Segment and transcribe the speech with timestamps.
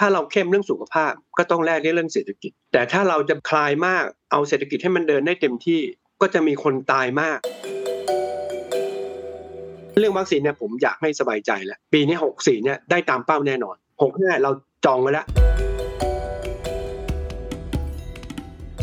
[0.00, 5.80] ถ้าเราเข้มเรื่องสุขภาพก็ต้องแลกด้วยเรื่องเศรษฐกิจ แต่ถ้าเราจะคลายมากเอาเศรษฐกิจให้มันเดินได้เต็มที่
[6.20, 7.38] ก็จะมีคนตายมาก
[9.98, 13.76] เรื่องวัคซีนเนี่ยผมอยากให้สบายใจแล้วปีนี้64เนี่ยได้ตามเป้าแน่นอน
[14.08, 14.50] 65เรา
[14.84, 15.26] จองไว้แล้ว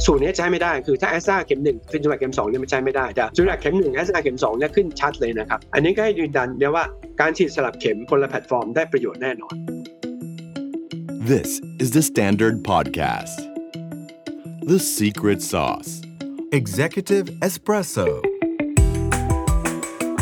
[0.05, 6.85] สูตรนี้ใช้ไม่ได้คือถ้าแอสตราเข็มหนึ่งฟินซูแวคเข็มสองเนี่ยมันใช้ไม่ได้แต่ซูแวคเข็มหนึ่งแอสตราเข็มสองเนี่ยขึ้นชัดเลยนะครับ อันนี้ก็ให้ยืนยันเดียว่า
[7.21, 9.55] การฉีดสลับเข็มคนละแพลตฟอร์มได้ประโยชน์แน่นอน
[11.33, 13.37] This is the Standard Podcast.
[14.71, 15.91] The Secret Sauce.
[16.59, 18.07] Executive Espresso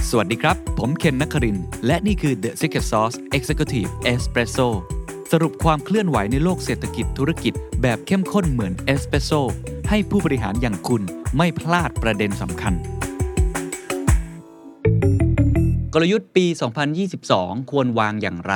[0.09, 4.67] สวัสดีครับ ผมเคน นครินทร์ และนี่คือ The Secret Sauce Executive Espresso
[5.31, 9.31] สรุปความเคลื่อนไหวในโลกเศรษฐกิจธุรกิจแบบเข้มข้นเหมือนเอสเปรสโซ
[9.89, 11.01] ให้ผู้บริหารอย่างคุณ
[11.37, 12.73] ไม่พลาดประเด็นสำคัญ
[15.93, 16.45] กลยุทธ์ปี
[17.07, 18.55] 2022 ควรวางอย่างไร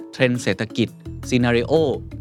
[0.13, 0.87] เทรนด์เศรษฐกิจ
[1.29, 1.73] scenario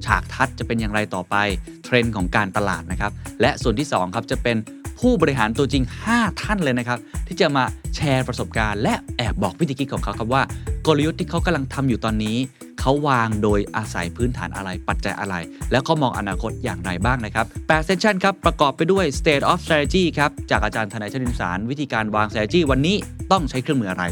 [0.05, 1.37] ฉากทัศน์จะเป็นอย่างไรต่อไป
[1.85, 4.57] เทรนด์ของการตลาดนะครับ และส่วนที่2ครับจะเป็น
[5.01, 7.65] ผู้บริหารตัวจริง 5 ท่านเลยนะครับ ที่จะมา
[7.97, 10.43] แชร์ประสบการณ์ และแอบบอกวิธีคิดของเขาครับว่า
[10.87, 12.37] กลยุทธ์ที่เขากำลังทำอยู่ตอนนี้
[12.81, 15.35] เขาวางโดยอาศัยพื้นฐานอะไรปัจจัยอะไร
[15.71, 22.97] แล้วเขามองอนาคตอย่างไรบ้างนะครับ8 session ครับ ประกอบไปด้วย state of strategy ครับ จากอาจารย์ธนัยชรินทร์สาร วิธีการวาง strategy วันนี้
[23.33, 24.05] ต้องใช้เครื่องมืออะไร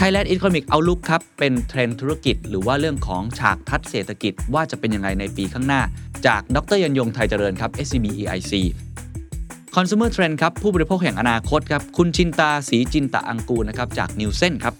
[0.00, 5.82] Thailand Economic Outlook ครับ เป็นเทรนธุรกิจ หรือว่าเรื่องของฉากทัดเศรษฐกิจว่าจะเป็นยังไงในปีข้างหน้า
[6.26, 8.52] จากดรยันยงไทยเจริญครับ SCB EIC
[9.76, 14.74] Consumer Trend ครับ ผู้บริโภคแห่งอนาคตครับ คุณชินตาสีจินตะอังกูนะครับจาก Nielsen ครับ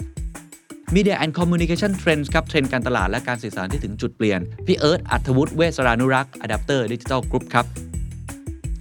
[0.95, 7.67] Media and Communication Trends ครับเทรนด์การตลาดและการสื่อสารที่ถึงจุดเปลี่ยน พี่เอิร์ธอัธวุฒิเวสรานุรักษ์ Adapter Digital Group ครับ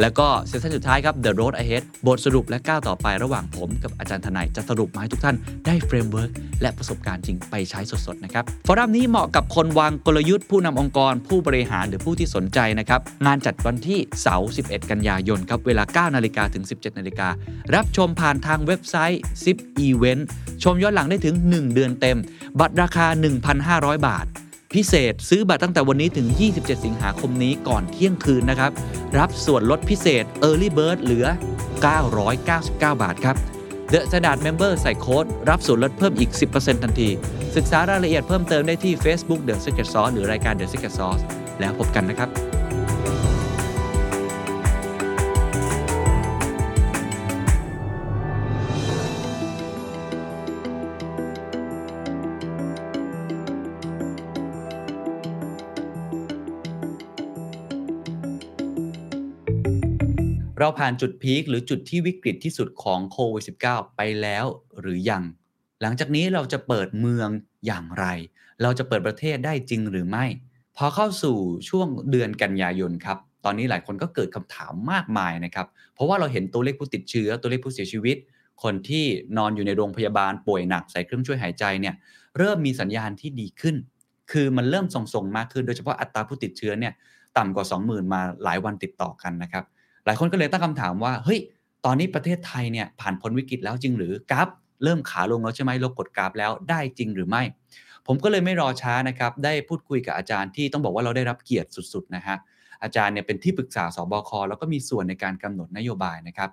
[0.00, 6.30] แล้วก็เซสชันสุดท้ายครับ The Road Ahead บทสรุปและก้าวต่อไประหว่างผมกับอาจารย์ทนายจะสรุปมาให้ทุกท่านได้ framework
[6.62, 17.28] และประสบการณ์จริงไปใช้สดๆนะครับฟอรัมนี้เหมาะกับคนวางกลยุทธ์ผู้นำองค์กร ผู้บริหารหรือผู้ที่สนใจนะครับงานจัดวันที่เสาร์ 11 กันยายนครับเวลา 9 นาฬิกาถึง 17 นาฬิกา
[17.74, 20.22] รับชมผ่านทางเว็บไซต์ Zipevent
[20.62, 22.18] ชมย้อนหลังได้ถึง 1 เดือนเต็ม
[22.60, 23.06] บัตรราคา
[23.56, 24.26] 1,500 บาท
[24.76, 28.70] พิเศษซื้อบัตรตั้งแต่วันนี้ถึง 27 สิงหาคมนี้ก่อนเที่ยงคืนนะครับ
[29.18, 31.26] รับส่วนลดพิเศษ Early Bird เหลือ
[32.04, 33.36] 999 บาทครับ
[33.92, 37.08] The Standard Member ใส่โค้ด รับส่วนลดเพิ่มอีก 10%ทันที
[37.56, 41.22] ศึกษารายละเอียดเพิ่มเติมได้ที่ Facebook The Secret Sauce หรือรายการ The Secret Sauce
[41.60, 42.28] แล้วพบกันนะครับ
[60.60, 64.44] เราผ่านจุดพีคหรือจุดที่วิกฤตที่สุดของโควิด -19 ไปแล้ว
[64.80, 65.22] หรือยัง
[65.82, 67.28] หลังจากนี้เราจะเปิดเมือง
[67.66, 68.04] อย่างไร
[68.62, 70.24] เราจะเปิดประเทศได้จริงหรือไม่
[70.76, 71.36] พอเข้าสู่
[71.68, 78.16] ช่วงเดือนกันยายนครับ ตอนนี้หลายคนก็เกิดคำถามมากมายนะครับ เพราะว่าเราเห็นตัวเลขผู้ติดเชื้อ ตัวเลขผู้เสียชีวิต
[78.62, 79.04] คนที่
[79.36, 81.94] นอนอยู่ในโรงพยาบาลป่วยหนักใส่เครื่องช่วยหายใจเนี่ย
[82.38, 83.76] เริ่มมีสัญญาณที่ดีขึ้น
[84.32, 86.92] คือมันเริ่มทรงๆมากขึ้น โดยเฉพาะอัตราผู้ติดเชื้อเนี่ย
[87.38, 89.64] ต่ำกว่า 20,000 มาหลายวันติดต่อกันนะครับ
[90.10, 91.40] ลายคนก็เลยตั้งคำถามว่าเฮ้ย
[91.84, 94.48] ตอนนี้ประเทศไทยเนี่ยผ่านพ้นวิกฤตแล้วจริงหรือกราฟ
[94.84, 97.42] เริ่มขาลงแล้วใช่ไหมเรากดกราฟแล้วได้จริงหรือไม่
[98.06, 102.36] ผมก็เลยไม่รอช้านะครับได้พูดคุยกับอาจารย์ที่ต้องบอกว่าเราได้รับเกียรติสุดๆนะฮะ
[102.82, 106.50] อาจารย์เนี่ยเป็นที่ปรึกษาสบคแล้วก็มีส่วนในการกำหนดนโยบายนะครับ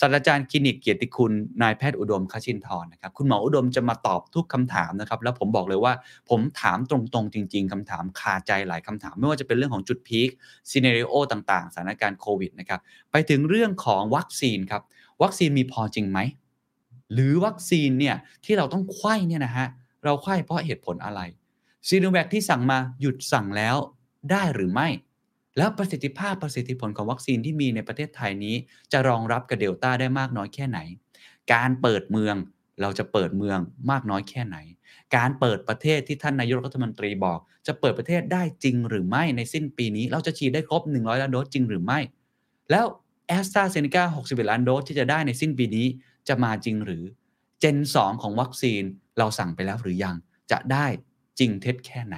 [0.00, 1.32] ศาสตราจารย์คลินิกเกียรติคุณ
[1.62, 5.92] นายแพทย์อุดมคชินทร์นะครับคุณหมออุดมจะมาตอบทุกคำถามนะครับ แล้วผมบอกเลยว่า
[6.28, 10.28] ผมถามตรงๆ จริง ๆคำถามคาใจหลายคำถาม ไม่ว่าจะเป็นเรื่องของจุด peak
[10.70, 12.80] scenario ต่างๆสถานการณ์โควิดนะครับ
[13.12, 14.82] ไปถึงเรื่องของวัคซีนครับ
[15.22, 16.18] วัคซีนมีพอจริงไหม
[17.12, 19.66] หรือวัคซีนเนี่ยที่เราต้องไขว้เนี่ยนะฮะ
[20.04, 21.20] เราไขว้เพราะเหตุผลอะไร
[21.88, 23.76] ซิโนแวคที่สั่งมาหยุดสั่งแล้ว
[24.30, 24.88] ได้หรือไม่
[25.56, 28.56] แล้วประสิทธิภาพประสิทธิผลของวัคซีนที่มีในประเทศไทยนี้
[28.92, 30.78] จะรองรับกับเดลต้าได้มากน้อยแค่ไหน
[31.52, 32.36] การเปิดเมือง
[32.82, 33.58] เราจะเปิดเมือง
[33.90, 34.56] มากน้อยแค่ไหน
[35.16, 41.98] การเปิดประเทศที่ท่านนายกรัฐมนตรีบอก จะเปิดประเทศได้จริงหรือไม่ในสิ้นปีนี้ เราจะฉีดได้ครบ 100 ล้านโดสจริงหรือไม่
[42.70, 42.86] แล้ว
[43.28, 45.86] แอสตราเซเนกา61 ล้านโดสที่จะได้ในสิ้นปีนี้
[46.28, 47.02] จะมาจริงหรือ
[47.60, 48.82] เจน 2 ของวัคซีน
[49.18, 50.16] เราสั่งไปแล้วหรือยัง
[50.50, 50.86] จะได้
[51.38, 52.16] จริงเท็จแค่ไหน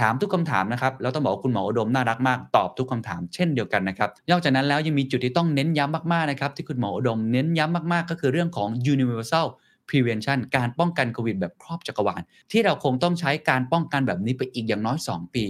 [0.00, 9.46] ถามทุกคำถามนะครับแล้วต้องบอกคุณหมออุดมน่ารักมากตอบทุกคำถามเช่นเดียวกันนะครับนอกจากนั้นแล้วยังมีจุดที่ต้องเน้นย้ำมากๆนะครับที่คุณหมออุดมเน้นย้ำมากๆ ก็คือเรื่องของ universal
[9.88, 12.22] prevention การป้องกันโควิดแบบครอบจักรวาล
[12.52, 15.44] ที่เราคงต้องใช้การป้องกันแบบนี้ไปอีกอย่างน้อย 2 ปี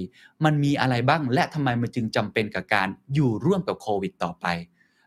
[0.45, 4.47] มันมีอะไรบ้างและทำไมมันจึงจำเป็นกับการอยู่ร่วมกับโควิดต่อไป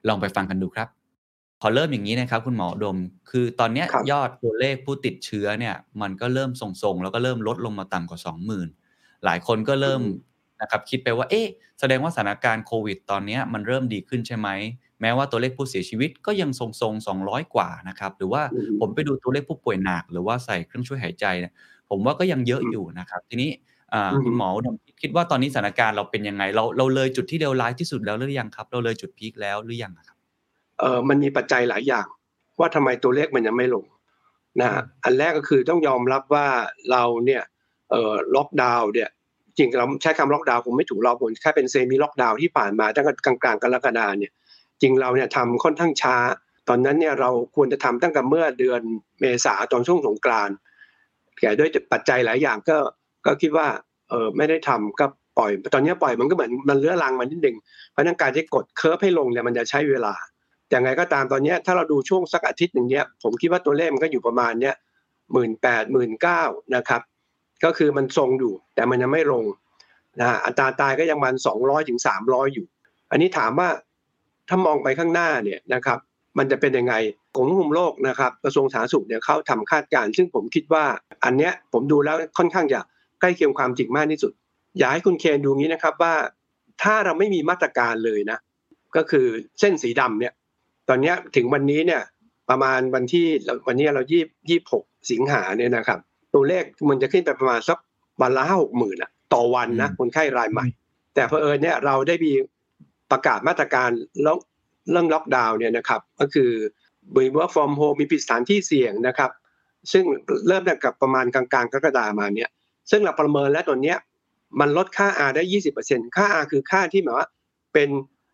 [0.07, 0.87] ลองไปฟังกันดูครับ
[1.61, 2.97] ขอเริ่มอย่างนี้นะครับ คุณหมออุดม
[3.29, 8.84] คือตอนเนี้ยครับยอดตัวเลขผู้ติดเชื้อเนี่ย มันก็เริ่มทรงๆ แล้วก็เริ่มลดลงมาต่ำกว่า 20,000
[9.25, 10.01] หลายคนก็เริ่ม
[10.62, 11.48] นะครับคิดไปว่าเอ๊ะ
[11.80, 14.50] แสดงว่าสถานการณ์โควิด ตอนเนี้ยมันเริ่มดีขึ้นใช่ไหม
[15.01, 21.54] แม้ว่าตัวเลขผู้เสียชีวิตก็ยังทรงๆ 200 กว่านะครับ หรือว่าอืมผมไปดูตัวเลขผู้ป่วยหนัก หรือว่าใส่เครื่องช่วยหายใจเนี่ย
[21.89, 23.50] ผมว่าก็ยังเยอะอืมอยู่นะครับ ทีนี้
[23.94, 30.18] อ่าอืมคุณหมออุดมคิดว่าตอนนี้สถานการณ์เราเป็นยังไง เราเราเลยจุดที่เลวร้ายที่สุดแล้วหรือยังครับ เราเลยจุด peak แล้วหรือยังอะครับ
[30.80, 32.07] เออมันมีปัจจัยหลายอย่าง
[32.60, 33.86] ว่าทำไมตัวเลขมันยังไม่ลง
[34.62, 36.48] นะฮะอันแรกก็คือต้องยอมรับว่า
[36.92, 37.55] เราเนี่ยเออ
[38.35, 39.09] ล็อกดาวน์เนี่ย
[39.57, 44.31] จริงเราใช้คำล็อกดาวน์คงไม่ถูกเราผมแค่เป็น semi-lockdown ที่ผ่านมาตั้งแต่กลางกรกฎาเนี่ย
[44.81, 46.15] จริงเราเนี่ยทำค่อนข้างช้า
[46.69, 48.81] ตอนนั้นเนี่ยเราควรจะทำตั้งแต่เมื่อเดือน
[49.19, 50.55] เมษาตอนช่วงสงกรานต์
[51.39, 52.77] แต่ด้วยปัจจัยหลายอย่างก็
[53.25, 53.67] ก็คิดว่า
[54.09, 55.05] เออไม่ได้ทำก็
[55.37, 57.57] ปล่อย ตอนนี้ปล่อยมันก็เหมือนมันเลื้อรังมานิดหนึ่ง
[57.91, 60.13] เพราะนั้นการที่กดเคิร์ฟให้ลงเนี่ยมันจะใช้เวลา
[60.67, 64.75] แต่ไงก็ตามตอนเนี้ยถ้าเราดูช่วงสักอาทิตย์หนึ่งเนี้ยผมคิดว่าตัวเลขมันก็อยู่ประมาณเนี้ย
[65.33, 66.43] หมื่นแปดหมื่นเก้า
[66.75, 67.01] นะครับ
[67.63, 69.46] ก็คือมันทรงอยู่ แต่มันยังไม่ลง
[70.19, 72.66] นะอัตราตายก็ยังมันสองร้อยถึงสามร้อยอยู่
[73.12, 73.69] อันนี้ถามว่า
[74.50, 76.00] ถ้ามองไปข้างหน้าเนี่ยนะครับ
[76.38, 76.94] มันจะเป็นยังไง
[77.36, 80.86] กรมควบคุมโรคนะครับ กระทรวงสาธารณสุขเนี่ยเขาทำคาดการณ์ซึ่งผมคิดว่า
[81.24, 82.81] อันเนี้ยผมดูแล้วค่อนข้างจะ
[83.22, 84.31] ใกล้เคียงความจริงมากที่สุด
[84.78, 86.13] อยากให้คุณเคนดูงี้นะครับว่า
[86.84, 88.38] ถ้าเราไม่มีมาตรการเลยนะ
[88.96, 89.25] ก็คือ
[89.60, 90.34] เส้นสีดำเนี่ย
[90.90, 92.02] ตอนนี้ถึงวันนี้เนี่ย
[92.50, 93.25] ประมาณวันที่
[93.68, 96.00] วันนี้เรายี่ยี่หกสิงหาเนี่ยนะครับ
[96.35, 97.77] ตัวเลขมันจะขึ้นไปประมาณสัก
[98.21, 100.65] วันละห้าหกหมื่นอะต่อวันนะอืมคนไข้รายใหม่
[101.15, 102.33] แต่เพอเอิญเนี่ยเราได้มี
[103.11, 103.89] ประกาศมาตรการ
[104.23, 104.35] แล้ว
[104.91, 106.51] เรื่องล็อกดาวน์เนี่ยนะครับ ก็คือ
[107.15, 109.31] มี work from home มีปิดสถานที่เสี่ยงนะครับ
[109.91, 110.03] ซึ่ง
[110.47, 112.49] เริ่มตั้งแต่ประมาณกลางๆกรกฎามาเนี่ย
[112.91, 113.97] ซึ่งเราประเมินแล้วตัวเนี้ย
[114.59, 115.43] มันลดค่า R ได้
[115.79, 117.27] 20%ค่า R คือค่าที่หมายว่า
[117.73, 117.89] เป็น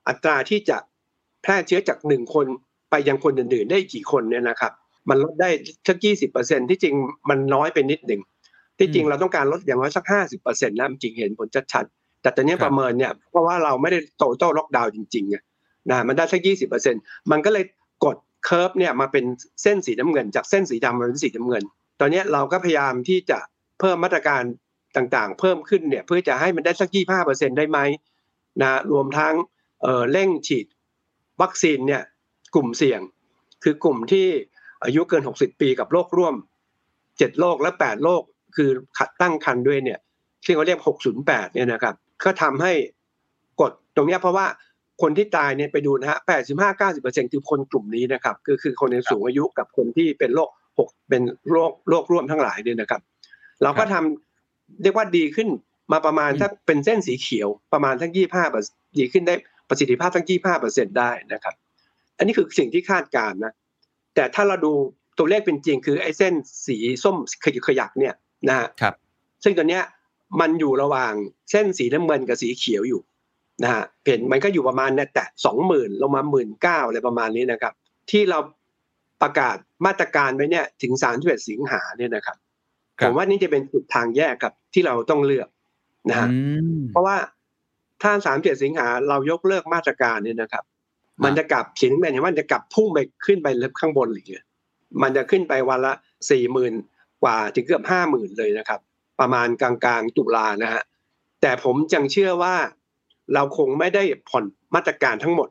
[0.08, 0.78] อัตราที่จะ
[1.42, 2.46] แพร่เชื้อจากหนึ่งคน
[2.90, 4.74] ไปยังคนอื่นๆ ได้กี่คนเนี่ยนะครับ
[5.10, 5.50] มันลดได้
[5.88, 5.98] สัก
[6.34, 6.96] 20%ที่จริง
[7.30, 8.22] มันน้อยไปนิดหนึ่ง
[8.80, 10.06] ที่จริงอืมเราต้องการลดอย่างน้อยสัก
[10.38, 15.36] 50%นะจริงเห็นผลชัดๆแต่ตอนนี้ครับประเมินเนี่ยเพราะว่าเราไม่ได้ total lockdown จริงๆไง
[15.90, 16.42] นะมันได้สัก
[16.86, 17.66] 20%มันก็เลย
[18.06, 19.26] กด curve เนี่ยมาเป็น
[19.62, 21.64] เส้นสีน้ำเงิน จากเส้นสีดำมาเป็นสีน้ำเงิน
[22.00, 23.40] ตอนนี้เราก็พยายามที่จะ
[23.80, 24.44] เพิ่มมาตรการ
[24.96, 26.90] ต่างๆ เพิ่มขึ้นเนี่ยเพื่อจะให้มันได้สัก
[27.24, 27.80] 25%ได้ไหม
[28.62, 29.34] นะรวมทั้ง
[29.82, 30.66] เอ่อเร่งฉีด
[31.42, 32.02] วัคซีนเนี่ย
[32.56, 33.02] กลุ่มเสี่ยง
[33.64, 34.28] คือกลุ่มที่
[34.84, 36.36] อายุเกิน 60 ปีกับโรคร่วม
[36.92, 38.24] 7 โรคและ 8 โรค
[38.56, 40.00] คือขัดตั้งคันด้วยเนี่ย
[40.46, 40.80] ซึ่งเขาเรียก
[41.18, 42.74] 608 เนี่ยนะครับ ก็ทำให้
[43.62, 44.48] กดตรงเนี้ยเพราะว่า
[45.02, 46.20] คนที่ตายเนี่ยไปดูนะฮะ
[46.76, 53.02] 85-90%คือคนกลุ่มนี้นะครับ คือคือคนในสูงอายุกับคนที่เป็นโรคหกเป็นโรคโรคร่วมทั้งหลายเนี่ยนะครับ
[53.64, 55.50] เราก็ทำเรียกว่าดีขึ้น
[55.92, 59.36] มาประมาณอืมถ้าเป็นเส้นสีเขียวประมาณทั้ง 25 ดีขึ้นได้
[59.70, 60.26] ประสิทธิภาพทั้ง
[60.58, 61.56] 25ได้นะครับ
[62.18, 63.54] อันนี้คือสิ่งที่คาดการณ์นะ
[64.16, 64.74] แต่ถ้าเราดู
[65.18, 66.34] ตัวเลขเป็นจริง คือไอ้เส้น
[66.66, 68.16] สีส้มขยิกขยักเนี่ย
[68.48, 68.94] นะฮะครับ
[69.44, 69.84] ซึ่งตัวเนี้ย
[70.42, 71.14] มันอยู่ระหว่าง
[71.52, 73.02] เส้นสีน้ำเงินกับสีเขียวอยู่
[73.64, 77.74] นะฮะเห็นมันก็อยู่ประมาณเนี่ยแต่สองหมื่นลงมาหมื่นเก้าอะไรประมาณนี้นะครับ
[78.12, 78.40] ที่เรา
[79.22, 82.38] ประกาศมาตรการไว้เนี่ยถึงสามสิบเอ็ดสิงหาเนี่ยนะครับ
[83.00, 85.48] ครัผบมว่านี่จะเป็นจุดทางแยกครับที่เราต้องเลือก
[86.10, 86.38] นะฮะอื
[86.78, 87.16] มเพราะว่า
[88.02, 90.71] ถ้าสามเจ็ดสิงหาเรายกเลิกมาตรการเนี่ยนะครับอ่า
[91.24, 93.48] มันจะกลับสินแมนเห็นว่ามันจะกลับพุ่งไปขึ้นไป
[93.80, 94.46] ข้างบนเลยเนี่ย
[95.02, 95.94] มันจะขึ้นไปวันละ
[96.30, 96.74] สี่หมื่น
[97.24, 98.80] กว่าถึงเกือบห้าหมื่นเลยนะครับ
[99.20, 100.84] ประมาณกลางๆตุลานะฮะ
[101.42, 102.56] แต่ผมยังเชื่อว่า
[103.34, 105.50] เราคงไม่ได้ผ่อนมาตรการทั้งหมด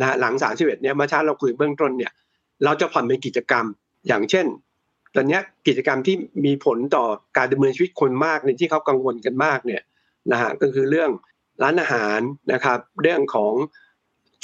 [0.00, 2.12] นะหลังสามสิบเอ็ดเนี่ยเมื่อเช้าเราคุยเบื้องต้นเนี่ย
[2.64, 3.64] เราจะผ่อนเป็นกิจกรรม
[4.08, 4.46] อย่างเช่น
[5.14, 7.04] ตอนนี้กิจกรรมที่มีผลต่อ
[7.36, 9.82] การดำเนินชีวิตคนมากในที่เขากังวลกันมากเนี่ย
[10.32, 11.10] นะฮะก็คือเรื่อง
[11.62, 12.20] ร้านอาหาร
[12.52, 13.54] นะครับ เรื่องของ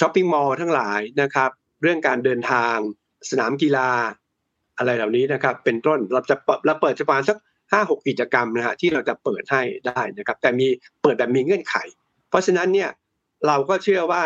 [0.01, 1.51] ช้อปปิ้งมอลล์ทั้งหลายนะครับ
[1.83, 2.77] เรื่องการเดินทาง
[3.31, 3.91] สนามกีฬา
[4.79, 6.37] อะไรเหล่านี้นะครับ เป็นต้นเราจะ
[6.67, 7.39] เราเปิดเฉพาะสัก
[7.73, 10.67] ห้าหกกิจกรรมนะฮะที่เราจะเปิดให้ได้นะครับ แต่มี
[11.03, 11.77] เปิดแบบมีเงื่อนไข
[12.31, 12.91] เพราะฉะนั้นเนี่ย
[13.47, 14.23] เราก็เชื่อว่า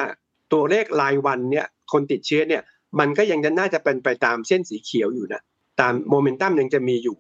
[0.53, 2.63] ตัวเลขรายวันเนี่ยคนติดเชื้อเนี่ย
[3.01, 5.43] มันก็ยังจะน่าจะเป็นไปตามเส้นสีเขียวอยู่นะ
[5.81, 7.17] ตามโมเมนตัมยังจะมีอยู่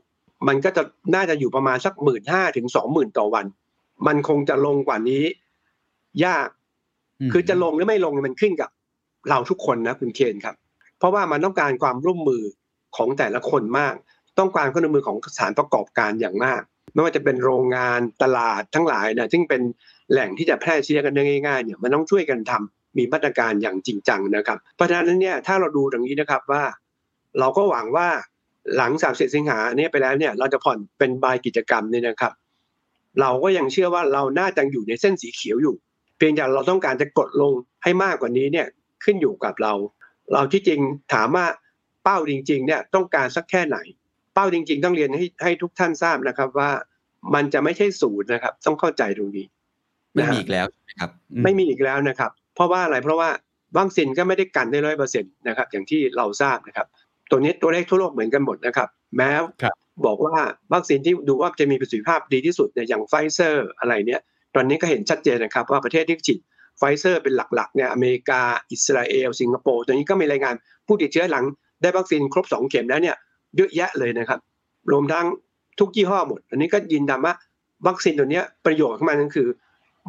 [0.48, 0.82] มันก็จะ
[1.14, 3.46] น่าจะอยู่ประมาณสักหมื่นห้าถึงสองหมื่นต่อวัน
[4.06, 5.24] มันคงจะลงกว่านี้
[6.24, 6.48] ยาก
[7.32, 8.70] คือจะลงหรือไม่ลงเนี่ยมันขึ้นกับ
[9.30, 10.56] เราทุกคนนะคุณเคนครับ
[10.98, 12.42] เพราะว่ามันต้องการความร่วมมือ
[12.96, 13.94] ของแต่ละคนมาก
[14.38, 19.62] ต้องการความร่วมมือของสานประกอบการอย่างมาก ไม่ว่าจะเป็นโรงงานตลาดทั้งหลายนะซึ่งเป็น
[20.12, 26.62] แหล่งที่จะแพร่เชื้อกันได้ง่ายๆเนี่ยมันต้องช่วยกันทำมีมาตรการอย่างจริงจังนะครับ เพราะฉะนั้นเนี่ยถ้าเราดูตรงนี้นะครับว่า
[27.38, 28.08] เราก็หวังว่า
[28.76, 32.32] หลัง30สิงหาเนี่ยไปแล้วเนี่ยเราจะผ่อนเป็นบายกิจกรรมเนี่ยนะครับ
[33.20, 35.74] เราก็ยังเชื่อว่าเราน่าจะอยู่ในเส้นสีเขียวอยู่
[36.18, 38.66] เพียงแต่เราต้องการจะกดลงให้มากกว่านี้เนี่ย
[39.04, 39.72] ขึ้นอยู่กับเรา
[40.32, 40.80] เราที่จริง
[41.14, 41.46] ถามว่า
[42.04, 43.78] เป้าจริง ๆ เนี่ยต้องการสักแค่ไหน
[44.34, 46.70] เป้าจริง ๆ ต้องเรียนให้ให้ทุกท่านทราบนะครับว่า
[47.34, 49.46] มันจะไม่ใช่ศูนย์นะครับ ต้องเข้าใจตรงนี้
[50.14, 53.30] ไม่นะฮะมีอีกแล้วใช่ไหมครับอืไม่มีอีกแล้วนะครับ เพราะว่าอะไรเพราะว่า
[53.78, 56.86] วัคซีนก็ไม่ได้กันได้ร้อยเปอร์เซ็นต์นะครับ อย่างที่เราทราบนะครับ
[57.30, 59.30] ตัวนี้ตัวเลขทั่วโลกเหมือนกันหมดนะครับ แม้
[59.62, 59.74] ครับ
[60.06, 60.36] บอกว่า
[60.72, 64.20] วัคซีนที่ดูว่าจะมีประสิทธิภาพดีที่สุดเนี่ยอย่างไฟเซอร์อะไรเนี่ย
[64.58, 66.38] ตอนนี้ก็เห็นชัดเจนนะครับว่าประเทศที่ฉีด
[66.78, 68.40] ไฟเซอร์เป็นหลักๆเนี่ยอเมริกา
[68.72, 70.54] อิสราเอล สิงคโปร์ตอนนี้ก็มีรายงาน
[70.86, 71.44] ผู้ติดเชื้อหลัง
[71.82, 73.16] ได้วัคซีนครบสองเข็มแล้วเนี่ย
[73.56, 74.40] เยอะแยะเลยนะครับ
[74.92, 75.26] รวมทั้ง
[75.80, 77.34] ทุกยี่ห้อหมด อันนี้ก็ยืนยันว่า
[77.86, 79.48] วัคซีนตัวเนี้ยประโยชน์ของมันก็คือ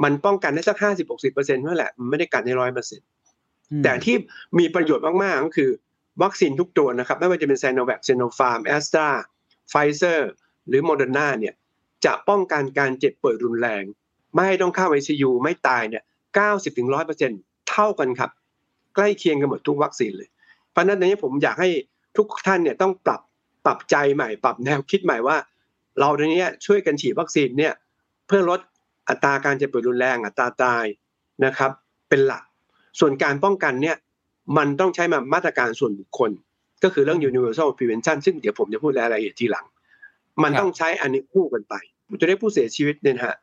[0.03, 3.08] มันป้องกันได้สักห้าสิบหกสิบเปอร์เซ็นต์นั่นแหละมันไม่ได้กันให้ร้อยเปอร์เซ็นต์
[3.72, 4.15] อืมแต่ที่
[4.60, 5.70] มีประโยชน์มากๆก็คือ
[6.24, 9.08] วัคซีนทุกตัวนะครับไม่ว่าจะเป็นซิโนแวคซิโนฟาร์มแอสตรา
[9.70, 10.29] ไฟเซอร์
[10.68, 11.53] หรือโมเดอร์นาเนี่ย
[12.06, 13.84] จะป้องกันการเจ็บป่วยรุนแรง
[14.36, 16.04] ไม่ต้องเข้า ICU ไม่ตายเนี่ย
[16.40, 18.32] 90ถึง100เปอร์เซ็นต์เท่ากันครับ
[18.96, 20.30] ใกล้เคียงกันหมดทุกวัคซีนเลย
[20.72, 21.70] เพราะนั้นในนี้ผมอยากให้
[22.18, 23.22] ทุกท่านเนี่ยต้องปรับ
[23.66, 25.38] ปรับใจใหม่ ปรับแนวคิดใหม่ว่า
[26.00, 27.74] เราในนี้ช่วยกันฉีดวัคซีนเนี่ย
[28.28, 28.60] เพื่อลด
[29.10, 30.86] อัตราการเจ็บป่วยรุนแรงอัตราตาย
[31.46, 31.72] นะครับ
[32.10, 32.44] เป็นหลัก
[33.00, 33.98] ส่วนการป้องกันเนี่ย
[34.58, 36.32] มันต้องใช้มามาตรการส่วนบุคคล
[36.84, 39.66] ก็คือเรื่อง universal prevention ซึ่งเดี๋ยวผมจะพูดรายละเอียดทีหลัง
[40.44, 41.74] มันต้องใช้อันนี้คู่กันไป
[42.20, 43.36] ตัวเลขผู้เสียชีวิตเนี่ยฮะ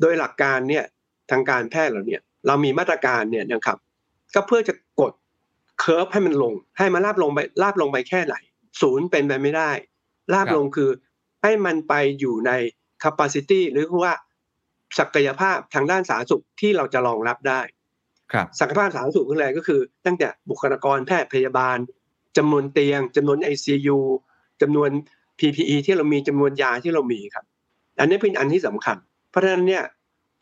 [0.00, 0.84] โดยหลักการเนี่ย
[1.30, 3.78] ทางการแพทย์เราเนี่ยเรามีมาตรการเนี่ยนะครับ
[4.34, 5.12] ก็เพื่อจะกด
[5.80, 8.34] เคอร์ฟให้มันลง ให้มันลาบลงไปลาบลงไปแค่ไหน
[8.80, 9.70] ศูนย์เป็นไปไม่ได้
[10.32, 10.90] ลาบลงคือ
[11.42, 12.52] ให้มันไปอยู่ใน
[13.02, 14.14] capacity หรือว่า
[14.98, 17.60] ศักยภาพทางด้านสาธารณสุขที่เราจะรองรับได้
[18.32, 21.78] ครับศักยภาพสาธารณสุขคืออะไรก็คือ ตั้งแต่บุคลากรแพทย์พยาบาล
[22.36, 23.98] จำนวนเตียงจำนวน ICU
[24.62, 24.90] จำนวน
[25.38, 27.44] PPE ที่เรามีจำนวนยาที่เรามีครับ
[28.00, 28.96] อันนี้เป็นอันที่สำคัญ
[29.30, 29.84] เพราะฉะนั้นเนี่ย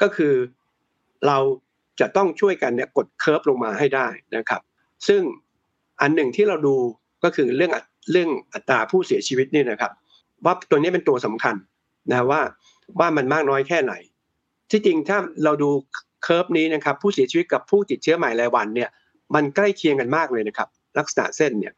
[0.02, 0.34] ก็คือ
[1.26, 1.38] เรา
[2.00, 4.60] จะต้องช่วยกันเนี่ยกด curve ลงมาให้ได้นะครับ
[5.08, 5.22] ซึ่ง
[6.00, 6.74] อันหนึ่งที่เราดู
[7.24, 9.92] ก็คือเรื่องอัตเรื่องอัตราผู้เสียชีวิตนี่นะครับ
[10.44, 11.54] ว่าตัวนี้เป็นตัวสำคัญ
[12.10, 12.40] นะว่า
[12.98, 13.94] ว่ามันมากน้อยแค่ไหน
[14.70, 15.70] ที่จริงถ้าเราดู
[16.22, 18.90] curve นี้นะครับ ผู้เสียชีวิตกับผู้ติดเชื้อใหม่รายวันเนี่ย
[19.34, 20.68] มันใกล้เคียงกันมากเลยนะครับ
[20.98, 21.74] ลักษณะเส้นเนี่ย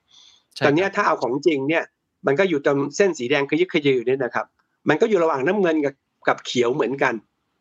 [0.57, 1.85] ใช่ตอนเนี้ยครับถ้าเอาของจริงเนี่ย
[2.27, 4.47] มันก็อยู่ตรงเส้นสีแดงขยิกขยือเนี่ยนะครับ
[4.89, 5.95] มันก็อยู่ระหว่างน้ำเงินกับ
[6.29, 7.15] กับเขียวเหมือนกัน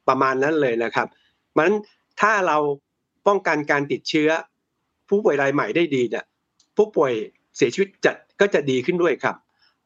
[0.08, 1.08] ประมาณนั้นเลยนะครับ
[1.58, 1.72] มัน
[2.22, 2.58] ถ้าเรา
[3.28, 4.30] ป้องกันการติดเชื้อ
[5.10, 6.26] ผู้ป่วยรายใหม่ได้ดีเนี่ย
[6.78, 7.14] ผู้ป่วย
[7.58, 8.12] เสียชีวิตจะ
[8.42, 9.36] ก็จะดีขึ้นด้วยครับ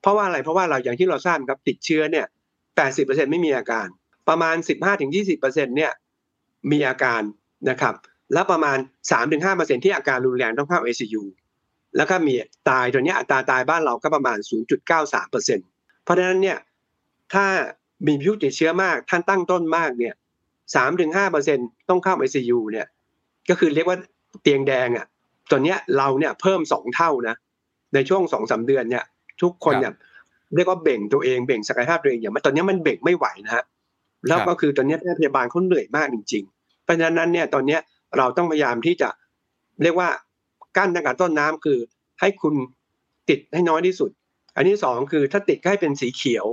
[0.02, 2.26] เพราะว่าอะไรเพราะว่าเราอย่างที่เราทราบครับติดเชื้อเนี่ย
[2.80, 3.88] 80%ไม่มีอาการ
[4.30, 4.56] ประมาณ
[5.02, 5.92] 15-20%เนี่ย
[6.72, 7.22] มีอาการ
[7.70, 7.96] นะครับ
[8.34, 8.78] แล้วประมาณ
[9.32, 11.24] 3-5%ที่อาการรุนแรงต้องเข้า ICU
[11.98, 12.34] แล้วก็มี
[12.70, 14.38] ตายตัวนี้อัตราตายบ้านเราก็ประมาณ
[15.02, 16.58] 0.93%เพราะฉะนั้นเนี่ย
[17.34, 17.46] ถ้า
[18.08, 20.14] มีผู้ติดเชื้อมาก ท่านตั้งต้นมากเนี่ย
[21.22, 22.88] 3-5%ต้องเข้า ICU เนี่ย
[23.50, 23.98] ก็คือเรียกว่า
[24.42, 25.06] เตียงแดงอะ
[25.50, 27.36] ตัวเนี้ยเราเนี่ยเพิ่มสองเท่านะ
[27.94, 29.04] ในช่วงสองสาเดือนเนี่ย
[29.42, 29.94] ทุกคนเนี่ย
[30.56, 33.64] เรียกว่าเบ่งตัวเองเบ่งศักยภาพตัวเองอย่างตอนนี้มันเบ่งไม่ไหวนะฮะ
[34.28, 37.82] แล้วก็คือตอนนี้แพทย์พยาบาลเขาเหนื่อยมากจริงๆ เพราะฉะนั้นเนี่ยตอนเนี้ย
[38.18, 39.10] เราต้องพยายามที่จะ
[39.84, 40.10] เรียกว่า
[40.78, 41.80] กั้นตั้งแต่ต้นน้ำคือ
[42.20, 42.56] ให้คุณ
[43.30, 44.12] ติดให้น้อยที่สุด
[44.56, 46.46] อันที่สองคือถ้าติดก็ให้เป็นสีเขียว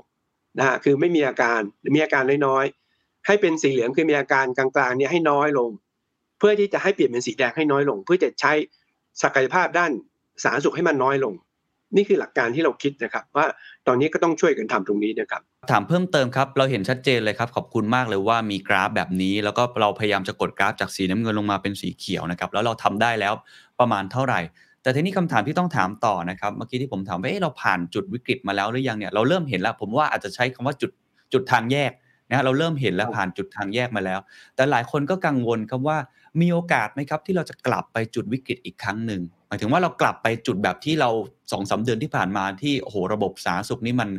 [0.59, 5.71] นะฮะคือไม่มีอาการหรือมีอาการน้อยๆให้เป็นสีเหลืองคือมีอาการกลางๆเนี่ยให้น้อยลง
[6.38, 8.52] เพื่อที่จะให้เปลี่ยนเป็นสีแดงให้น้อยลง เพื่อจะใช้
[9.23, 9.90] ศักยภาพด้าน
[10.42, 11.35] สาธารณสุขให้มันน้อยลง
[11.97, 13.47] นี่คือหลักการที่เราคิดนะครับ ว่า
[13.87, 23.35] ตอนนี้ก็ต้องช่วยกันทำตรงนี้นะครับถามเพิ่มเติมครับ เราเห็นชัดเจนเลยครับ ขอบคุณมากเลยว่ามีกราฟแบบนี้ แล้วก็เราพยายามจะกดกราฟจากสีน้ำเงินลงมาเป็นสีเขียวนะครับแล้วเราทำได้แล้ว
[23.80, 24.40] ประมาณเท่าไหร่
[24.82, 30.90] แต่ทีนี้คำถามที่ต้องถามต่อนะครับเมื่อกี้ที่ผมถามว่าเอ๊ะเราผ่านจุดวิกฤตมาแล้วหรือยังเนี่ยเราเริ่มเห็นแล้ว ผมว่าอาจจะใช้คำว่าจุด
[31.32, 31.92] จุดทางแยก
[32.28, 34.20] นะฮะเราเริ่มเห็นแล้วผ่านจุดทางแยกมาแล้ว
[34.54, 35.99] แต่หลายคนก็กังวลครับว่า
[36.40, 41.10] มีโอกาสไหมครับ ที่เราจะกลับไปจุดวิกฤตอีกครั้งหนึ่งหมายถึงว่าเรากลับไปจุดแบบที่เรา
[41.52, 44.10] สองสาเดือนที่ผ่านมาที่โอ้โหระบบสาธารณสุขนี่มัน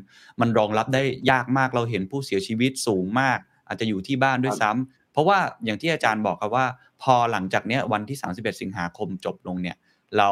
[0.41, 1.01] มันรองรับได้
[1.31, 6.65] ยากมากเราเห็นผู้เสียชีวิตสูงมาก อาจจะอยู่ที่บ้านด้วยซ้ำเพราะว่าอย่างที่อาจารย์บอกครับว่า
[7.01, 9.75] พอหลังจากเนี้ยวันที่ 31 สิงหาคมจบลงเนี่ย
[10.17, 10.29] เรา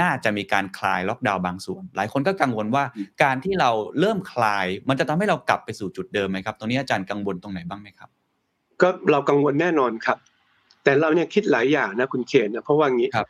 [0.00, 2.84] น่าจะมีการคลายล็อกดาวน์บางส่วน หลายคนก็กังวลว่า
[3.22, 3.70] การที่เรา
[4.00, 8.08] เริ่มคลาย มันจะทำให้เรากลับไปสู่จุดเดิมไหมครับตรงนี้อาจารย์กังวลตรงไหนบ้างไหมครับ
[8.80, 10.18] ก็เรากังวลแน่นอนครับ
[10.84, 13.28] แต่เราเนี่ยคิดหลายอย่างนะคุณเคนนะเพราะว่างี้ครับ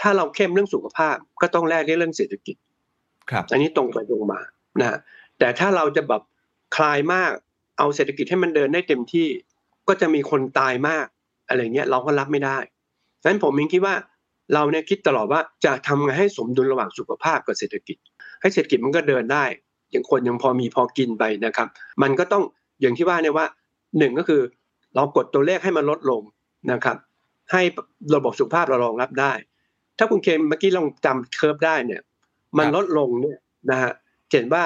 [0.00, 2.56] ถ้าเราเข้มเรื่องสุขภาพก็ต้องแลกด้วยเรื่องเศรษฐกิจ
[3.30, 4.40] ครับ อันนี้ตรงไปตรงมา
[4.80, 4.98] นะฮะ
[5.38, 6.22] แต่ถ้าเราจะแบบ
[6.76, 7.30] คลายมาก
[7.78, 9.26] เอาเศรษฐกิจให้มันเดินได้เต็มที่
[9.88, 11.06] ก็จะมีคนตายมาก
[11.48, 12.58] อะไรเงี้ยเราก็รับไม่ได้
[13.22, 13.94] ฉะนั้นผมเองคิดว่า
[14.54, 17.96] เราเนี่ยคิดตลอดว่าจะทำไงให้สมดุลระหว่างสุขภาพกับเศรษฐกิจ
[18.40, 19.44] ให้เศรษฐกิจมันก็เดินได้
[19.90, 21.68] อย่างคนยังพอมีพอกินไปนะครับ
[22.02, 22.42] มันก็ต้อง
[22.80, 23.46] อย่างที่ว่าเนี่ยว่า
[23.98, 24.42] หนึ่งก็คือ
[24.94, 26.22] เรากดตัวเลขให้มันลดลง
[26.72, 26.96] นะครับ
[27.52, 27.62] ให้
[28.14, 29.32] ระบบสุขภาพเรารองรับได้
[29.98, 32.00] ถ้าคุณเคมเมื่อกี้ลองจำเคอร์ฟได้เนี่ย
[32.58, 33.38] มันครับลดลงเนี่ย
[33.70, 33.92] นะฮะ
[34.30, 34.64] เห็นว่า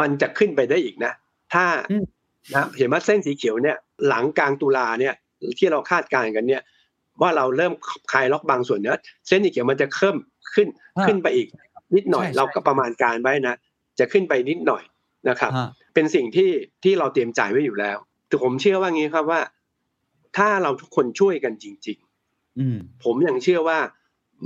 [0.00, 1.12] มันจะขึ้นไปได้อีกนะ
[1.54, 2.04] ถ้าอืม
[2.54, 3.76] นะเห็นว่าเส้นสีเขียวเนี่ย
[4.08, 5.14] หลังกลางตุลาเนี่ย
[5.58, 6.62] ที่เราคาดการณ์กันเนี่ย
[7.20, 7.72] ว่าเราเริ่ม
[8.12, 8.92] คลายล็อกบางส่วนเนี่ย
[9.26, 10.16] เส้นสีเขียวมันจะเพิ่ม
[10.54, 11.48] ขึ้นอ่าขึ้นไปอีก
[11.96, 13.54] นิดหน่อยใช่ใช่เราก็ประมาณการไว้นะ
[13.98, 14.82] จะขึ้นไปนิดหน่อย
[15.28, 16.50] นะครับฮะเป็นสิ่งที่
[16.84, 19.40] ที่เราเตรียมจ่ายไว้อยู่แล้วแต่ผมเชื่อว่างี้ครับว่า
[20.36, 23.78] ถ้าเราทุกคนช่วยกันจริงๆอืมผมยังเชื่อว่า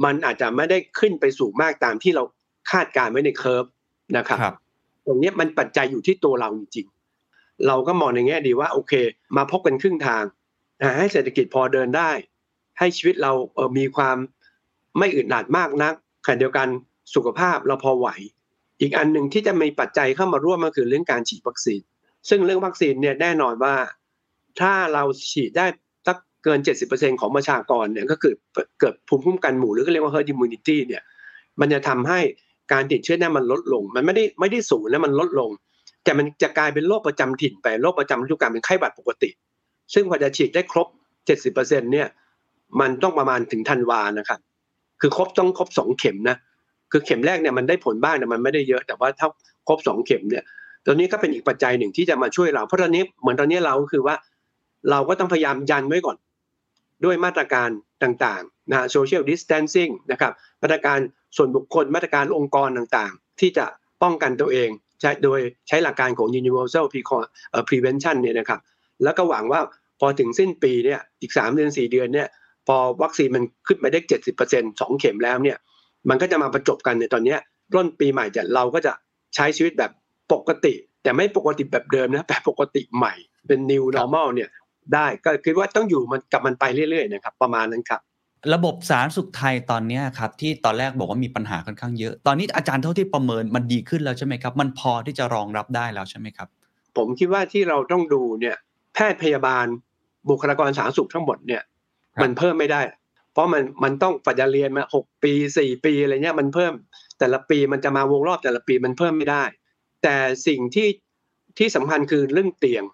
[0.05, 2.25] มันอาจจะไม่ได้ขึ้นไปสูงมากตามที่เรา
[2.71, 3.65] คาดการณ์ไว้ใน curve
[4.17, 4.55] นะครับครับ
[5.07, 8.93] ตรงเนี้ยมันปัจจัยอยู่ที่ตัวเราจริงๆเราก็มองในแง่ดีว่าโอเค
[9.37, 10.25] มาพบกันครึ่งทาง
[10.81, 12.11] นะให้เศรษฐกิจพอเดินได้
[12.81, 14.17] ให้ชีวิตเราเออมีความ
[14.99, 15.95] ไม่อึดอัดมากนัก
[16.25, 16.69] ขณะเดียวกัน
[17.15, 18.09] สุขภาพเราพอไหว
[18.81, 21.81] อีกอันหนึ่งที่จะมีปัจจัยเข้ามาร่วมก็คือเรื่องการฉีดวัคซีน
[22.29, 23.75] ซึ่งเรื่องวัคซีนเนี่ยแน่นอนว่า
[24.61, 25.67] ถ้าเราฉีดได้
[26.07, 26.59] สักเกิน
[26.91, 28.35] 70%ของประชากรเนี่ยก็คือ
[28.81, 31.03] เกิดภูมิคุ้มกันหมู่หรือก็เรียกว่า herd immunity เนี่ย
[31.61, 32.21] มันจะทำให้
[32.73, 35.51] การติดเชื้อเนี่ยมันลดลง มันไม่ได้ไม่ได้สูงแล้วมันลดลง
[36.05, 39.31] แต่มันจะกลายเป็นโรคประจำถิ่นไปโรคประจำฤดูกาลเป็นไข้หวัดปกติ
[39.95, 40.87] ซึ่งพอจะฉีดได้ครบ
[41.39, 41.55] 70%
[41.93, 42.09] เนี่ย
[42.81, 44.41] มันต้องประมาณถึงธันวานะครับ
[45.01, 46.37] คือครบต้องครบสองเข็มนะ
[46.93, 49.29] คือเข็มแรกเนี่ยมันได้ผลบ้างแต่มันไม่ได้เยอะ แต่ว่าถ้า
[49.69, 50.45] ครบสองเข็มเนี่ย
[50.85, 54.15] ตัวนี้ก็เป็นอีกปัจจัยหนึ่งที่จะมาช่วยเราเพราะตอนนี้เหมือนตอนนี้เราก็คือว่า
[54.91, 56.17] เราก็ต้องพยายามยันไว้ก่อน
[57.05, 57.71] ด้วยมาตรการ
[58.03, 60.99] ต่างๆนะ social distancing นะครับมาตรการ
[61.37, 63.67] ส่วนบุคคลมาตรการองค์กรต่างๆ ที่จะ
[64.03, 64.69] ป้องกันตัวเอง
[65.01, 67.03] ใช้โดยใช้หลักการของ universal pre
[67.69, 68.61] prevention เนี่ยนะครับ
[69.05, 69.61] แล้วก็หวังว่า
[70.01, 72.29] พอถึงสิ้นปีเนี่ยอีก 3 เดือน 4 เดือนเนี่ย
[72.77, 74.01] อวัคซีนมันขึ้นไปได้
[74.41, 75.59] 70%สองเข็มแล้วเนี่ย
[76.09, 77.39] มันก็จะมาประจบกันในตอนเนี้ย
[77.75, 78.93] ต้นปีใหม่จะเราก็จะ
[79.35, 79.91] ใช้ชีวิตแบบ
[80.33, 83.15] ปกติ แต่ไม่ปกติแบบเดิมนะแบบปกติใหม่
[83.49, 84.49] เป็น new normal เนี่ย
[84.95, 88.01] ได้ก็คิดว่าต้องอยู่มันกับมันไปเรื่อยๆนะครับ ประมาณนั้นครับ
[88.55, 96.49] ระบบสาธารณสุขไทยตอนเนี้ยครับที่ตอนแรกบอกว่ามีปัญหาค่อนข้างเยอะ ตอนนี้อาจารย์เท่าที่ประเมินมันดีขึ้นแล้วใช่ไหมครับ มันพอที่จะรองรับได้แล้วใช่ไหมครับ
[96.97, 98.57] ผมคิดว่าที่เราต้องดูเนี่ย
[98.95, 99.67] แพทย์พยาบาล
[100.29, 101.70] บุคลากรสาธารณสุขทั้งหมดเนี่ยครับ
[102.23, 102.83] มันเพิ่มไม่ได้
[103.33, 106.73] เพราะมันมันต้องปัจจเรียนมาหกปีสี่ปีอะไรเงี้ยมันเพิ่ม
[107.19, 109.45] แต่ละปีมันจะมาวงรอบแต่ละปีมันเพิ่มไม่ได้
[110.03, 110.89] แต่สิ่งที่
[111.59, 112.85] ที่สำคัญคือเรื่องเตียง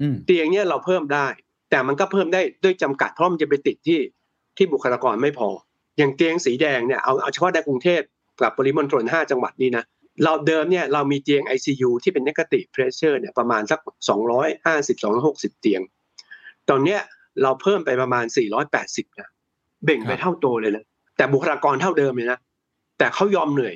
[0.00, 1.26] อืมเตียงเนี่ยเราเพิ่มได้
[1.70, 4.00] แต่มันก็เพิ่มได้ด้วยจำกัดเพราะมันจะไปติดที่
[4.56, 5.48] ที่บุคลากรไม่พอ
[5.98, 8.00] อย่างเตียงสีแดงเนี่ยเอาเอาเฉพาะในกรุงเทพ
[8.40, 9.84] กับปริมณฑล5จังหวัดนี้นะ
[10.24, 13.80] เราเดิมเนี่ยเรามีเตียง ICU ที่เป็น negative pressure เนี่ยประมาณสัก
[14.40, 15.82] 250 260 เตียง
[16.68, 17.00] ตอนเนี้ย
[17.42, 18.24] เราเพิ่มไปประมาณ
[18.72, 19.28] 480นะ
[19.84, 20.84] เบ่งไปครับเท่าตัวเลยนะ
[21.16, 22.38] แต่บุคลากรเท่าเดิมเลยนะ
[22.98, 23.74] แต่เขายอมเหนื่อย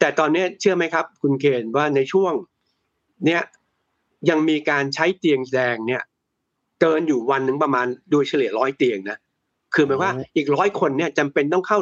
[0.00, 2.32] แต่ตอนเนี้ยเชื่อไหมครับ คุณเคนว่าในช่วง
[3.26, 3.42] เนี้ย
[4.30, 6.02] ยังมีการใช้เตียงแดงเนี่ย
[6.80, 9.18] เกินอยู่วันหนึ่งประมาณโดยเฉลี่ยร้อยเตียงนะ
[9.74, 11.78] คือหมายว่าอีกร้อยคนเนี่ยจำเป็นต้องเข้า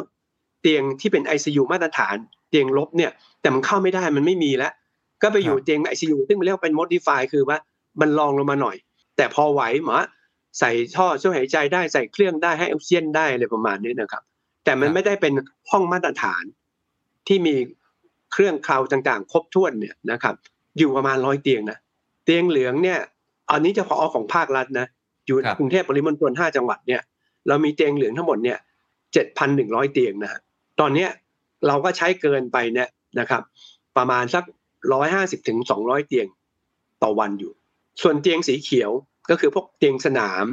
[0.61, 2.15] เตียงที่เป็น ICU มาตรฐาน
[2.49, 4.71] เตียงลบเนี่ย แต่มันเข้าไม่ได้มันไม่มีแล้ว
[5.21, 7.57] ก็ไปอยู่ครับเตียง ICU ซึ่งมันเรียกว่าเป็น modify คือว่า
[8.01, 8.75] มันรองลงมาหน่อย
[9.17, 9.97] แต่พอไหวหมอ
[10.59, 14.23] ใส่ท่อช่วยหายใจได้ใส่เครื่องได้ให้ออกซิเจนได้อะไรประมาณนี้นะครับ
[14.63, 15.33] แต่มันไม่ได้เป็น
[15.69, 16.43] ห้องมาตรฐาน
[17.27, 17.55] ที่มี
[18.31, 20.35] เครื่องเคลาต่างๆ ครบถ้วนเนี่ยนะครับ
[20.77, 21.77] อยู่ประมาณร้อยเตียงนะ
[22.25, 22.99] เตียงเหลืองเนี่ย
[23.51, 24.87] อันนี้เฉพาะของภาครัฐนะ
[25.25, 27.01] อยู่ครับกรุงเทพปริมณฑลห้าจังหวัดเนี่ย
[27.47, 28.57] เรามีเตียงเหลืองทั้งหมดเนี่ย
[29.13, 30.39] เจ็ดพันหนึ่งร้อยเตียงนะฮะ
[30.79, 31.09] ตอนเนี้ย
[31.67, 33.41] เราก็ใช้เกินไปเนี่ยนะครับ
[33.97, 34.43] ประมาณสัก
[34.93, 36.27] ร้อยห้าสิบถึงสองร้อยเตียง
[37.03, 37.51] ต่อวันอยู่
[38.01, 38.91] ส่วนเตียงสีเขียว
[39.29, 40.45] ก็คือพวกเตียงสนาม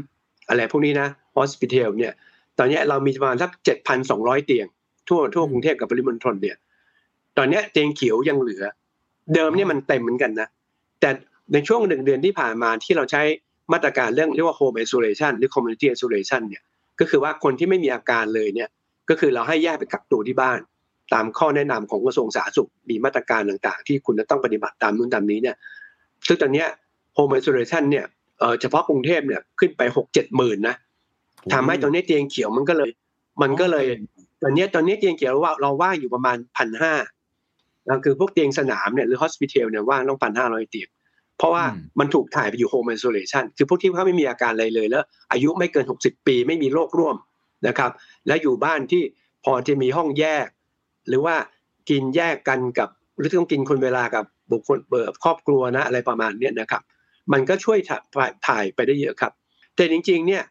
[0.48, 2.12] อะไรพวกนี้นะฮอสพิทอลเนี่ย
[2.58, 4.66] ตอนนี้เรามีประมาณสักเจ็ดพันสองร้อยเตียง
[5.08, 6.56] ทั่วทั่วกรุงเทพกับปริมณฑลเนี่ย
[7.38, 8.62] ตอนนี้เตียงเขียวยังเหลือ
[9.34, 10.48] เดิมเนี่ยมันเต็มเหมือนกันนะ
[11.00, 11.10] แต่
[11.52, 13.22] ในช่วงหนึ่งเดือนที่ผ่านมาที่เราใช้
[13.72, 16.62] มาตรการเรื่องเรียกว่า home isolation หรือ community isolation เนี่ย
[17.00, 18.68] ก็คือว่าคนที่ไม่มีอาการเลยเนี่ย
[19.08, 20.58] ก็คือเราให้แยกไปกักตัวที่บ้าน
[21.14, 25.56] ตามข้อแนะนำของกระทรวงสาธารณสุข มีมาตรการต่างๆ ที่คุณจะต้องปฏิบัติตามนู้นตามนี้เนี่ย
[26.26, 26.68] ซึ่งตอนนี้ย
[27.16, 28.04] home isolation เนี่ย
[28.38, 30.77] เอ่อเฉพาะกรุงเทพเนี่ยขึ้นไปหกเจ็ดหมื่นนะ
[31.53, 32.90] ทำให้ตรงนี้เตียงเขียวมันก็เลย
[33.42, 33.87] มันก็เลย
[34.42, 36.94] ตอนเนี้ยตอนเนี้ยเตียงเขียวเราว่าเราว่างอยู่ประมาณพันห้า
[38.05, 40.88] คือพวกเตียงสนามเนี่ยหรือ hospital เนี่ยว่างต้องพันห้าร้อยเตียง
[41.38, 47.16] เพราะว่าอืมมันถูกถ่ายไปอยู่ home isolation คือพวกที่เขาไม่มีอาการอะไรเลยแล้ว อายุไม่เกิน60ปีไม่มีโรคร่วม
[47.66, 47.90] นะครับ
[48.27, 49.03] และอยู่บ้านที่
[49.44, 50.46] พอจะมีห้องแยก
[51.09, 51.37] หรือว่า
[51.90, 56.83] กินแยกกันกับหรือต้องกินคนเวลากับบุคคลเบิร์ครอบครัวนะอะไรประมาณเนี้ยนะครับ
[57.32, 59.32] มันก็ช่วยถ่ายถ่ายไปได้เยอะครับ
[59.76, 60.42] แต่จริง ๆ เนี่ย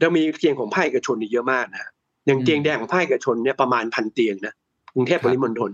[0.00, 1.90] เรามีเตียงของภาคเอกชนนี่เยอะมากนะ
[2.26, 4.54] อย่างเตียงแดงของภาคเอกชนเนี่ยประมาณพันเตียงนะ
[4.94, 5.70] กรุงเทพครัปบริมณฑล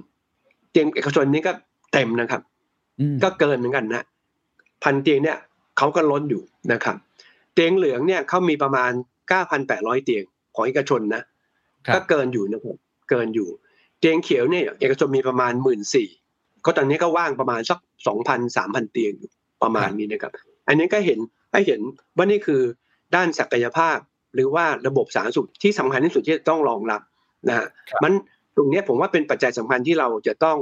[0.70, 1.52] เตียงเอกชนนี่ก็
[1.92, 2.42] เต็มนะครับ
[3.00, 4.04] อืมก็เกินเหมือนกันนะ
[4.85, 5.38] พันเตียงเนี่ย
[5.78, 6.96] เขาก็ล้นอยู่นะครับ
[7.54, 8.90] เตียงเหลืองเนี่ยเขามีประมาณ
[9.48, 11.22] 9,800เตียงของเอกชนนะ
[11.87, 12.76] ครับก็เกินอยู่นะครับ
[13.11, 13.48] เกินอยู่
[13.98, 16.08] เตียงเขียวเนี่ยเอกชนมีประมาณหมื่นสี่
[16.64, 19.32] ก็ตอนนี้ก็ว่างประมาณสักสองพันสามพันเตียงอยู่
[19.62, 20.33] ประมาณนี้นะครับ
[20.68, 21.18] อันนี้ก็เห็น
[21.53, 21.81] ให้เห็น
[22.16, 22.61] ว่านี่คือ
[23.14, 23.98] ด้านศักยภาพ
[24.35, 27.01] หรือว่าระบบสาธารณสุขที่สำคัญที่สุดที่จะต้องรองรับ
[27.48, 28.12] นะฮะครับมัน
[28.57, 30.59] ตรงเนี้ยผมว่าเป็นปัจจัยสำคัญที่เราจะต้อง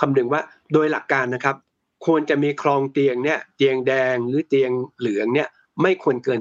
[0.00, 1.56] คำนึงว่าโดยหลักการนะครับ
[2.06, 5.48] ควรจะมีคลองเตียงเนี่ยเตียงแดงหรือเตียงเหลืองเนี่ย
[5.82, 6.40] ไม่ควรเกิน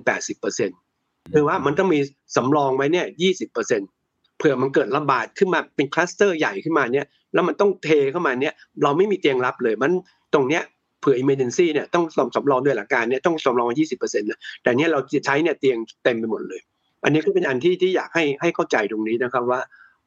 [0.66, 2.00] 80%คือว่ามันต้องมี
[2.36, 9.92] สำรองไว้เนี่ย 20%เผื่อมันเกิดระบาดขึ้นมาเป็นคลัสเตอร์ใหญ่ขึ้นมาเนี่ยแล้วมันต้องเทเข้ามาเนี่ยเราไม่มีเตียงรับเลยมัน
[10.34, 10.64] ตรงเนี้ย
[11.04, 12.04] เผื่อ emergency เนี่ยต้อง
[12.36, 16.62] สำรองด้วยหลักการเนี่ยต้องสำรอง 20%นะแต่เนี้ยเราจะใช้เนี่ยเตียงเต็มไปหมดเลย
[17.04, 19.60] อันนี้ก็เป็นอันที่ที่อยากให้ให้เข้าใจตรงนี้นะครับว่า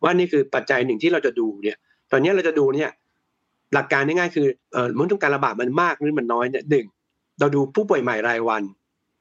[0.02, 1.76] ว่านี่คือปัจจัยหนึ่งที่เราจะดูเนี่ย
[2.10, 2.90] ตอนนี้เราจะดูเนี่ย
[3.74, 6.86] หลักการง่ายๆคือเออมันต้องการระบาดมันมากหรือมันน้อยเนี่ยหนึ่ง
[7.40, 8.62] เราดูผู้ป่วยใหม่รายวัน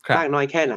[0.05, 0.75] ครับมากน้อยแค่ไหน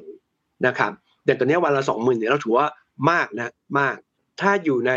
[0.66, 0.92] นะครับ
[1.24, 2.66] แต่ตอนนี้วันละสองหมื่นเนี่ยเราถือว่า
[3.10, 3.96] มากนะมาก
[4.40, 4.92] ถ้าอยู่ใน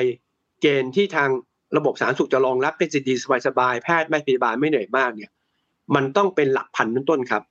[0.62, 1.30] เกณฑ์ที่ทาง
[1.78, 3.14] ระบบสาธารณสุขจะรองรับเป็นสิทธิ
[3.48, 5.32] สบายๆแพทย์ไม่พยาบาลไม่เหนื่อยมากเนี่ย
[5.96, 7.44] มันต้องเป็นหลักพันต้นๆครับ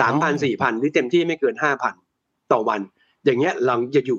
[0.00, 1.94] สามพันสี่พันหรือเต็มที่ไม่เกินห้าพัน
[2.52, 2.80] ต่อวัน
[3.24, 4.18] อย่างเงี้ยเราจะอยู่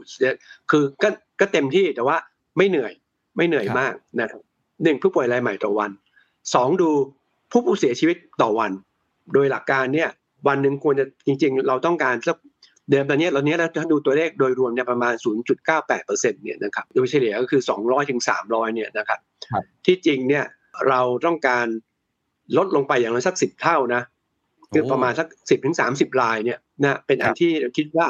[0.71, 2.17] คือก็ก็เต็มที่แต่ว่า
[2.57, 2.91] ไม่เหนื่อย
[3.37, 4.41] ไม่เหนื่อยครับมากนะครับ
[4.83, 5.91] หนึ่งผู้ป่วยรายใหม่ต่อวัน
[6.53, 6.89] สองดู
[7.51, 8.71] ผู้ผู้เสียชีวิตต่อวัน
[9.33, 10.09] โดยหลักการเนี่ย
[10.47, 12.37] วันหนึ่งควรจะจริง ๆ เราต้องการสัก
[12.91, 15.13] เดิมตอนนี้เราเนี้ยเราถ้าดูตัวเลขโดยรวมเนี่ยประมาณ
[15.59, 19.19] 0.98เปอร์เซ็นต์เนี่ยนะครับโดยเฉลี่ยก็คือ 200ถึง300เนี่ยนะครับ
[19.51, 20.45] ครับที่จริงเนี่ย
[20.87, 21.67] เราต้องการ
[22.57, 24.01] ลดลงไปอย่างน้อยสักสิบเท่านะ
[24.73, 28.07] คือประมาณสักสิบถึงสามสิบรายเนี่ยนะเป็นอันที่เราคิดว่า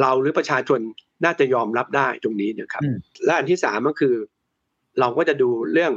[0.00, 0.80] เราหรือประชาชน
[1.24, 4.14] น่าจะยอมรับได้ตรงนี้นะครับอืมและอันที่สามก็คือ
[5.00, 5.92] เราก็จะดูเรื่อง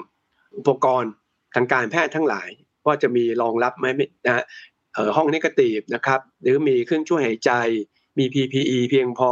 [0.58, 1.12] อุปกรณ์
[1.56, 2.50] ทางการแพทย์ทั้งหลาย
[2.86, 4.44] ว่าจะมีรองรับไหมไม่นะฮะ
[4.94, 7.52] เอ่อห้องนิกตีฟนะครับ หรือมีเครื่องช่วยหายใจ
[8.20, 9.32] มี PPE เพียงพอ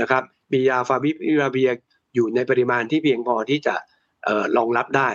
[0.00, 1.70] นะครับ มียาฟาวิพิราเบีย
[2.14, 3.74] อยู่ในปริมาณที่เพียงพอที่จะ
[4.24, 5.08] เอ่อรองรับได้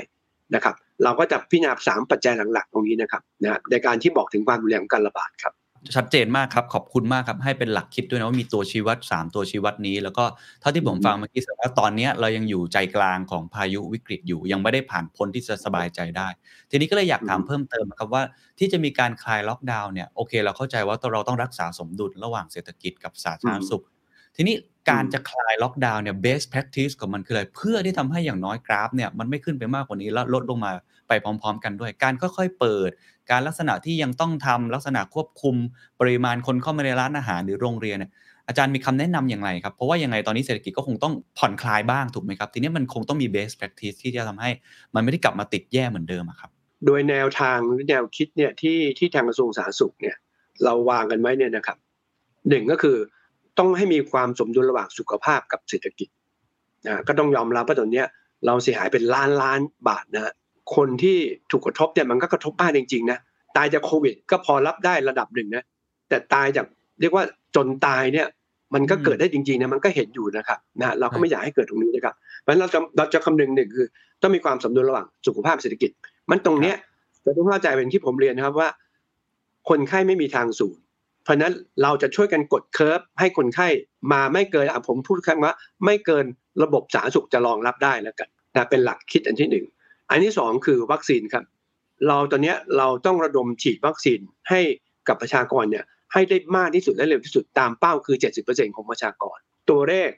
[0.55, 5.53] นะครับ เราก็จะพิจารณาสามปัจจัยหลักๆ ตรงนี้นะครับนะในการที่บอกถึงความรุนแรงของการระบาดครับ
[5.95, 10.23] ชัดเจนมากครับ ขอบคุณมากครับ ให้เป็นหลักคิดด้วยนะว่ามีตัวชี้วัด 3 ตัวชี้วัดนี้ แล้วก็
[10.61, 16.27] เท่าที่ผมฟังเมื่อกี้แสดงว่าตอนเนี้ยเรายังอยู่ใจกลางของพายุวิกฤตอยู่ ยังไม่ได้ผ่านพ้นที่จะสบายใจได้
[16.69, 18.23] ทีนี้ก็เลยอยากถามอืมเพิ่มเติมครับว่า
[18.59, 23.83] ที่จะมีการคลายล็อกดาวน์เนี่ยโอเค เราเข้าใจว่าเราต้องรักษาสมดุลระหว่างเศรษฐกิจกับสาธารณสุข
[24.35, 24.55] ทีนี้
[24.89, 30.71] การจะคลายล็อกดาวน์เนี่ย best practice ของมันคืออะไร เพื่อที่ทำให้อย่างน้อยกราฟเนี่ยมันไม่ขึ้นไปมากกว่านี้แล้วลดลงมา
[31.07, 32.89] ไปพร้อม ๆ กันด้วย การค่อยๆเปิด
[33.31, 35.55] การลักษณะที่ยังต้องทำลักษณะควบคุม
[35.99, 38.11] ปริมาณคนเข้ามาในร้านอาหารหรือโรงเรียนเนี่ย
[38.47, 44.49] อาจารย์มีคำแนะนำอย่างไรครับ เพราะว่ายังไงตอนนี้เศรษฐกิจก็คงต้องผ่อนคลายบ้างถูกไหมครับ ทีนี้มันคงต้องมี best practice ที่จะทำให้
[44.95, 46.49] มันไม่ได้กลับมาติดแย่เหมือนเดิมอะครับ
[46.85, 50.15] โดยแนวทางหรือแนวคิดเนี่ยที่ที่ทางกระทรวงสาธารณสุขเนี่ย
[50.63, 51.77] เราวางกันไว้เนี่ยนะครับ
[52.49, 52.97] หนึ่งก็คือ
[53.59, 56.09] ต้องให้มีความสมดุลระหว่างสุขภาพกับเศรษฐกิจ
[56.87, 58.03] นะก็ต้องยอมรับว่าตอนนี้
[58.45, 60.33] เราเสียหายเป็นล้านล้านบาทนะ
[60.75, 61.17] คนที่
[61.51, 63.19] ถูกกระทบเนี่ยมันก็กระทบบ้างจริงๆนะ
[63.57, 65.63] ตายจากโควิด ก็พอรับได้ระดับหนึ่งนะ
[66.09, 66.65] แต่ตายจาก
[67.01, 67.23] เรียกว่า
[67.55, 68.27] จนตายเนี่ย
[68.73, 73.87] มันก็เกิดได้จริงๆนะมันก็เห็นอยู่นะครับนะเราก็ไม่อยากให้เกิดตรงนี้นะครับเพราะฉะนั้นเราจะเราจะคำนึงหนึ่งคือ
[74.21, 75.91] ต้องมีความสมดุลระหว่างสุขภาพเศรษฐกิจ
[76.29, 76.75] มันตรงเนี้ย
[77.23, 78.69] เราต้องเข้าใจเป็นที่ผมเรียนนะครับว่า
[79.69, 80.83] คนไข้ไม่มีทางศูนย์
[81.29, 83.67] ราะนั้นเราจะช่วยกันกดเคอร์ฟให้คนไข้
[84.11, 85.53] มาไม่เกินอะผมพูดคำว่า
[85.85, 86.25] ไม่เกิน
[86.63, 89.65] ระบบสาธารณสุขจะรองรับได้แล้วกันนะเป็นหลักคิดอันที่หนึ่ง
[90.09, 91.43] อันที่สองคือวัคซีนครับ
[92.07, 94.59] เราตอนนี้เราต้องระดมฉีดวัคซีนให้
[95.07, 99.37] กับประชากรเนี่ยให้ได้มากที่สุดและเร็วที่สุดตามเป้าคือ 70%ของประชากร
[99.69, 100.11] ตัวเลข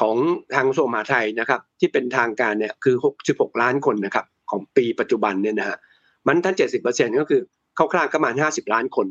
[0.00, 0.16] ของ
[0.54, 5.78] ทางกระทรวงมหาไทยนะครับ ที่เป็นทางการเนี่ยคือ 66 ล้านคนนะครับของปีปัจจุบันเนี่ยนะฮะ
[6.26, 6.54] มันถ้าน
[6.86, 7.40] 70%ก็คือ
[7.78, 9.06] คร่าวๆก็ประมาณ50 ล้านคน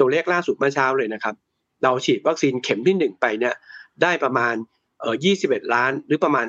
[0.00, 1.34] ตัวเลขล่าสุดเมื่อเช้าเลยนะครับ
[1.82, 3.54] เราฉีดวัคซีนเข็มที่ 1 ไปเนี่ย
[4.02, 4.54] ได้ประมาณ
[5.00, 6.46] เอ่อ21 ล้านหรือประมาณ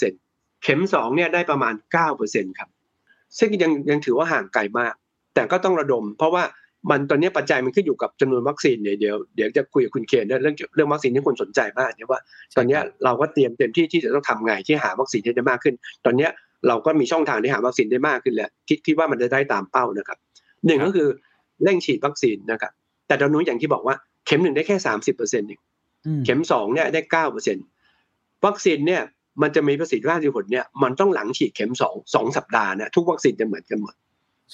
[0.00, 1.74] 30%เข็ม2เนี่ยได้ประมาณ
[2.16, 2.68] 9%ครับ
[3.38, 4.94] ซึ่งยังยังถือว่าห่างไกลมาก
[5.34, 6.44] แต่ก็ต้องระดม เพราะว่า
[6.90, 12.20] มันตอนนี้ปัจจัยมันขึ้นอยู่กับจำนวนวัคซีนเดี๋ยวเดี๋ยวจะคุยกับคุณเคนเรื่องเรื่องวัคซีนที่คนสนใจมากเนี่ยว่า
[12.56, 16.28] ตอนนี้เราก็เตรียมเต็มที่ที่จะต้องทำไงที่หาวัคซีนให้ได้มากขึ้น ตอนนี้
[16.68, 20.18] เราก็มีช่องทางที่หาวัคซีนได้มากขึ้นแล้วคิดคิดว่ามันจะได้ตามเป้านะครับ
[20.66, 21.08] หนึ่งก็คือ
[21.62, 22.72] เร่งฉีดวัคซีนนะครับ
[23.06, 25.60] แต่ตอนนู้นอย่างที่บอกว่าเข็มหนึ่งได้แค่สามสิบเปอร์เซ็นต์เอง
[26.24, 27.64] เข็มสองเนี่ยได้เก้าเปอร์เซ็นต์
[28.46, 29.02] วัคซีนเนี่ย
[29.42, 33.94] มันจะมีประสิทธิภาพที่ผลเนี่ยมันต้องหลังฉีดเข็มสองสองสัปดาห์นะทุกวัคซีนจะเหมือนกันหมด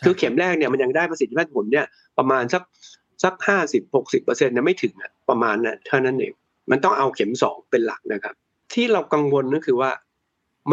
[0.04, 1.86] คือเข็มแรกเนี่ยมันยังได้ประสิทธิภาพผลเนี่ย
[2.18, 2.62] ประมาณสัก
[3.24, 6.32] สักห้าสิบหกสิบเปอร์เซ็นต์นะไม่ถึงอะประมาณนั้นเท่านั้นเอง
[6.70, 8.34] มันต้องเอาเข็มสองเป็นหลักนะครับ
[8.72, 9.90] ที่เรากังวลก็คือว่า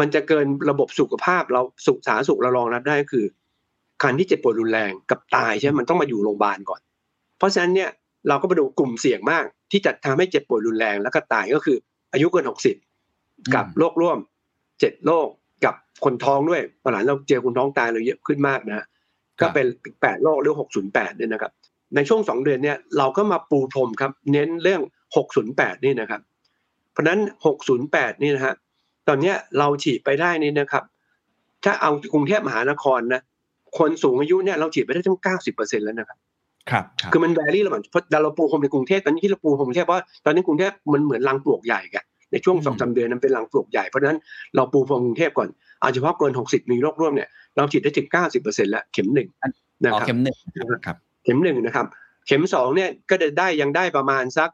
[0.00, 3.26] มันจะเกินระบบสุขภาพเราสุขสาธารณสุขเรารองรับได้ก็คือ
[4.02, 6.80] การที่เจ็บปวดรุนแรงกับตายใช่ไหมมันต้องมาอยู่โรงพยาบาลก่อน
[7.38, 7.90] เพราะฉะนั้นเนี่ย
[8.28, 11.76] เราก็ไปดูกลุ่มเสี่ยงมาก ที่จะทำให้เจ็บป่วยรุนแรงแล้วก็ตายก็คือ
[12.12, 12.76] อายุเกินหกสิบ
[13.54, 14.18] กับโรคร่วม
[14.80, 15.28] เจ็ดโรค
[15.64, 18.86] กับคนท้องด้วยปัญหาเราเจอคนท้องตายเราเยอะขึ้นมากนะ
[19.40, 19.66] ก็เป็น
[20.02, 21.52] แปดโรคหรือหกศูนย์แปดเนี่ยนะครับ
[21.94, 24.82] ในช่วงสองเดือนเนี่ยเราก็มาปูพรมครับ เน้นเรื่อง
[25.16, 26.20] หกศูนย์แปดนี่นะครับ
[26.92, 28.54] เพราะนั้นหกศูนย์แปดนี่นะฮะ
[29.08, 30.84] ตอนเนี้ยเราฉีดไปได้นี่นะครับ
[31.64, 33.22] ถ้าเอากรุงเทพมหานครนะ
[33.78, 36.18] คนสูงอายุเนี่ยเราฉีดไปได้ทั้งเก้าสิบเปอร์เซ็นแล้วนะครับ
[36.70, 44.18] ครับ คือมันแวรี่ระหว่างเพราะเราปูพรมในกรุงเทพตอนนี้ที่เราปูพรมกรุงเทพเพราะตอนนี้กรุงเทพมันเหมือนรังปลวกใหญ่กันในช่วงสองสาเดือนนั้นเป็นรังปลวกใหญ่เพราะฉะนั้น
[44.56, 45.48] เราปูพรมกรุงเทพก่อน
[45.80, 49.28] เอาเฉพาะเกินหกสิบมีโรคร่วมเนี่ยเราฉีดได้ถึงเก้าสิบเปอร์เซ็นแล้วเข็มหนึ่ง
[49.82, 50.36] นะอ๋อครับเข็มหนึ่ง
[50.86, 51.86] ครับเข็มหนึ่งนะครับ
[52.26, 54.50] เข็มสองเนี่ยก็จะได้ยังได้ประมาณสัก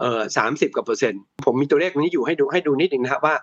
[0.00, 3.34] เอ่อสามสิบกว่าเปอร์เซ็นต์ผมมีตัวเลขนี้อยู่ให้ดูให้ดูนิดหนึ่งนะครับว่า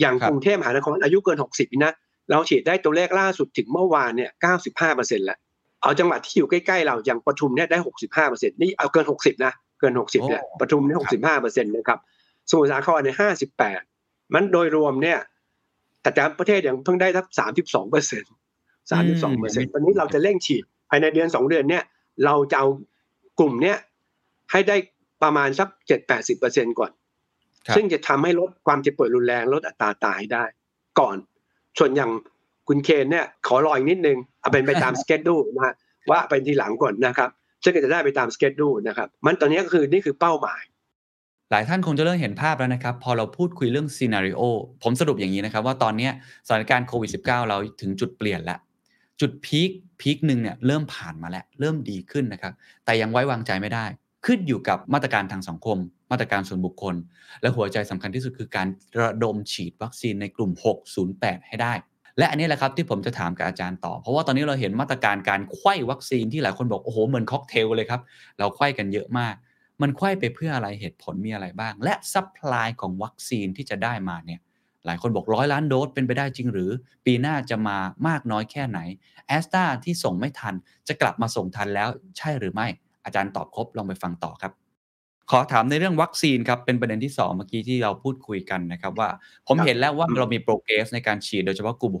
[0.00, 1.94] อย่างครับกรุงเทพมหานครอายุเกินหกสิบนะ
[2.30, 5.38] เราฉีดได้ตัวเลขล่าสุดถึงเมื่อวานเนี่ยเก้าสิบห้าเปอร์เซ็นต์แล้ว
[5.82, 11.98] เอาจังหวัดที่อยู่ใกล้ๆเราอย่างปทุมเนี่ยได้หกสิบห้าเปอร์เซ็นต์นี่เอาเกินหกสิบนะเกินหกสิบเนี่ยโอ้ปทุมเนี่ยหกสิบห้าเปอร์เซ็นต์นะครับ
[12.50, 13.80] สมุทรสาครเนี่ยห้าสิบแปด
[14.34, 15.18] มันโดยรวมเนี่ย
[16.00, 18.32] แต่แต่ประเทศอย่างเพิ่งได้ทักสามสิบสองเปอร์เซ็นต์
[18.90, 21.84] สามสิบสองเปอร์เซ็นต์ตอนนี้เราจะเร่งฉีดภายในเดือนสองเดือนเนี่ย
[22.24, 22.68] เราจะเอา
[23.38, 23.76] กลุ่มเนี่ย
[24.52, 24.76] ให้ได้
[25.22, 26.90] ประมาณสักเจ็ดแปดสิบเปอร์เซ็นต์ก่อน
[27.66, 30.44] ครับซึ่งจะทำให้ลดความเจ็บป่วยรุนแรงลดอัตราตายได้
[31.00, 31.16] ก่อน
[31.78, 32.10] ส่วนอย่าง
[32.68, 35.74] คุณเคนเนี่ยขอรออีกนิดนึงเอาเป็นไปตามสเกจดูนะฮะ
[36.10, 37.30] ว่าไปทีหลังก่อนนะครับ
[37.62, 40.62] ซึ่งก็จะได้ไปตาม schedule นะครับ มันตอนนี้ก็คือนี่คือเป้าหมาย
[41.50, 44.42] หลายท่านคงจะเริ่มเห็นภาพแล้วนะครับ พอเราพูดคุยเรื่อง scenario
[44.82, 46.08] ผมสรุปอย่างนี้นะครับว่าตอนนี้
[46.46, 48.58] สถานการณ์โควิด -19 เราถึงจุดเปลี่ยนแล้ว
[49.20, 52.52] จุด peak peak หนึ่งเนี่ยเริ่มผ่านมาแล้ว เริ่มดีขึ้นนะครับ
[52.84, 53.84] แต่ยังไว้วางใจไม่ได้
[54.26, 55.78] ขึ้นอยู่กับมาตรการทางสังคม
[56.10, 56.94] มาตรการส่วนบุคคล
[57.40, 58.66] และหัวใจสำคัญที่สุดคือการ
[59.00, 60.50] ระดมฉีดวัคซีนในกลุ่ม
[61.00, 61.74] 608 ให้ได้
[62.18, 68.00] และอันนี้แหละครับที่ผมจะถามกับอาจารย์ต่อ เพราะว่าตอนนี้เราเห็นมาตรการการไขว้วัคซีนที่หลายคนบอกโอ้โหเหมือนค็อกเทลเลยครับ
[68.38, 69.34] เราไขว้กันเยอะมาก
[69.82, 74.40] มันไขว้ไปเพื่ออะไรเหตุผลมีอะไรบ้าง และ supply ของวัคซีนที่จะได้มาเนี่ย
[74.86, 76.70] หลายคนบอกร้อยล้านโดสเป็นไปได้จริงหรือ
[77.06, 78.78] ปีหน้าจะมามากน้อยแค่ไหน
[79.26, 80.54] แอสตราที่ส่งไม่ทัน
[80.88, 82.68] จะกลับมาส่งทันแล้วใช่หรือไม่
[83.04, 84.52] อาจารย์ตอบครบลองไปฟังต่อครับ
[85.30, 89.08] ขอถามในเรื่องวัคซีนครับ เป็นประเด็นที่ 2 เมื่อกี้ที่เราพูดคุยกันนะครับว่า
[89.46, 91.94] ผมครับเห็นแล้วว่าอืมเรามี progress ในการฉีดโดยเฉพาะกลุ่ม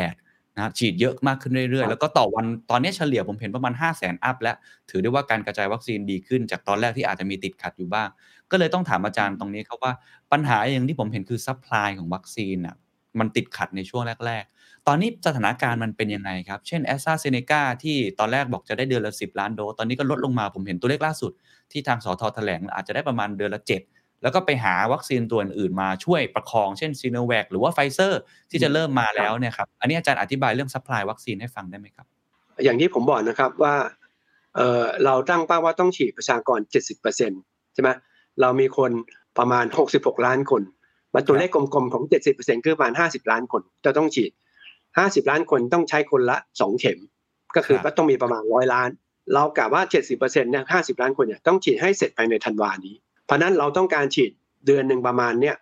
[0.00, 4.56] 608นะฉีดเยอะมากขึ้นเรื่อยครัๆบแล้วก็ต่อวันตอนนี้เฉลี่ยผมเห็นประมาณ 5 0 0 0 0 0 up แล้ว
[4.90, 8.08] ถือได้ว่าการกระจายวัคซีนดีขึ้นจากตอนแรกที่อาจจะมีติดขัดอยู่บ้าง
[8.50, 9.92] ก็เลยต้องถามอาจารย์ตรงนี้ครับว่า
[10.32, 12.76] ปัญหาอย่างที่ผมเห็นคือ supply ของวัคซีนอะ
[13.18, 14.59] มันติดขัดในช่วงแรกๆต
[14.90, 21.32] อนนี้สถานการณ์มันเป็นยังไงครับ เช่นแอสตราเซเนกาที่ตอนแรกบอกจะได้เดือนละ 10 ล้านโดสตอนนี้ก็ลดลงมาผมเห็นตัวเลขล่าสุด
[21.72, 32.06] ที่ทางสธ.แถลงอาจจะได้ประมาณเดือนละ 7 แล้วก็ไปหาวัคซีนตัวอื่นๆมาช่วยประคอง เช่นซีโนแวคหรือว่าไฟเซอร์ที่จะเริ่มมาแล้วเนี่ยครับอันนี้อาจารย์อธิบายเรื่อง supply วัคซีนให้ฟังได้ไหมครับ
[32.64, 33.74] อย่างที่ผมบอกนะครับว่า
[34.56, 36.58] เออเราตั้งเป้าว่าต้องฉีดประชากร
[37.16, 37.90] 70%ใช่ไหม
[38.40, 38.90] เรามีคน
[39.38, 40.62] ประมาณ 66 ล้านคน
[41.14, 44.30] มันตัวเลขกลมๆของ 70%คือประมาณ 50 ล้านคนจะต้องฉีด
[44.98, 46.98] 50ล้านคนต้องใช้คนละ2เข็ม
[47.56, 48.90] ก็คือครับว่าต้องมีประมาณ100ล้าน
[49.34, 49.82] เรากะว่า
[50.16, 52.94] 70%เนี่ย50ล้านคนเนี่ยต้องฉีดให้เสร็จภายในธันวานี้
[53.26, 54.30] เพราะฉะนั้นเราต้องการฉีด
[54.66, 55.56] เดือนหนึ่งประมาณเนี่ย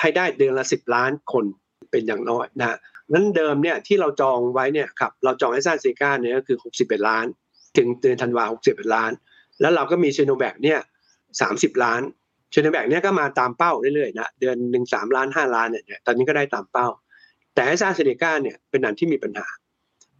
[0.00, 1.44] ให้ได้เดือนละ10ล้านคน
[1.90, 2.78] เป็นอย่างน้อยนะ
[3.12, 7.26] นั้นเดิมเนี่ยที่เราจองไว้เนี่ยครับเราจองแอสตราเซเนกาเนี่ยก็คือ61ล้าน
[7.76, 9.10] ถึงเดือนธันวา61ล้าน
[9.60, 10.80] แล้วเราก็มีซีโนแวคเนี่ย
[11.32, 12.00] 30ล้าน
[12.54, 16.88] ซีโนแวคเนี่ยก็มาตามเป้าเรื่อยๆนะเดือนหนึ่งสามล้านห้าล้านเนี่ยตอนนี้ก็ได้ตามเป้า
[17.54, 19.46] แต่แอสตราเซเนกาเนี่ยเป็นอันที่มีปัญหา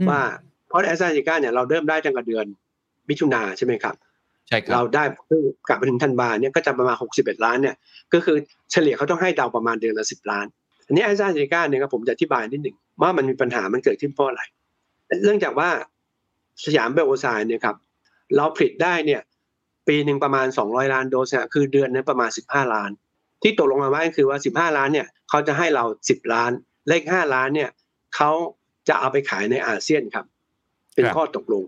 [0.08, 0.20] ว่า
[0.68, 2.46] เพราะแอสตราเซเนกาเนี่ยเราเริ่มได้ตั้งแต่เดือน
[3.08, 3.94] มิถุนาใช่ไหมครับ
[4.48, 7.74] ใช่ครับ เราได้เพิ่งกลับมาถึงธันวาเนี่ยก็จะประมาณ61ล้านเนี่ย
[8.12, 8.36] ก็คือ
[8.72, 10.46] เฉลี่ยเขาต้องให้เราประมาณเดือนละ10ล้าน
[10.86, 14.42] อันนี้แอสตราเซเนกาเนี่ยครับผมจะอธิบายนิดหนึ่งว่ามันมีปัญหามันเกิดขึ้นเพราะอะไร
[15.22, 15.70] เนื่องจากว่า
[16.64, 17.76] สยามไบโอไซเอนซ์เนี่ยครับ
[18.36, 19.20] เราผลิตได้เนี่ย
[19.88, 22.90] ปีหนึ่งประมาณ 200 ล้านโดสเนี่ยคือเดือนนึงประมาณ 15 ล้าน
[23.42, 24.38] ที่ตกลงมาไว้ก็คือว่า
[24.70, 26.52] 15 ล้านเนี่ยเขาจะให้เรา 10 ล้าน
[26.88, 27.70] อีก5ล้านเนี่ย
[28.16, 28.30] เขา
[28.88, 30.26] จะเอาไปขายในอาเซียนครับ
[30.94, 31.64] เป็นครับข้อตกลง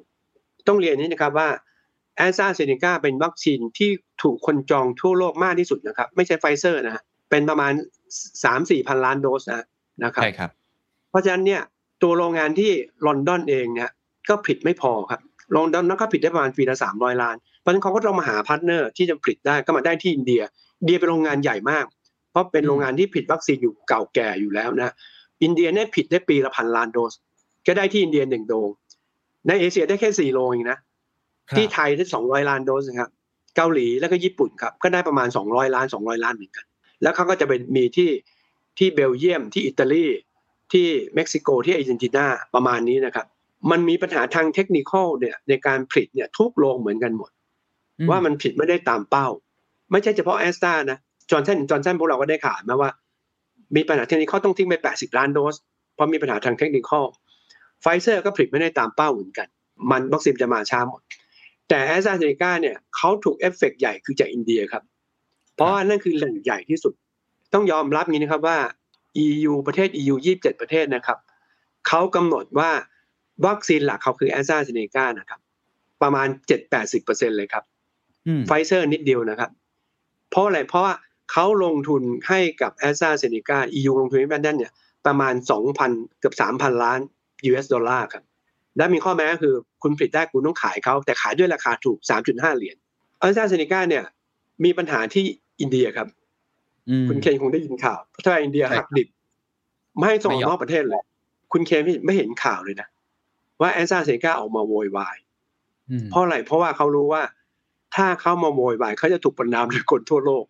[0.68, 1.48] ต้องเรียนนี้นะครับว่า
[2.16, 3.90] แอสตราเซเนกาเป็นวัคซีนที่
[4.22, 7.72] ถูกคนจองทั่วโลกมากที่สุดนะครับ ไม่ใช่ไฟเซอร์นะฮะเป็นประมาณ
[8.44, 9.66] 3-4พันล้านโดสนะ
[10.04, 10.50] นะครับใช่ครับ
[11.10, 11.62] เพราะฉะนั้นเนี่ย
[12.02, 12.72] ตัวโรงงานที่
[13.06, 13.90] ลอนดอนเองเนี่ย
[14.28, 15.20] ก็ผลิตไม่พอครับ
[15.56, 20.42] ลอนดอนนั้นก็ผลิตได้ประมาณปีละสามร้อยล้านเพราะฉะนั้นเขาก็ต้องมาหา partner ที่จะผลิตได้ก็มาได้ที่อินเดีย
[20.78, 21.84] อินเดียเป็นโรงงานใหญ่มาก
[22.34, 24.94] เพราะเป็นโรงงานที่ผลิตวัคซีนอยู่เก่าแก่อยู่แล้วนะ
[25.42, 27.12] อินเดียเนี่ยผลิตได้ปีละพันล้านโดส
[27.66, 28.68] ก็ได้ที่อินเดียหนึ่งโรง
[29.46, 30.78] ในเอเชียได้แค่สี่โรงเองนะ
[31.48, 33.10] ครับที่ไทยได้สองร้อยล้านโดสนะครับ
[33.56, 36.66] เกาหลีแล้วก็ญี่ปุ่นครับ ก็ได้ประมาณสองร้อยล้านสองร้อยล้านเหมือนกัน
[37.02, 38.10] แล้วเขาก็จะเป็นมีที่
[38.78, 40.06] ที่เบลเยียมที่อิตาลี
[40.72, 43.26] ที่เม็กซิโกที่อาร์เจนตินาประมาณนี้นะครับ
[43.70, 47.30] มันมีปัญหาทาง technical เนี่ยในการผลิตเนี่ยทุกโรงเหมือนกันหมด
[47.98, 49.28] อืมว่ามันผลิตไม่ได้ตามเป้า
[49.90, 50.98] ไม่ใช่เฉพาะแอสตรานะ
[51.30, 52.90] จอร์นสันจอห์นสันพวกเราก็ได้ข่าวมาว่า
[53.76, 55.54] มีปัญหา technical ต้องทิ้งไป 80 ล้านโดส
[55.94, 57.04] เพราะมีปัญหาทาง technical
[57.82, 59.48] ไฟเซอร์ก็ผลิตไม่ได้ตามเป้าเหมือนกัน
[59.90, 61.00] มันวัคซีนจะมาช้าหมด
[61.68, 64.82] แต่แอสตราเซเนกาเนี่ยเขาถูกเอฟเฟกต์ใหญ่คือจากอินเดียครับ
[65.54, 66.92] เพราะว่านั่นคือแหล่งใหญ่ที่สุด
[67.54, 68.58] ต้องยอมรับงี้นะครับว่า
[69.24, 71.18] EU ประเทศ EU 27 ประเทศนะครับ
[71.88, 72.70] เขากำหนดว่า
[73.46, 75.40] วัคซีนหลักเขาคือแอสตราเซเนกานะครับ
[76.02, 76.28] ประมาณ
[76.82, 77.64] 7-80%เลยครับ
[78.26, 79.50] อืมไฟเซอร์นิดเดียวนะครับ
[80.30, 80.94] เพราะอะไรเพราะว่า
[81.32, 84.72] เขาลงทุนให้กับแอสตราเซเนกา EU ลงทุนให้แบนดนเนี่ย
[85.06, 85.34] ประมาณ
[85.76, 87.00] 2,000 เกือบ 3,000 ล้าน
[87.50, 88.24] US ดอลลาร์ครับ
[88.76, 92.76] และมีข้อแม้ก็คือคุณผลิตได้คุณต้องขายเขาแต่ขายด้วยราคาถูก 3.5 เหรียญ
[93.18, 94.04] แอสตราเซเนกาเนี่ย
[94.64, 95.24] มีปัญหาที่
[95.60, 96.08] อินเดียครับ
[96.88, 99.08] อืมคุณเคนคงได้ยินข่าวเพราะถ้าอินเดียใช่หักดิบ
[99.96, 101.02] ไม่ให้ส่งอไม่อกยอมนอกประเทศเลย
[101.52, 102.88] คุณเคนไม่ไม่เห็นข่าวเลยนะ
[103.60, 105.16] ว่าแอสตราเซเนกาออกมาโวยวาย
[105.90, 107.22] อืมเพราะอะไรเพราะว่าเขารู้ว่า
[107.96, 110.44] ถ้าเข้ามาโวยวายเขาจะถูกประนามโดยคนทั่วโลก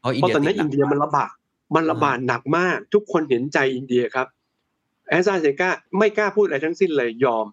[0.00, 1.32] เพราะอินเพราะเดียตอนนั้นติดหอินเดียมันระบาด
[1.74, 4.26] มันระบาดหนักมาก ทุกคนเห็นใจอินเดียครับ
[5.08, 7.46] แอสตราเซเนกาไม่กล้าพูดอะไรทั้งสิ้นเลยยอม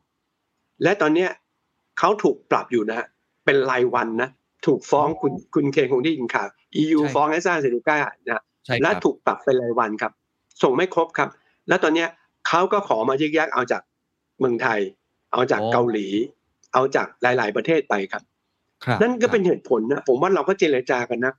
[0.83, 1.29] และตอนเนี้ย
[1.99, 3.07] เขาถูกปรับอยู่นะฮะ
[3.45, 4.29] เป็นรายวันนะ
[4.65, 6.47] ถูกฟ้องคุณคุณเคนคงได้ยินข่าว
[6.81, 10.11] EU ฟ้องแอสตราเซเนกานะใช่คและรับถูกปรับเป็นรายวันครับ
[10.63, 11.29] ส่งไม่ครบครับ
[11.67, 12.09] แล้วตอนเนี้ย
[12.47, 13.81] เขาก็ขอมายึกยักเอาจาก
[14.39, 14.79] เมืองไทย
[15.33, 16.07] เอาจากโอ้เกาหลี
[16.73, 18.23] เอาจากหลาย ๆ ประเทศไปครับ
[18.85, 21.33] ครับ นั่นก็เป็นเหตุผลนะผมว่าเราก็เจรจากันนะ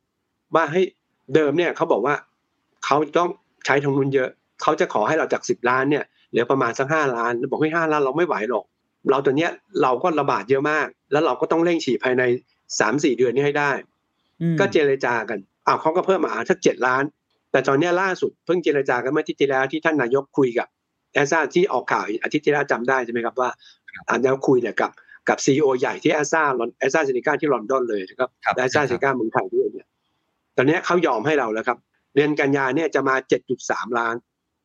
[0.55, 0.83] ว่าให้
[1.35, 2.15] เดิมเนี่ยเขาบอกว่า
[2.85, 3.29] เขาต้อง
[3.67, 4.29] ใช้ทางนู้นเยอะ
[4.63, 8.65] เขาจะขอให้เราจากสิบล้านเนี่ยเหลือประมาณสักห้าล้านแล้วบอกให้ห้าล้านเราไม่ไหวหรอก
[9.11, 9.51] เราตัวเนี้ย
[9.83, 12.23] เราก็ระบาดเยอะมาก แล้วเราก็ต้องเร่งฉีดภายใน
[12.81, 13.71] สามสี่เดือนนี้ให้ได้
[14.41, 17.05] อืมก็เจรจากันอ้าวเขาก็เพิ่มมาอ่าสักเจ็ดล้าน
[17.51, 20.69] แต่ตอนเนี้ยล่าสุดเพิ่งเจรจากันเมื่ออาทิตย์ที่แล้วที่ท่านนายกคุยกับ
[21.13, 23.51] แอสตราที่ออกข่าวอาทิตย์ที่แล้วจำได้ใช่ไหมครับว่า
[24.09, 24.93] อ่าแล้วคุยเนี่ยกับ
[25.29, 26.43] กับ CEO ใหญ่ที่แอสตรา
[26.79, 29.87] แอสตราเซเนกาที่ลอนดอนเลยนะครับครับแอสตราเซเนกาเมืองไทยด้วยเนี่ย
[30.57, 31.79] ตอนเนี้ยเขายอมให้เราแล้วครับ
[32.15, 33.15] เดือนกันยาเนี่ยจะมา
[33.57, 34.15] 7.3 ล้าน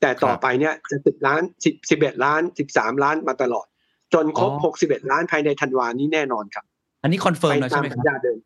[0.01, 3.65] แต่ต่อไปเนี่ยจะ10ล้าน10 11ล้าน13ล้านมาตลอด
[4.13, 6.65] จนครบอ๋อ61ล้านภายในธันวานี้แน่นอนครับ
[7.03, 8.37] อันนี้ confirm แล้วใช่ไหมครับ ตามสัญญาเดิม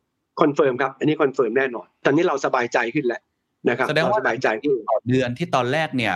[0.42, 3.22] confirm ครับ อันนี้ confirm แน่นอน ตอนนี้เราสบายใจขึ้นแล้ว
[3.70, 6.14] นะครับแสดงว่าเราสบายใจขึ้นต่อเดือนที่ตอนแรกเนี่ย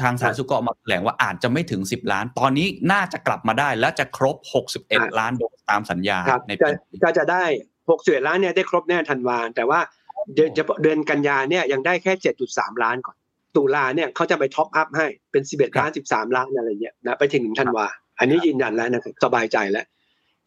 [0.00, 4.36] ทางสาธารณสุขก็ออกมาแถลงว่าอาจจะไม่ถึง10ล้าน ตอนนี้น่าจะกลับมาได้ และจะครบ
[4.76, 7.44] 61ล้านโดสตามสัญญาครับในจะปีนี้ก็จะได้
[7.86, 9.80] 61ล้านเนี่ยได้ครบแน่ธันวาแต่ว่า
[10.34, 12.12] เดือนเฉพาะเดือนกันยาเนี่ยยังได้แค่
[12.48, 13.16] 7.3ล้านก่อน
[13.56, 17.86] ตุลาเนี่ยเขาจะไป top up ให้เป็น11ล้าน13ล้านอะไรเงี้ยนะไปถึงถึงธันวา
[18.18, 19.84] อันนี้ยืนยันแล้วนะครับสบายใจแล้ว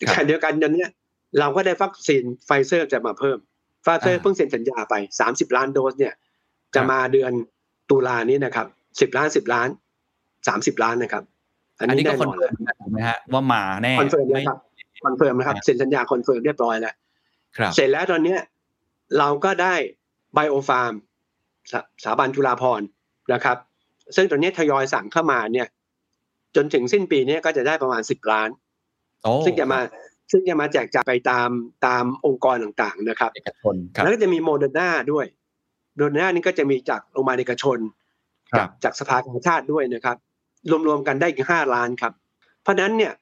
[0.08, 0.90] ครับขณะเดียวกันตอนเนี้ย
[1.40, 3.38] เราก็ได้วัคซีนไฟเซอร์จะมาเพิ่ม
[3.84, 6.14] ไฟเซอร์อ่าเพิ่งเซ็นสัญญาไป30ล้านโดสเนี่ย
[6.76, 7.32] ครับจะมาเดือน
[7.90, 8.68] ตุลานี้นะครับ
[9.12, 9.68] 10ล้าน10ล้าน
[10.30, 11.24] 30ล้านนะครับ
[11.78, 14.60] อันนี้นี้ก็แน่นอน confirm นะถูกไหมฮะว่ามาแน่ confirm แล้วไม่ครับ
[15.06, 16.94] confirm นะครับเซ็นสัญญา confirm เรียบร้อยแล้ว
[17.58, 18.40] ครับเสร็จแล้วตอนเนี้ย
[19.18, 19.76] เราก็ได้
[20.34, 20.94] ซิโนฟาร์ม
[22.04, 22.88] สถาบันจุฬาภรณ์
[23.34, 23.58] นะครับ
[24.16, 25.68] ซึ่งตอนนี้ทยอยสั่งเข้ามาเนี่ย
[26.56, 28.50] จนถึงสิ้นปีเนี้ก็จะได้ประมาณสิบล้าน
[29.24, 29.80] โดสซึ่งจะมา
[30.32, 31.50] ซึ่งจะมาแจกจ่ายไปตาม
[31.86, 35.26] ตามองค์กรต่างๆนะครับเอกชนครับ แล้วก็จะมีโมเดอร์นาด้วย
[35.96, 37.78] โมเดอร์นานี่ก็จะมีจากโรงพยาบาลเอกชน
[38.52, 40.18] ครับจากสภากาชาดด้วยนะครับ
[40.88, 42.14] รวมๆกันได้อีกห้าล้านครับ
[42.62, 43.14] เพราะฉะนั้นเนี่ย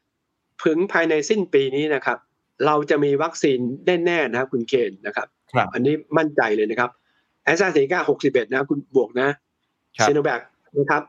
[0.65, 2.17] ถึงภายในสิ้นปีนี้นะครับ
[2.65, 3.60] เราจะมีวัคซีน
[4.06, 5.37] แน่ๆนะครับคุณเคนนะครับครับ
[5.73, 6.89] อันนี้มั่นใจเลยนะครับ
[7.43, 9.29] แอสตราเซเนกา61นะคุณบวกนะ
[9.98, 10.41] ครับซีโนแวค
[10.77, 11.04] นะครับ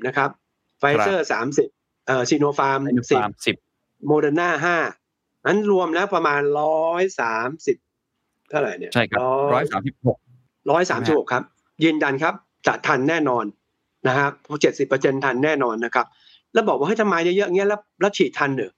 [0.00, 0.30] 30นะครับ
[0.78, 1.26] ไฟเซอร์
[1.66, 6.40] 30เอ่อซีโนฟาร์มไอโนฟาร์มสิบ10โมเดอร์นา5นั้นรวมแล้วประมาณ
[7.26, 9.20] 130เท่าไหร่เนี่ยใช่ครับ
[9.54, 10.18] ร้อยสามสิบหก
[10.70, 11.44] ร้อยสามสิบหกครับ
[11.84, 12.34] ยืนยันครับ
[12.66, 13.44] จะทันแน่นอน
[14.08, 16.06] นะครับเจ็ดสิบเปอร์เซ็นทันแน่นอนนะครับ
[16.52, 18.72] แล้วบอกว่าให้ทำไมเยอะๆเงี้ยแล้วแล้วฉีดทันเหรอ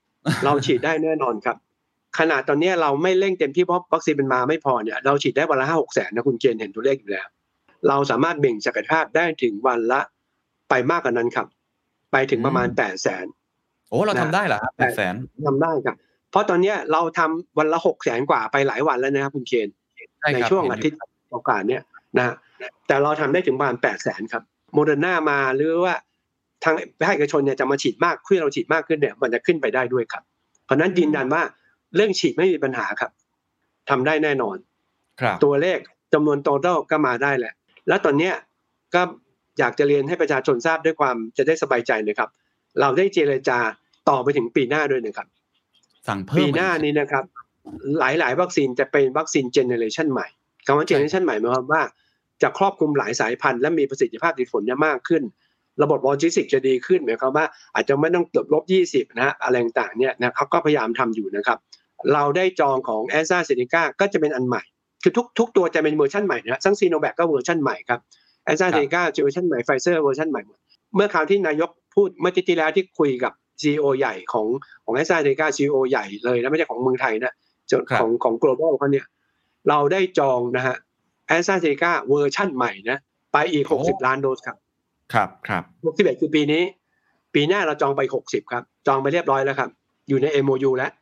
[0.44, 1.56] เราฉีดได้แน่นอนครับ
[2.18, 7.26] ขนาดตอนเนี้ยเราไม่เร่งเต็มที่เพราะวัคซีนเป็นมาไม่พอเนี่ยเราฉีดได้วันละห้าหกแสนนะคุณเกณฑ์เห็นตัวเลขอยู่แล้ว
[7.88, 10.00] เราสามารถเบ่งศักยภาพได้ถึงวันละ
[10.70, 11.46] ไปมากกว่านั้นครับ
[12.12, 13.26] ไปถึงประมาณอืมแปดแสน
[13.88, 15.14] โอ้เราทำได้เหรอครับแปดแสน
[15.46, 15.96] ทำได้ครับ
[16.30, 19.68] เพราะตอนเนี้ยเราทำวันละหกแสนกว่าไปหลายวันแล้วนะครับคุณเคน
[20.18, 20.98] ใช่ในครับช่วงเห็นอาอยู่ทิตย์
[21.32, 21.82] โอกาสเนี่ย
[22.18, 22.34] นะ
[22.86, 24.42] แต่เราทำได้ถึงประมาณแปดแสนครับ
[24.74, 25.94] โมเดอร์นามาหรือว่า
[26.64, 26.74] ทาง
[27.06, 30.22] ภาคเอกชนเนี่ยจะมาฉีดมากขึ้นเราฉีดมากขึ้นเนี่ยมันจะขึ้นไปได้ด้วยครับ
[30.64, 31.42] เพราะฉะนั้นยืนยันว่า
[31.96, 33.10] เรื่องฉีดไม่มีปัญหาครับ
[33.90, 34.56] ทำได้แน่นอน
[35.20, 35.78] ครับ ตัวเลข
[36.14, 37.52] จำนวน total ก็มาได้แหละ
[37.88, 38.34] แล้วตอนเนี้ย
[38.94, 39.02] ก็
[39.58, 42.30] อยากจะเรียนให้ประชาชนทราบด้วยความจะได้สบายใจนะครับ
[42.80, 43.58] เราได้เจรจา
[44.08, 45.26] ต่อไปถึงปีหน้าด้วยนะครับ
[46.08, 47.24] สั่งเพิ่มปีหน้านี้นะครับ
[47.98, 50.26] หลายๆ วัคซีนจะเป็นวัคซีน generation ใหม่
[50.66, 51.82] คำว่า generation ใหม่หมายความว่า
[52.42, 55.22] จะครอบคลุมหลายสายพันธุ์และมีประสิทธิภาพประสิทธิผลเนี่ยมากขึ้น
[55.82, 61.58] ระบบโลจิสติกจะดีขึ้นหมายความว่าอาจจะไม่ต้องเก็บลบ 20 นะฮะอะไรต่างๆเนี่ยนะเขาก็พยายามทำอยู่นะครับ
[62.14, 64.62] เราได้จองของแอสตราเซเนกาก็จะเป็นอันใหม่
[65.02, 68.00] คือทุกทุกตัวจะเป็นเวอร์ชันใหม่นะทั้งซีโนแวคก็เวอร์ชันใหม่ครับ
[68.44, 70.58] แอสตราเซเนกาเวอร์ชันใหม่ไฟเซอร์เวอร์ชันใหม่หมด
[70.94, 74.46] เมื่อคราวที่นายกพูดเมื่ออาทิตย์ที่แล้วที่คุยกับ CEO ใหญ่ของ
[74.84, 77.34] ของแอสตราเซเนกา CEO ใหญ่เลยนะไม่ใช่ของเมืองไทยนะ
[77.70, 79.06] จะของของ global เขาเนี่ย
[79.68, 80.76] เราได้จองนะฮะ
[81.28, 82.98] แอสตราเซเนกาเวอร์ชันใหม่นะ
[83.32, 84.56] ไปอีก 60 ล้านโดสครับ
[85.14, 86.62] ครับครับ61คือปีนี้
[87.34, 89.70] ปีหน้าเราจองไป 60 ครับ จองไปเรียบร้อยแล้วครับ
[90.08, 90.92] อยู่ใน MOU แล้ว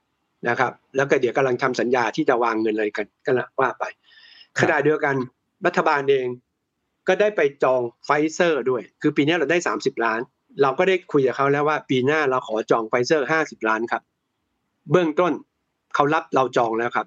[0.49, 3.31] นะครับ แล้วก็เดี๋ยวกำลังทำสัญญาที่จะวางเงินอะไรกันก็
[3.61, 3.85] ว่าไป
[4.61, 5.15] ขณะเดียวกัน
[5.67, 6.27] รัฐบาลเอง
[7.09, 10.21] ก็ได้ไปจองไฟเซอร์ด้วย คือปีนี้เราได้ 30 ล้าน
[10.63, 14.03] เราก็ได้คุยกับเขาแล้วว่าปีหน้าเราขอจองไฟเซอร์ 50 ล้านครับ
[14.91, 15.33] เบื้องต้น
[15.95, 17.07] เขารับเราจองแล้วครับ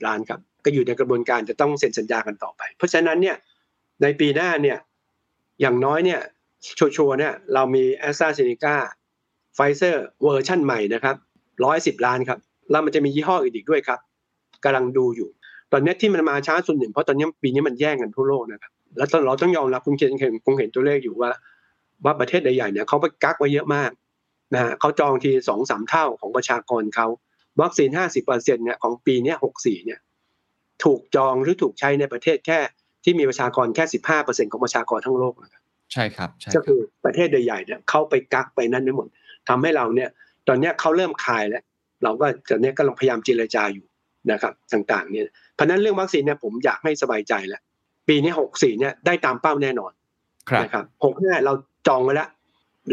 [0.00, 3.36] 50 ล้านครับ ก็อยู่ในกระบวนการจะต้องเซ็นสัญญากันต่อไป เพราะฉะนั้นเนี่ย
[4.02, 4.78] ในปีหน้าเนี่ย
[5.60, 6.20] อย่างน้อยเนี่ย
[6.78, 8.76] sure ๆเนี่ยเรามีแอสตราเซเนกา
[9.54, 11.16] ไฟเซอร์เวอร์ชั่นใหม่นะครับ
[11.64, 12.38] ร้อยสิบล้านครับ
[12.70, 13.98] แล้วมันจะมียี่ห้ออื่นอีกด้วยครับ
[14.64, 15.28] กำลังดูอยู่
[15.72, 21.30] ตอนนี้ที่มันมาช้าส่วนหนึ่งเพราะตอนนี้ปีนี้มันแย่งกันทั่วโลกนะครับ แล้วเราต้องยอมรับคุณเคนเห็นคงเห็นตัวเลขอยู่ว่า
[22.04, 23.90] ว่าประเทศใหญ่ๆเนี่ยเขาไปกักไว้เยอะมาก
[24.54, 27.06] นะฮะเขาจองทีสองสามเท่าของประชากรเขา
[27.60, 29.98] วัคซีนห้าสิบเปอร์เซ็นต์เนี่ยของปีเนี้หกสี่เนี่ย
[30.84, 32.58] ถูกจองหรือถูกใช้ในประเทศแค่
[33.04, 35.62] ที่มีประชากรแค่สิบห้าเปอร์เซ็นของประชากรทั้งโลกนะครับ
[35.92, 39.06] ใช่ครับใช่ก็คือประเทศใหญ่ๆเนี่ยเข้าไปกักไปนั้นไม่หมด
[39.48, 40.10] ทำให้เราเนี่ย
[40.48, 41.62] ตอนเนี้ยเขาเริ่มคลายแล้ว
[42.02, 43.86] เราก็ตอนเนี้ยก็ลองพยายามเจรจาอยู่
[44.32, 45.24] นะครับต่างๆเนี่ย
[45.54, 47.60] เพราะฉะนั้นเรื่องวัคซีนเนี่ยผมอยากให้สบายใจแล้ว
[48.08, 49.92] ปีนี้หกสี่เนี่ยได้ตามเป้าแน่นอน
[50.50, 51.52] ครับนะครับหกห้าเรา
[51.88, 52.28] จองไว้แล้ว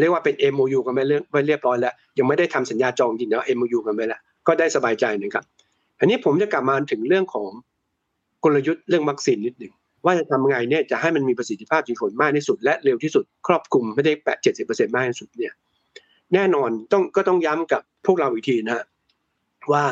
[0.00, 5.44] เรียกว่าเป็น MOU กันไปเรื่องไปเรียบร้อยแล้ว ยังไม่ได้ทำสัญญาจองจริงนะ MOU กันไปแล้วก็ได้สบายใจนะครับ
[6.00, 7.50] อันนี้ผมจะกลับมาถึงเรื่องของ
[8.44, 9.72] กลยุทธ์เรื่องวัคซีนนิดหนึ่ง
[10.04, 15.52] ว่าจะทำไงเนี่ยจะให้มันมีประสิทธิภาพจริงผลมากที่สุด และเร็วที่สุดครอบคลุมไม่ได้แปดเจ็ดสิบเปอร์เซ็นต์มากที่สุดเนี่ย
[16.34, 18.84] แน่นอนต้องก็ต้องย้ำกับพวกเราอีกทีนะฮะ
[19.72, 19.84] ว่า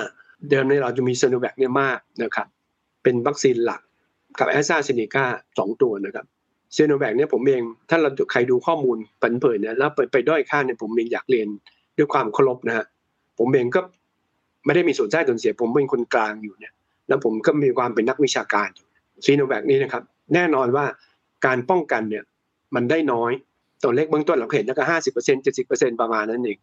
[0.50, 2.46] เดิมในเราจะมีซโนแวคเนี่ยมากนะครับ
[3.02, 3.80] เป็นวัคซีนหลัก
[4.38, 5.24] กับแอสตราเซเนกา
[5.58, 6.26] สองตัวนะครับ
[6.76, 11.48] ซโนแวคเนี่ยผมเองถ้าเราใครดูข้อมูลปันเผยเนี่ยแล้วไปไปด้อยค่าเนี่ยผมเองอยากเรียน
[11.98, 12.86] ด้วยความเคารพนะฮะ
[13.38, 13.80] ผมเองก็
[14.64, 16.72] ไม่ได้มีส่วนได้ส่วนเสีย ผมเป็นคนกลางอยู่เนี่ย
[17.08, 18.88] แล้วผมก็มีความเป็นนักวิชาการอยู่
[19.24, 20.02] ซีโนแวคนี้นะครับ
[20.34, 20.84] แน่นอนว่า
[21.46, 22.24] การป้องกันเนี่ย
[22.74, 23.32] มันได้น้อย
[23.82, 26.58] ตัวเลขเบื้องต้นเราเห็นแล้วก็ห้าสิบเปอร์เซ็นต์เจ็ดสิบเปอร์เซ็นต์ประมาณนั้นเอง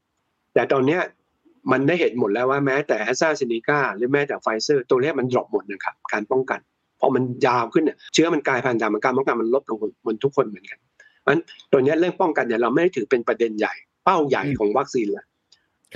[0.53, 1.01] แต่ตอนเนี้ย
[1.71, 6.59] มันได้เห็นหมดแล้วว่าแม้แต่แอสตราเซเนกาหรือแม้แต่ไฟเซอร์ ตัวเลขมัน drop หมดนะครับการป้องกัน
[6.99, 10.79] พอมันยาวขึ้นเนี่ยเชื้อมันกลายพันธุ์ตามมันการป้องกันมันลดลงบนทุกคนเหมือนกัน
[11.21, 11.41] เพราะฉะนั้น
[11.71, 13.73] ตัวเนี้ยเรื่องป้องกันเนี่ยเราไม่ได้ถือเป็นประเด็นใหญ่
[14.05, 15.25] เป้าใหญ่ของวัคซีนละ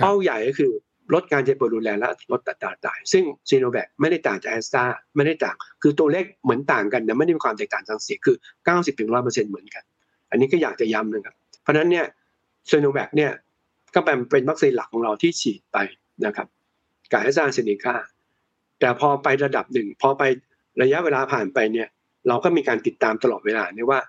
[0.02, 0.72] เป้าใหญ่ก็คือ
[1.14, 4.84] ลดการเจ็บปวดรุนแรงและลดอัตราตาย ซึ่งซีโนแวคไม่ได้ต่างจากแอสตรา
[5.16, 8.36] ไม่ได้ต่างคือตัวเลขเหมือนต่างกันแต่ไม่ได้มีความแตกต่างทางเสียงคือ
[8.66, 9.84] 90ถึง100%เหมือนกัน
[10.30, 12.06] อันนี้ก็อยากจะย้ำนะครับ เพราะฉะนั้นเนี่ย
[12.70, 13.30] ซีโนแวคเนี่ย
[13.94, 15.78] ก็เป็นเป็นวัคซีนหลักของเราที่ฉีดไป
[16.26, 16.48] นะครับ
[17.10, 17.94] กับแอสตราเซเนกา
[18.80, 20.22] แต่พอไประดับหนึ่งพอไป
[20.82, 21.88] ระยะเวลาผ่านไปเนี่ย
[22.28, 24.00] เราก็มีการติดตามตลอดเวลาเนี่ยว่า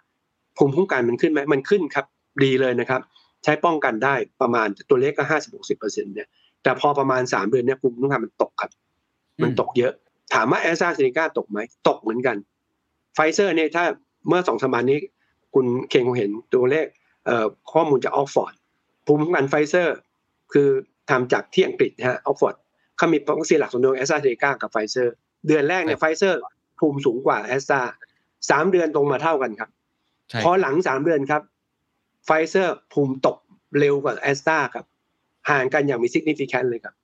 [0.58, 2.06] ภูมิคุ้มกันมันขึ้นไหมมันขึ้นครับ
[2.44, 3.02] ดีเลยนะครับ
[3.44, 6.28] ใช้ป้องกันได้ประมาณตัวเลขก็ห้าสิบหกสิบเปอร์เซ็นต์เนี่ย
[6.64, 8.72] แต่พอประมาณสามเดือนเนี่ยภูมิคุ้มกันมันตกครับ
[9.44, 9.94] มันตกเยอะ
[10.34, 12.38] ถามว่าแอสตราเซเนกาตกไหมตกเหมือนกัน
[13.14, 13.84] ไฟเซอร์เนี่ยถ้า
[14.28, 15.00] เมื่อสองสามวันนี้
[15.54, 16.86] คุณเคนคงเห็นตัวเลข
[17.72, 18.54] ข้อมูลจากออกฟอร์ด
[19.06, 19.96] ภูมิคุ้มกันไฟเซอร์
[20.54, 20.70] คือ
[21.10, 22.56] ทำจากที่อังกฤษนะฮะออกฟอร์ด
[22.98, 25.14] เขามีวัคซีนหลักสองตัวแอสตราเซเนกากับไฟเซอร์
[25.48, 26.40] เดือนแรกเนี่ยไฟเซอร์
[26.80, 27.82] ภูมิสูงกว่าแอสตรา
[28.50, 29.70] สามเดือนตกมาเท่ากันครับ
[30.30, 31.42] ใช่พอหลังสามเดือนครับ
[32.26, 33.38] ไฟเซอร์ภูมิตก
[33.80, 34.86] เร็วกว่าแอสตราครับ
[35.50, 36.96] ห่างกันอย่างมี significant เลยครับ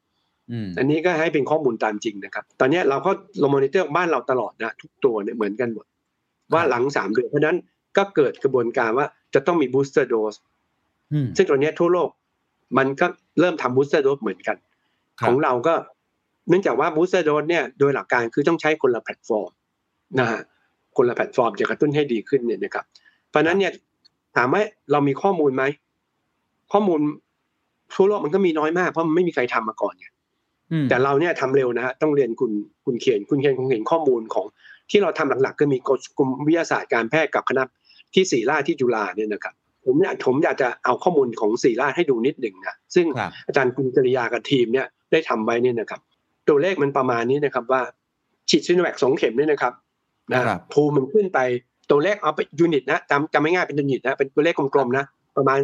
[0.51, 5.85] อืมอันนี้ก็ให้เป็นข้อมูลตามจริงนะครับ ตอนนี้เราก็ลงมอนิเตอร์บ้านเราตลอดนะทุกตัวเนี่ยเหมือนกันหมด
[6.53, 7.57] ว่าหลังสามเดือนเพราะฉะนั้น
[7.97, 9.87] ก็เกิดกระบวนการว่าจะต้องมี boost
[11.37, 12.09] ซึ่งตอนนี้ทั่วโลก
[12.77, 13.05] มันก็
[13.39, 14.57] เริ่มทำ booster dose เหมือนกัน
[15.19, 15.73] ครับของเราก็
[16.49, 19.51] เนื่องจากว่า booster dose เนี่ยโดยหลักการคือต้องใช้คนละแพลตฟอร์ม
[20.19, 20.41] นะฮะ
[20.97, 22.85] คนละแพลตฟอร์มจะกระตุ้นให้ดีขึ้นเนี่ยนะครับ
[23.29, 23.71] เพราะฉะนั้นเนี่ย
[24.35, 25.63] ถามว่าเรามีข้อมูลไหม
[26.71, 27.01] ข้อมูล
[27.93, 30.07] ทั่วโลกมันก็มีน้อยมากเพราะมันไม่มีใครทำมาก่อนไง
[30.71, 32.51] อืมแต่เราเนี่ยทำเร็วนะฮะต้องเรียนคุณ
[32.85, 34.45] คุณเขียน คุณเขียนคงเห็นข้อมูลของ
[34.89, 35.77] ที่เราทำหลักๆ ก็มี
[36.17, 37.63] กลุ่มวิทยาศาสตร์การแพทย์กับคณะ
[38.13, 39.55] ที่ศิริราชที่จุฬาเนี่ยนะครับ
[39.85, 46.01] ผมอยากผมอยากจะเอาข้อมูลของศิริราชให้ดูนิดหนึ่งนะซึ่งครับอาจารย์คุณจริยากับทีมเนี่ยได้ทำไว้เนี่ยนะครับ
[46.49, 47.81] ตัวเลขมันประมาณนี้นะครับว่า
[48.49, 49.73] ฉีดซิโนแวคสองเข็มเนี่ยนะครับ
[50.33, 51.39] นะครับภูมิมันขึ้นไป
[51.91, 55.05] ตัวเลขเอาเป็น unit นะจำจำไม่ง่ายเป็น unit นะเป็นตัวเลขกลมๆนะ
[55.37, 55.59] ประมาณ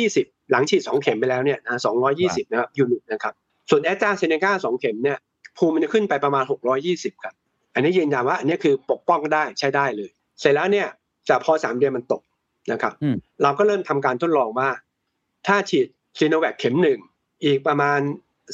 [0.00, 1.76] 220 หลังฉีดสองเข็มไปแล้วเนี่ยนะ
[2.14, 3.34] 220 นะครับ unit นะครับ
[3.70, 5.18] ส่วนแอสตราเซเนกาสองเข็มเนี่ย
[5.58, 6.44] ภูมิมันจะขึ้นไปประมาณ
[6.82, 7.34] 620 ครับ
[7.74, 10.10] อันนี้ยืนยันว่าอันนี้คือปกป้องได้ใช้ได้เลย
[10.40, 10.86] เสร็จแล้วเนี่ย
[11.28, 12.22] จะพอสามเดือนมันตก
[12.72, 14.70] นะครับอืมเราก็เริ่มทำการทดลองว่า
[15.46, 15.86] ถ้าฉีด
[16.18, 16.98] ซีโนแวคเข็มหนึ่ง
[17.44, 18.00] อีกประมาณ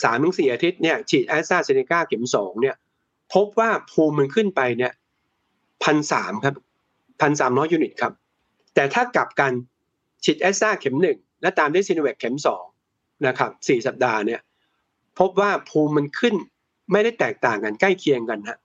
[0.04, 2.76] สามถึงสี่อาทิตย์เนี่ยฉีดแอสตราเซเนกาเข็มสองเนี่ย
[3.34, 4.92] พบว่าภูมิมันขึ้นไปเนี่ย
[5.84, 6.54] พันสามครับ
[7.20, 8.12] พันสามร้อย unit ครับ
[8.74, 9.52] แต่ถ้ากลับกัน
[10.24, 12.64] ฉีดแอสตราเข็มหนึ่งและตามด้วยซีโนแวคเข็มสอง
[13.26, 14.40] นะครับสี่สัปดาห์เนี่ย
[15.18, 16.34] พบว่าภูมิมันขึ้น
[16.92, 18.58] ไม่ได้แตกต่างกันใกล้เคียงกันฮะ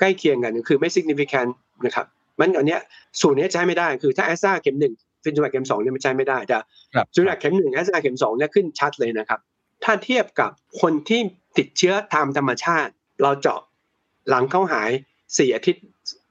[0.00, 1.50] ใกล้เคียงกันคือไม่ significant
[1.86, 2.06] นะครับ
[2.40, 2.80] มันอันเนี้ย
[3.20, 6.58] สูตรเนี้ยใช้ไม่ได้คือถ้าแอสตราเข็มหนึ่งซีโนแวคเข็มสองเนี่ยมันใช้ไม่ได้แต่
[6.94, 9.40] ครับซีโนแวคเข็มหนึ่งแอสตราเข็มสองเนี่ยขึ้นชัดเลยนะครับ
[9.84, 11.20] ถ้าเทียบกับคนที่
[11.58, 13.60] ติดเชื้อตามธรรมชาติ เราเจาะ
[14.28, 14.90] หลังเข้าหาย
[15.38, 15.84] สี่อาทิตย์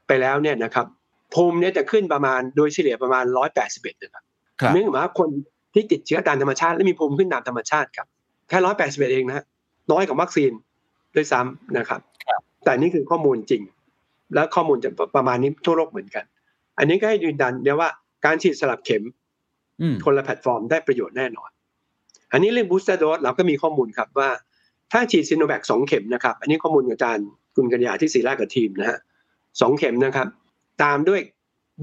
[0.08, 0.86] ไปแล้วเนี่ยนะครับ
[1.34, 4.24] ภูมิเนี่ยจะขึ้นประมาณโดยเฉลี่ยประมาณร้อยแปดสิบเอ็ดนะครับ
[4.62, 5.30] ครับเนื่องจากว่าคน
[5.74, 8.08] ที่ติดเชื้อตามธรรมชาติและมีภูมิขึ้นตามธรรมชาติครับ
[8.50, 9.46] แค่ร้อยแปดสิบเอ็ดเองนะฮะ
[9.92, 10.52] น้อยกว่าวัคซีน
[11.16, 12.02] ด้วยซ้ำนะครับ
[12.64, 13.62] แต่นี่คือข้อมูลจริง
[14.34, 16.26] แล้วข้อมูลจะประมาณนี้ทั่วโลกเหมือนกัน
[16.78, 17.90] อันนี้ก็ให้ยืนยันเดียวว่า
[18.26, 19.04] การฉีดสลับเข็ม
[19.82, 21.50] อืมคนละแพลตฟอร์มได้ประโยชน์แน่นอน
[22.32, 24.30] อันนี้เรื่อง booster dose เราก็มีข้อมูลครับว่า
[24.92, 29.00] ถ้าฉีดซิโนแวคสองเข็มนะครับ อันนี้ข้อมูลของอาจารย์คุณกัญญาที่ศิริราชกับทีมนะฮะ
[29.62, 30.28] สองเข็มนะครับ
[30.84, 31.22] ตามด้วย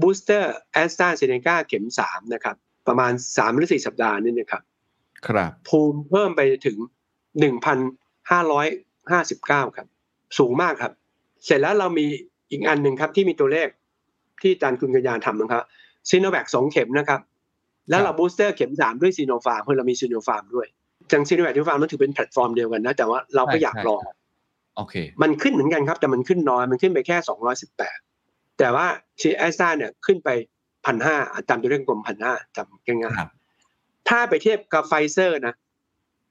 [0.01, 2.55] booster แอสตราเซเนกาเข็มสามนะครับ
[2.87, 4.63] ประมาณสามหรือสี่สัปดาห์นี่นะครับ
[5.27, 6.77] ครับ ภูมิเพิ่มไปถึง
[7.39, 7.77] หนึ่งพัน
[8.31, 8.67] ห้าร้อย
[9.11, 9.87] ห้าสิบเก้าครับ
[10.39, 10.93] สูงมากครับ
[11.45, 12.07] เสร็จแล้วเรามี
[12.51, 13.67] อีกอันหนึ่งครับที่มีตัวเลข
[14.41, 15.63] ที่อาจารย์คุณกัญญาทำนะครับ
[16.09, 17.21] ซีโนแวคสองเข็มนะครับ
[17.89, 20.67] แล้วเรา booster เข็มสามด้วยซีโนฟาร์มเผื่อเรามีซีโนฟาร์มด้วย
[21.11, 24.01] จังซีโนแวคซีโนฟาร์มมันถือเป็นแพลตฟอร์มเดียวกันนะ แต่ว่าเราก็อยากลอง
[24.75, 27.97] โอเค มันขึ้นเหมือนกันครับ แต่มันขึ้นน้อยมันขึ้นไปแค่สองร้อยสิบแปด
[28.59, 28.85] แต่ว่า
[29.19, 30.29] ชีแอสตราเนี่ยขึ้นไป
[30.85, 31.15] พันห้า
[31.49, 33.29] จำตัวเลขกลมพันห้าจำง่ายๆครับ
[34.09, 35.55] ถ้าไปเทียบกับไฟเซอร์นะ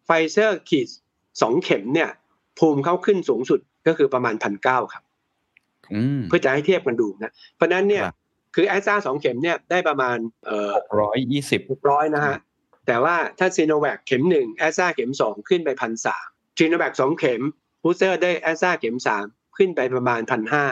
[0.06, 0.88] ไฟเซอร์ฉีด
[1.42, 2.10] สองเข็มเนี่ย
[2.58, 5.09] ภูมิเขาขึ้นสูงสุดก็คือประมาณพันเก้าครับอืม
[6.28, 8.14] เพื่อจะให้เทียบกันดูนะ เพราะฉะนั้นเนี่ยครับ
[8.54, 10.16] คือแอสตราสองเข็มเนี่ยได้ประมาณ
[10.46, 11.60] เอ่อหกร้อยยี่สิบ
[11.90, 12.36] ร้อยนะฮะ
[12.86, 16.26] แต่ว่าถ้าซีโนแวคเข็มหนึ่งแอสตราเข็มสองขึ้นไปพันสาม
[16.58, 17.40] ซีโนแวคสองเข็ม
[17.82, 19.24] booster ด้วยแอสตราเข็มสาม
[19.56, 20.64] ขึ้นไปประมาณพันห้า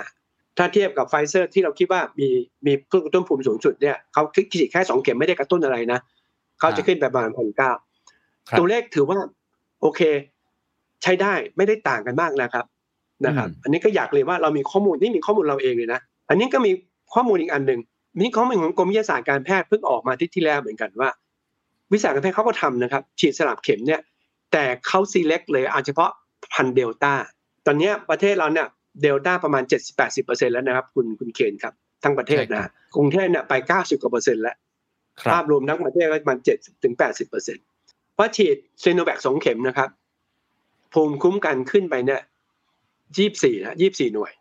[0.59, 2.29] ถ้าเทียบกับไฟเซอร์ที่เราคิดว่ามี
[2.67, 6.01] มีเพื่อกระตุ้นภูมิสูงสุดเนี่ยเขาฉีดแค่สองเข็มไม่ได้กระตุ้นอะไรนะ
[6.61, 7.73] เขาจะขึ้นไปประมาณพันเก้า
[8.49, 9.19] ครับตัวเลขถือว่า
[9.81, 10.01] โอเค
[11.03, 12.65] ใช้ได้ไม่ได้ต่างกันมากนะครับ
[13.27, 16.73] นะครับอืมอันนี้ก็อยากเรียนว่าเรามีข้อมูลนี่มีข้อมูลเราเองเลยนะอันนี้ก็มี
[17.15, 17.81] ข้อมูลอีกอันหนึ่ง
[18.21, 21.11] มีข้อมูลของกรมวิทยาศาสตร์การแพทย์เพิ่งออกมาอาทิตย์ที่แล้วเหมือนกันว่า
[21.93, 24.01] วิสาหการแพทย์เขาก็ทำนะครับ ฉีดสลับเข็มเนี่ย
[24.53, 26.11] แต่เขา select เลยเอาเฉพาะ
[26.55, 27.13] พันธุ์เดลต้า
[27.67, 28.67] ตอนเนี้ยประเทศเราเนี่ย
[29.03, 29.63] เดลต้าประมาณ
[30.05, 34.57] 70-80%แล้วนะครับ คุณคุณเคนครับทั้งประเทศใช่ครันะบกรุงเทพเนี่ยไป 90กว่าเปอร์เซ็นต์แล้ว
[35.23, 37.65] ครัภาบพรวมทั้งประเทศก็ประมาณ7ถึง80เปอร์เซ็นต์
[38.17, 39.89] พอฉีดซีโนแวคสองเข็มนะครับ
[40.93, 42.21] ภูมิคุ้มกันขึ้นไปเนี่ย
[43.17, 44.33] 24นะ24หน่วย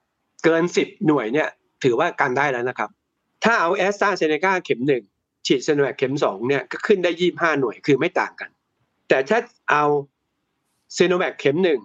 [0.43, 1.47] เกิน10หน่วยเนี่ย
[1.84, 2.89] ถือว่ากันได้แล้วนะครับ
[3.43, 5.03] ถ้าเอาแอสตราเซเนกาเข็มหนึ่ง
[5.45, 8.49] ฉีดซีโนแวคเข็มสองเนี่ยก็ขึ้นได้25หน่วยคือไม่ต่างกัน
[9.09, 9.39] แต่ถ้า
[9.72, 11.80] เอาซีโนแวคเข็มหนึ่ง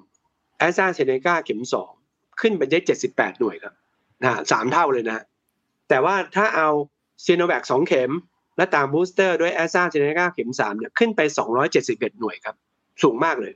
[0.58, 1.90] แอสตราเซเนกาเข็มสอง
[2.40, 2.78] ขึ้นไปได้
[3.10, 3.74] 78หน่วยครับ
[4.22, 5.24] นะสามเท่าเลยนะ
[5.88, 8.10] แต่ว่าถ้าเอาซีโนแวคสองเข็ม
[8.56, 11.20] และตาม booster ด้วยแอสตราเซเนกาเข็มสามเนี่ยขึ้นไป
[11.70, 12.56] 271หน่วยครับ
[13.02, 13.52] สูงมากเลย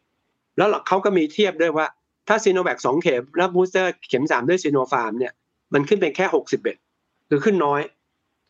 [0.57, 1.87] แล้วเขาก็มีเทียบด้วยว่า
[2.29, 5.33] ถ้าซีโนแวคสองเข็มแล้ว booster เข็มสามด้วยซีโนฟาร์มเนี่ย
[5.75, 6.27] มันขึ้นเป็นแค่
[6.75, 7.81] 61คือขึ้นน้อย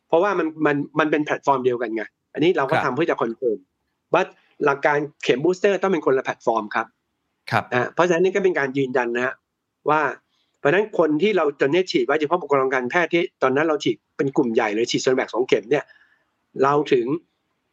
[0.08, 2.04] เพราะว่ามันมันมันเป็นแพลตฟอร์มเดียวกันไง
[2.34, 3.58] อันนี้เราก็ครับทำเพื่อจะ confirm
[4.14, 4.22] ว่า
[4.64, 6.86] หลักการเข็ม booster ต้องเป็นคนละแพลตฟอร์มครับ
[7.50, 9.34] ครับอ่าเพราะฉะนั้นนี่ก็เป็นการยืนยันนะฮะ
[9.90, 10.00] ว่า
[10.58, 15.84] เพราะฉะนั้นคนที่เราตอนนี้ฉีดไว้เฉพาะบุคลากรทางการแพทย์ที่ตอนนั้นเราฉีดเป็นกลุ่มใหญ่เลยฉีดซีโนแวคสองเข็มเนี่ย
[16.62, 17.06] เราถึง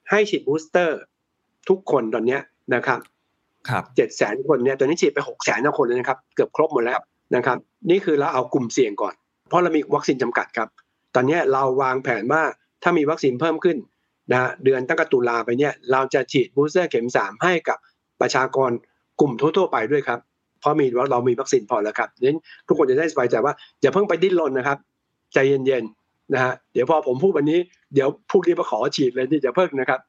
[0.09, 0.99] ให้ฉีด booster
[1.69, 2.41] ทุกคนตอนเนี้ย
[2.75, 3.12] นะครับครับ
[3.95, 6.99] เจ็ดแสนคนเนี่ยตอนนี้ฉีดไปหกแสนคนเลยนะครับ เกือบครบหมดแล้ว
[7.35, 7.57] นะครับ
[7.89, 9.13] นี่คือเราเอากลุ่มเสี่ยงก่อน
[9.49, 10.69] เพราะเรามีวัคซีนจำกัดครับ
[11.15, 12.41] ตอนนี้เราวางแผนว่า
[12.83, 13.77] ถ้ามีวัคซีนเพิ่มขึ้น
[14.31, 17.77] นะฮะเดือนตั้งแต่ตุลาไปเนี่ยเราจะฉีด booster เข็มสามให้กับ
[18.21, 18.71] ประชากร
[19.19, 20.19] กลุ่มทั่ว ๆ ไปด้วยครับ
[20.59, 24.77] เพราะมีว่าเรามีวัคซีนพอแล้วครับนั้นทุกคนจะได้สบายใจว่าอย่าเพิ่งไปดิ้นรนนะครับ
[25.33, 27.59] ใจเย็นๆนะฮะเดี๋ยวพอผมพูดวันนี้
[27.93, 29.99] เดี๋ยวพรุ่งนี้มาขอฉีดเลยอย่าเพิ่งนะครับ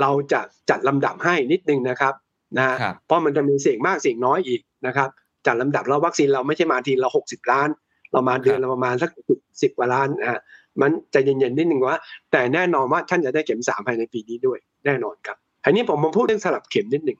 [0.00, 0.40] เราจะ
[0.70, 2.14] จัดลำดับให้นิดนึงนะครับ
[2.56, 5.08] นะฮะครับเพราะมันจะมีเสี่ยงมากเสี่ยงน้อยอีกนะครับ
[5.46, 7.68] จัดลำดับแล้ววัคซีนเราไม่ใช่มาทีเราหกสิบล้าน
[8.12, 9.10] เรามาเดือนละประมาณสัก
[9.62, 10.40] สิบกว่าล้านนะฮะ
[10.80, 12.00] มันใจเย็นๆนิดนึงว่า
[12.32, 17.18] แต่แน่นอนว่าท่านจะได้เข็มสามภายในปีนี้ด้วย แน่นอนครับอันนี้ผมมาพูดเรื่องสลับเข็มนิดหนึ่ง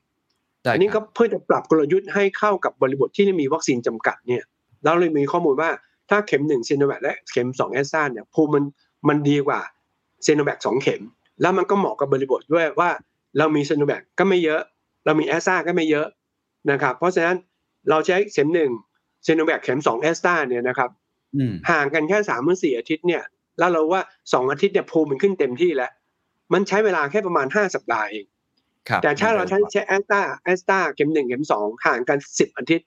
[0.62, 4.42] ได้อันนี้คก็รับเพื่อจะปรับกลยุทธ์ให้เข้ากับบริบทที่มีวัคซีนจำกัดเนี่ย
[4.84, 5.70] เราเลยมีข้อมูลว่า
[6.10, 8.64] ถ้าเข็มหนึ่งซีโนแวคและเข็มสองแอสตราเนี่ยภูมิมัน
[9.08, 9.60] มันดีกว่า
[10.26, 11.02] ซีโนแวคสองเข็ม
[11.40, 12.90] แล้วมันก็เหมาะกับบริบทด้วยว่า
[13.38, 14.60] เรามีซีโนแวคก็ไม่เยอะ
[15.04, 16.06] เรามีแอสตราก็ไม่เยอะ
[16.70, 17.36] นะครับเพราะฉะนั้น
[17.90, 18.70] เราใช้เข็มหนึ่ง
[19.26, 20.90] ซีโนแวคเข็มสองแอสตราเนี่ยนะครับ
[21.36, 23.22] อืมห่างกันแค่สามถึงสี่อาทิตย์เนี่ย
[23.58, 25.90] แล้วเราว่าสองอาทิตย์เนี่ยภูมิมันขึ้นเต็มที่แล้ว
[26.52, 28.26] มันใช้เวลาแค่ประมาณห้าสัปดาห์เอง
[28.88, 32.86] ครับแต่ถ้าเราใช้ใช้แอสตราแอสตราเข็มหนึ่งเข็มสองห่างกันสิบอาทิตย์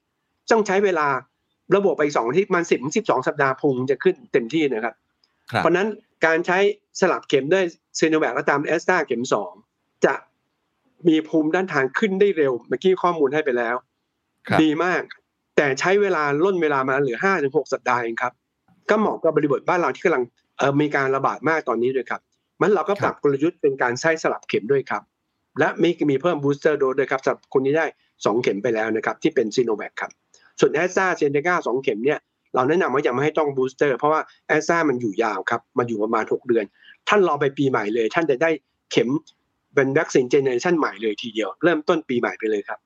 [0.51, 4.95] ต้องใช้เวลาบวกไปสองอาทิตย์มันสิบสิบสองสัปดาห์ภูมิจะขึ้นเต็มที่นะครับ
[5.51, 5.87] ครับเพราะฉะนั้น
[6.25, 6.57] การใช้
[6.99, 7.63] สลับเข็มด้วย
[7.99, 9.51] ซีโนแวคและตามแอสตราเข็มสอง
[10.05, 10.13] จะ
[11.07, 13.75] มีภูมิต้านทานขึ้นได้เร็ว เมื่อกี้ข้อมูลให้ไปแล้ว
[14.47, 15.01] ครับดีมาก
[15.55, 18.33] แต่ใช้เวลาร่นเวลามาเหลือห้าถึงหกสัปดาห์เองครับ
[18.89, 20.23] ก็เหมาะกับบริบทบ้านเราที่กำลัง
[20.57, 22.21] เอ่อมีการระบาดมากตอนนี้ด้วยครับ
[22.61, 25.03] มันเราก็ปรับกลยุทธ์เป็นการใช้สลับเข็มด้วยครับ
[25.59, 27.85] และมีมีเพิ่ม booster dose ด้วยครับสำหรับคนที่ได้
[28.25, 30.11] สองเข็มไปแล้วนะครับที่เป็นซีโนแวคครับ
[30.59, 32.19] ส่วนแอสตราเซเนกาสองเข็มเนี่ย
[32.55, 36.65] เราแนะนำว่ายังไม่ให้ต้อง booster เพราะว่าแอสตรามันอยู่ยาวครับ มันอยู่ประมาณ 6 เดือน
[37.09, 38.49] ท่านรอไปปีใหม่เลย ท่านจะได้
[38.91, 39.09] เข็ม
[39.75, 42.79] เป็นวัคซีน generation ใหม่เลยทีเดียว เริ่มต้นปีใหม่ไปเลยครับ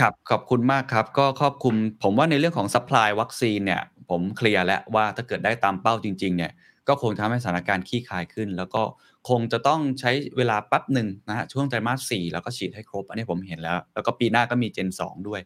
[0.00, 6.52] ครับขอบคุณมากครับ ก็ครอบคลุมผมว่าในเรื่องของ supply วัคซีนเนี่ยผม clear แล้วว่าถ้าเกิดได้ตามเป้าจริงๆเนี่ย
[6.88, 8.82] ก็คงทำให้สถานการณ์คลี่คลายขึ้น แล้วก็
[9.28, 15.40] คงจะต้องใช้เวลาแป๊บหนึ่งนะฮะช่วงไตรมาสสี่แล้วก็ฉีดให้ครบ อันนี้ผมเห็นแล้ว แล้วก็ปีหน้าก็มี gen สองด้วย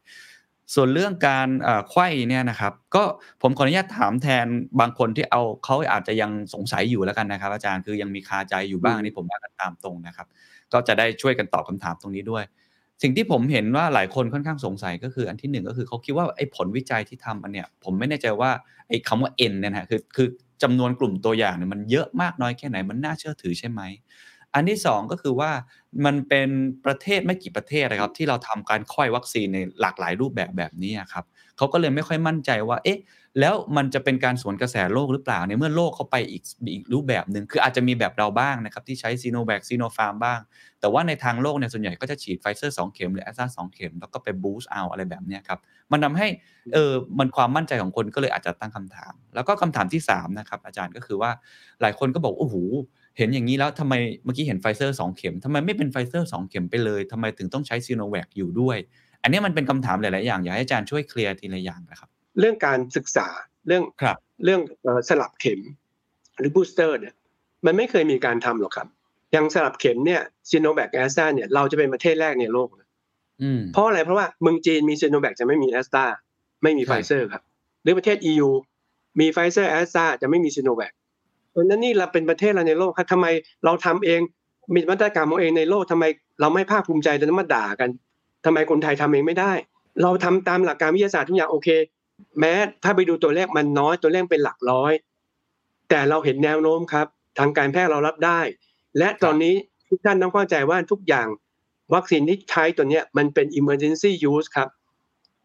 [0.75, 1.49] ส่วนเรื่องการ
[1.91, 3.03] ไข้เนี่ยนะครับ ก็
[3.43, 4.47] ผมขออนุญาตถามแทน
[4.81, 10.27] บางคนที่เอาเขาอาจจะยังสงสัยอยู่แล้วกันนะครับ อาจารย์คือยังมีคาใจอยู่บ้างนี่ผมว่ากันตามตรงนะครับ
[10.73, 12.45] ก็จะได้ช่วยกันตอบคำถามตรงนี้ด้วย
[13.03, 18.51] สิ่งที่ผมเห็นว่าหลายคนค่อนข้างสงสัยก็คืออันที่หนึ่งก็คือเขาคิดว่าไอ้ผลวิจัยที่ทำอันเนี่ยผมไม่แน่ใจว่า
[18.89, 20.29] ไอ้คำว่า N เนี่ยนะฮะคือคือ
[20.63, 23.81] จำนวนกลุ่มตัวอย่างเนี่ยมันเยอะมากน้อยแค่ไหนมันน่าเชื่อถือใช่ไหม
[24.55, 25.51] อันที่สองก็คือว่า
[26.05, 26.49] มันเป็น
[26.85, 31.25] ประเทศไม่กี่ประเทศนะครับ ที่เราทำการไขว้วัคซีนในหลากหลายรูปแบบแบบนี้ครับ
[31.57, 32.99] เขาก็เลยไม่ค่อยมั่นใจว่าเอ๊ะ
[33.41, 36.43] แล้วมันจะเป็นการสวนกระแสโลกหรือเปล่าในเมื่อโลกเขาไปอีก
[36.75, 40.41] อีกรูปแบบหนึ่งคืออาจจะมีแบบเราบ้างนะครับที่ใช้ซีโนแวคซีโนฟาร์มบ้าง
[40.81, 45.59] แต่ว่าในทางโลกเนี่ยส่วนใหญ่ก็จะฉีดไฟเซอร์สองเข็มหรือแอสตราสองเข็มแล้วก็ไป boost เอาอะไรแบบนี้ครับ
[45.93, 46.27] มันทำให้
[46.73, 51.31] เออมันความมั่นใจของคนก็เลยอาจจะตั้งคำถาม แล้วก็คำถามที่สามนะครับอาจารย์ก็คือว่า
[51.83, 52.57] หลายคนก็บอกโอ้โห
[53.19, 58.79] เห็นอย่างนี้แล้วทำไมเมื่อกี้เห็นไฟเซอร์สองเข็มทำไมไม่เป็นไฟเซอร์สองเข็มไปเลยทำไมถึงต้องใช้ซีโนแวคอยู่ด้วย
[59.23, 63.29] อันนี้มันเป็นคำถามหลาย ๆ อย่างอยากให้อาจารย์ช่วย clear ทีละอย่างนะครับ เรื่องการศึกษา
[63.67, 65.61] เรื่องครับเรื่องเอ่อสลับเข็ม
[66.39, 67.15] หรือ booster เนี่ย
[67.67, 68.89] มันไม่เคยมีการทำหรอกครับ
[69.33, 70.21] อย่างสลับเข็มเนี่ย
[70.51, 72.89] ซีโนแวคแอสตราเนี่ยเราจะเป็นประเทศแรกในโลกนะ
[73.43, 76.05] อืมเพราะอะไรเพราะว่าเมืองจีนมีซีโนแวคจะไม่มีแอสตรา
[76.63, 77.43] ไม่มีใช่ไฟเซอร์ครับ
[77.83, 78.49] หรือประเทศ EU
[79.21, 80.93] มีไฟเซอร์แอสตราจะไม่มีซีโนแวค
[81.51, 83.27] เพราะฉะนั้นนี่เราเป็นประเทศแรกในโลกครับทำไม
[83.65, 84.21] เราทำเอง
[84.75, 86.05] มีมาตรการของเองในโลกทำไม
[86.41, 87.91] เราไม่ภาคภูมิใจแต่มาด่ากัน
[88.45, 89.53] ทำไมคนไทยทำเองไม่ได้
[90.03, 91.69] เราทำตามหลักการวิทยาศาสตร์ทุกอย่างโอเค
[92.41, 92.55] แม้
[92.85, 94.93] ถ้าไปดูตัวเลขมันน้อยตัวเลขเป็นหลักร้อย
[95.91, 97.07] แต่เราเห็นแนวโน้มครับ
[97.39, 98.41] ทางการแพทย์เรารับได้
[98.99, 99.55] และตอนนี้
[99.89, 101.29] ทุกท่านต้องเข้าใจว่าทุกอย่าง
[101.95, 104.69] วัคซีนที่ใช้ตัวเนี้ยมันเป็น emergency use ครับ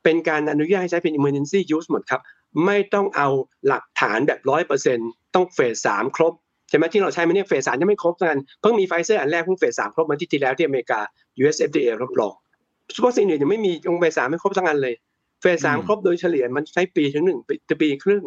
[0.04, 2.22] เป็นการอนุญาตให้ใช้เป็น emergency use หมดครับ
[2.66, 3.28] ไม่ต้องเอา
[3.68, 4.98] หลักฐานแบบร้อยเปอร์เซ็น
[5.36, 6.34] ต้องเฟสสามครบ
[6.70, 11.00] ใช่ไหมที่เราใช้มาเนี่ยเฟสสามยังไม่ครบกันเพิ่งมีไฟเซอร์อันแรกเพิ่งเฟสสามครบมาที่ที่แล้วที่อเมริกา
[11.42, 12.34] US FDA รับรอง
[13.04, 14.96] วัคซีนอื่นยังไม่มีองค์เฟสสามไม่ครบทั้งอันเลย
[15.42, 18.24] เฟสสามอืมครบโดยเฉลี่ยมันใช้ปีถึงหนึ่งปีปีครึ่ง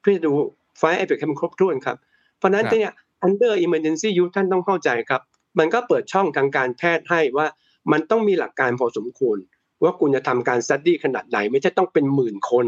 [0.00, 0.32] เพื่อจะดู
[0.78, 1.96] side effect ให้มันครบถ้วนครับ
[2.38, 2.90] เพราะฉะนั้นครับเนี่ย
[3.26, 5.22] under emergency use ท่านต้องเข้าใจครับ
[5.58, 7.46] มันก็เปิดช่องทางการแพทย์ให้ว่า
[7.92, 9.36] มันต้องมีหลักการพอสมควร
[9.82, 12.66] ว่าคุณจะทำการ study ขนาดไหน ไม่ใช่ต้องเป็นหมื่นคน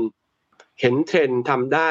[0.80, 1.90] เห็นเทรนด์ทำได้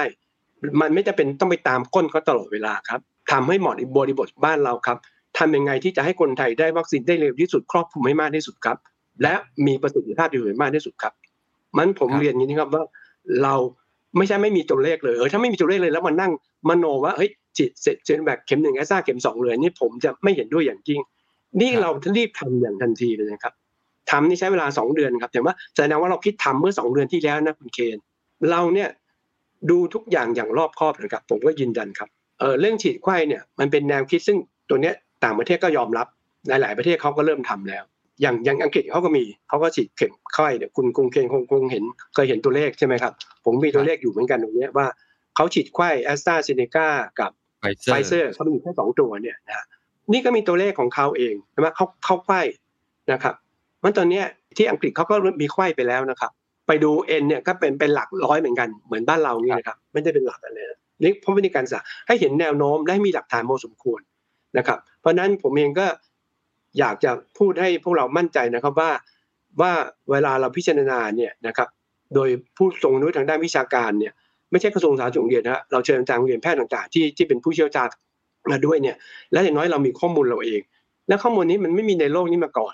[0.82, 3.00] มันไม่จะเป็นต้องไปตามก้นเขาตลอดเวลาครับ
[3.32, 4.98] ทำให้เหมาะในบริบทบ้านเราครับ
[5.38, 8.78] ทำยังไงที่จะให้คนไทยได้วัคซีนได้เร็วที่สุดครอบคลุมให้มากที่สุดครับ
[9.22, 9.34] และ
[9.66, 11.14] มีประสิทธิภาพที่สุดมากที่สุดครับ
[11.78, 12.84] มันผมครับเรียนอย่างนี้นะครับว่า
[13.44, 13.56] เรา
[14.18, 16.32] ไม่ใช่ไม่มีตัวเลขเลยเออถ้าไม่มีตัวเลขเลยแล้วมานั่ง
[16.70, 21.02] มโนว่าเฮ้ยฉีดเสร็จเซนแบบเข็มหนึ่งแอสตราเข็มสองเลยนี่ผมจะไม่เห็นด้วยอย่างยิ่ง
[21.62, 23.54] นี่เรารีบทำอย่างทันทีเลยนะครับ
[24.12, 27.98] ทำนี่ใช้เวลาสองเดือนครับแต่ว่าแสดงว่าเราคิดทำเมื่อสองเดือนที่แล้วนะคุณเคน
[28.52, 28.90] เราเนี่ย
[29.70, 32.10] ดูทุกอย่างอย่างรอบคอบนะครับผมก็ยืนยันครับ
[32.40, 34.38] เออเรื่องฉีดไข้เนี่ยมันเป็นแนวคิดซึ่ง
[34.70, 36.08] ตัวเนี้ยต่างประเทศก็ยอมรับ
[36.48, 37.84] หลาย ๆ ประเทศเขาก็เริ่มทำแล้ว
[38.22, 43.14] อย่างอย่างอังกฤษเขาก็มีเขาก็ฉีดเข็มไข้เนี่ยคุณกรุงเคนคงคงเห็นเคยเห็นตัวเลขใช่ไหมครับ
[43.46, 44.88] ผมมีตัวเลขอยู่เหมือนกันตรงเนี้ยว่า
[45.36, 46.88] เขาฉีดไข้แอสตราเซเนกา
[47.20, 49.66] กับไฟเซอร์ไฟเซอร์เขามีแค่สองตัวเนี่ยนะฮะ
[50.14, 52.42] นี่ก็มีตัวเลขของเขาเองใช่ไหมเขาเขาไขว้
[53.12, 53.36] นะครับ
[53.84, 54.26] มันตอนเนี้ย
[54.58, 56.32] ที่อังกฤษเขาก็มีไขว้ไปแล้วนะครับ
[56.68, 56.92] ไปดู
[57.22, 64.02] N เนี่ยก็เป็นเป็นหลักร้อยเหมือนกันเหมือนบ้านเรานี่นะครับไม่ได้เป็นหลักอะไรนะนี่เพราะวิธีการศึกษาให้เห็นแนวโน้มและให้มีหลักฐานพอสมควร
[64.58, 65.88] นะครับ เพราะฉะนั้นผมเองก็
[66.80, 68.92] อยากจะพูดให้พวกเรามั่นใจนะครับว่า
[69.62, 69.72] ว่า
[70.12, 71.68] เวลาเราพิจารณาเนี่ยนะครับ
[72.16, 74.14] โดยผู้ทรงรู้ทางด้านวิชาการเนี่ย
[74.52, 77.88] ไม่ใช่กระทรวงสาธารณสุขเดียวนะฮะเราเชิญอาจารย์โรงเรียนแพทย์ต่างๆที่ที่เป็นผู้เชี่ยวชาญ
[78.52, 78.96] มาด้วยเนี่ย
[79.32, 80.62] และอย่างน้อยเรามีข้อมูลเราเอง
[81.08, 82.74] และข้อมูลนี้มันไม่มีในโลกนี้มาก่อน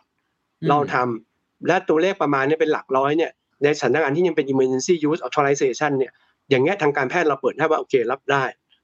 [0.62, 3.32] อืมเราทำและตัวเลขประมาณเนี้เป็นหลักร้อยเนี่ย
[3.64, 6.12] ในสถานการณ์ที่ยังเป็น emergency use authorization เนี่ย
[6.50, 8.44] อย่างเงี้ยทางการแพทย์เราเปิดให้ว่าโอเครับได้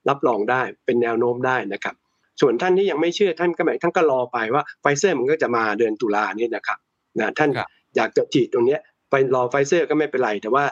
[0.09, 1.95] รับรองได้เป็นแนวโน้มได้นะครับ
[2.41, 6.77] ส่วนท่านที่ยังไม่เชื่อท่านก็หมายท่านก็รอไปว่าไฟเซอร์มันก็จะมาเดือนตุลาเนี่ยนะครับ
[7.19, 8.79] นะท่านครับอยากจะฉีดตรงเนี้ย
[9.09, 10.63] ไปรอไฟเซอร์ก็ไม่เป็นไร แต่ว่า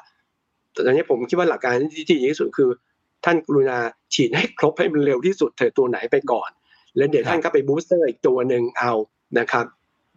[0.76, 2.70] ตอนนี้ผมคิดว่าหลักการที่ดีที่สุดคือ
[3.26, 3.78] ท่านกรุณา
[4.14, 6.50] ฉีดให้ครบให้มันเร็วที่สุดเถอะตัวไหนไปก่อน
[6.98, 8.92] แล้วเดี๋ยวท่านก็ไป booster อีกตัวหนึ่งเอา
[9.40, 9.66] นะครับ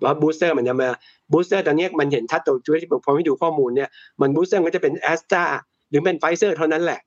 [0.04, 0.88] ว่า booster มันจะมา
[1.32, 3.88] booster ตอนนี้มันเห็นชัดตัวช่วยที่ผมพอให้ดูข้อมูลเนี่ย
[4.20, 5.44] มัน booster ก็จะเป็นแอสตรา
[5.88, 7.00] หรือเป็นไฟเซอร์เท่านั้นแหละ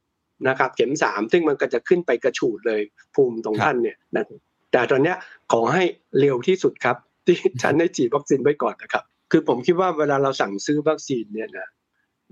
[0.47, 2.81] นะครับเข็มสามซึ่งมันก็จะขึ้นไปกระฉูดเลย
[3.15, 4.25] ภูมิตรงท่านเนี่ยนะ
[4.71, 5.17] แต่ตอนเนี้ย
[5.51, 5.83] ขอให้
[6.19, 11.67] เร็วที่สุดครับ ที่ท่านได้ฉีดวัคซีนไว้ก่อนนะครับ คือผมคิดว่าเวลาเราสั่งซื้อวัคซีนเนี่ยนะ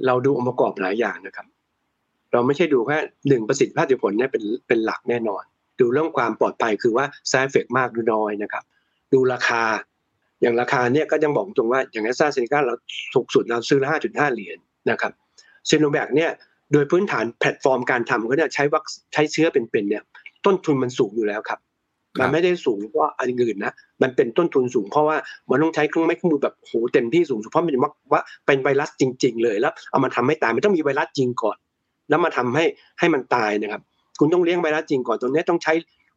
[0.05, 1.47] เราดูองค์ประกอบหลายอย่างนะครับ
[2.31, 2.97] เราไม่ใช่ดูแค่
[3.27, 5.43] หนึ่งประสิทธิภาพผลเนี่ยเป็นเป็นหลักแน่นอน
[5.79, 8.63] ดูเรื่องความปลอดภัยคือว่า side effect มากหรือน้อยนะครับ
[9.13, 9.63] ดูราคา
[10.41, 12.75] อย่างราคาเนี่ยก็ยังบอกตรงว่าอย่างแอสตราเซเนกาเรา
[13.13, 14.57] ถูกสุดเราซื้อละ5.5เหรียญ
[14.89, 15.11] นะครับ
[15.69, 16.31] ซีโนแวคเนี่ย
[16.73, 20.03] โดยพื้นฐานแพลตฟอร์มการทำเขาเนี่ยใช้วัคใช้เชื้อเป็นๆเนี่ย
[20.45, 21.59] ต้นทุนมันสูงอยู่แล้วครับ
[22.17, 25.17] ครับมันไม่ได้สูงเพราะอันอื่นนะ มันเป็นต้นทุนสูงเพราะว่า
[25.49, 31.57] มันต้องใช้เครื่องไม้เครื่องมือแบบโหเต็มที่สูงเพราะมันว่าว่าเป็นไวรัสจริง ๆ เลยแล้วเอามาทำให้ตายไม่ต้องมีไวรัสจริงก่อน
[32.09, 32.65] แล้วมาทำให้
[32.99, 33.81] ให้มันตายนะครับ
[34.19, 35.73] คุณต้องเลี้ยงไวรัสจริงก่อนตรงนี้ต้องใช้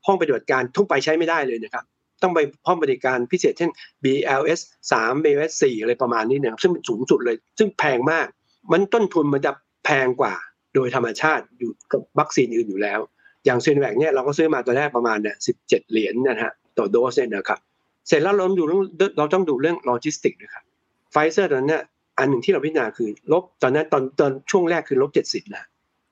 [0.07, 1.84] ห้องปฏิบัติการทุกไปใช้ไม่ได้เลยนะครับ
[2.22, 3.70] ต้องไปห้องปฏิบัติการพิเศษเช่น
[4.05, 4.61] BLS
[4.92, 8.26] 3 BLS 4อะไรประมาณนี้นะครับซึ่งเป็นสูงสุดเลย ซึ่งแพงมาก
[8.72, 9.53] มันต้นทุนมันจะ
[9.84, 10.34] แพงกว่า
[10.74, 13.00] โดยธรรมชาติอยู่กับวัคซีนอื่นอยู่แล้ว
[13.44, 17.60] อย่างซีโนแวคเนี่ยเราก็ซื้อมาตัวแรกประมาณเนี่ย17เหรียญนะฮะต่อโดสเนี่ยนะครับ
[18.08, 18.82] เสร็จแล้วเราดูเรื่อง
[19.18, 20.64] เราต้องดูเรื่องโลจิสติกนะครับ
[21.12, 21.82] ไฟเซอร์ตอนนั้นเนี่ย
[22.18, 25.64] อันหนึ่งที่เราพิจารณาคือลบตอนนั้นตอนตอนช่วงแรกคือลบ70นะ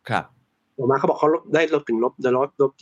[0.09, 0.25] ครับ
[0.77, 2.73] ออกมาเขาบอกเขาลบได้ลบถึงลบลบลบ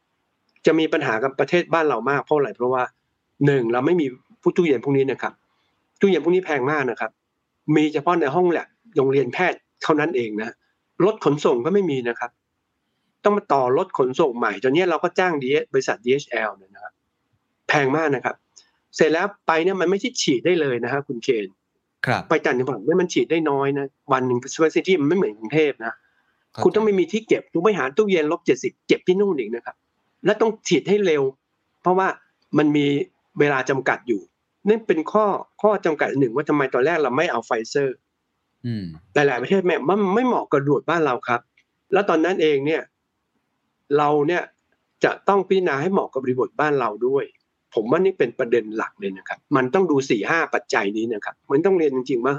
[0.00, 2.82] 20จะมีปัญหากับประเทศบ้านเรามากเพราะอะไรเพราะว่า
[3.46, 4.06] หนึ่งเราไม่มี
[4.42, 5.32] ผู้ตู้เย็นพวกนี้นะครับ
[6.00, 7.10] ตู้เย็นพวกนี้แพงมากนะครับ
[7.76, 10.50] มีเฉพาะในห้องแลบโรงเรียนแพทย์ เท่านั้นเองนะ
[11.04, 12.30] รถขนส่งก็ไม่มีนะครับ
[13.24, 16.92] ต้องมาต่อรถขนส่งใหม่ตอนนี้เราก็จ้าง DS บริษัท DHL เนี่ยนะครับ
[17.68, 18.36] แพงมากนะครับ
[18.96, 21.48] เสร็จแล้วไปเนี่ยมันไม่ใช่ฉีดได้เลยนะฮะคุณเคน
[22.06, 25.92] ครับไปต่างจังหวัดเนี่ยมันฉีดได้น้อยนะวันหนึ่ง facility มันไม่เหมือนกรุงเทพนะ
[26.52, 29.76] เข้าใจคุณต้องไม่มีที่เก็บคุณไปหาตู้เย็นลบเจ็ดสิบเก็บที่นู่นอีกนะครับ
[30.24, 31.22] และต้องฉีดให้เร็ว
[31.82, 32.08] เพราะว่า
[32.58, 32.86] มันมี
[33.38, 34.20] เวลาจำกัดอยู่
[34.68, 35.26] นี่เป็นข้อ
[35.62, 38.03] ข้อจำกัดหนึ่งว่าทำไมตอนแรกเราไม่เอาไฟเซอร์อืม
[39.14, 41.40] หลาย ๆ ประเทศแม่มันไม่เหมาะกับดูดบ้านเราครับ
[41.92, 42.82] แล้วตอนนั้นเองเนี่ย
[43.98, 44.42] เราเนี่ย
[45.04, 47.24] จะต้องพิจารณาให้เหมาะกับบริบทบ้านเราด้วย
[47.74, 52.34] ผมว่านี่เป็นประเด็นหลักเลยนะครับ มันต้องดูสี่ห้าปัจจัยนี้นะครับ มันต้องเรียนจริง ๆ ว่า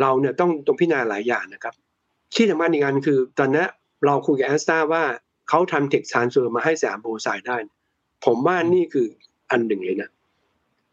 [0.00, 1.74] เราเนี่ยต้องต้องพิจารณาหลายอย่างนะครับ
[2.34, 3.64] ที่สำคัญอีกอันคือ ตอนนี้
[4.06, 5.04] เราคุยกับแอสตราว่า
[5.48, 7.56] เขาทำ tech transfer มาให้สยามไบโอไซได้
[8.24, 9.06] ผมว่านี่คือ
[9.50, 10.10] อันหนึ่งเลยนะ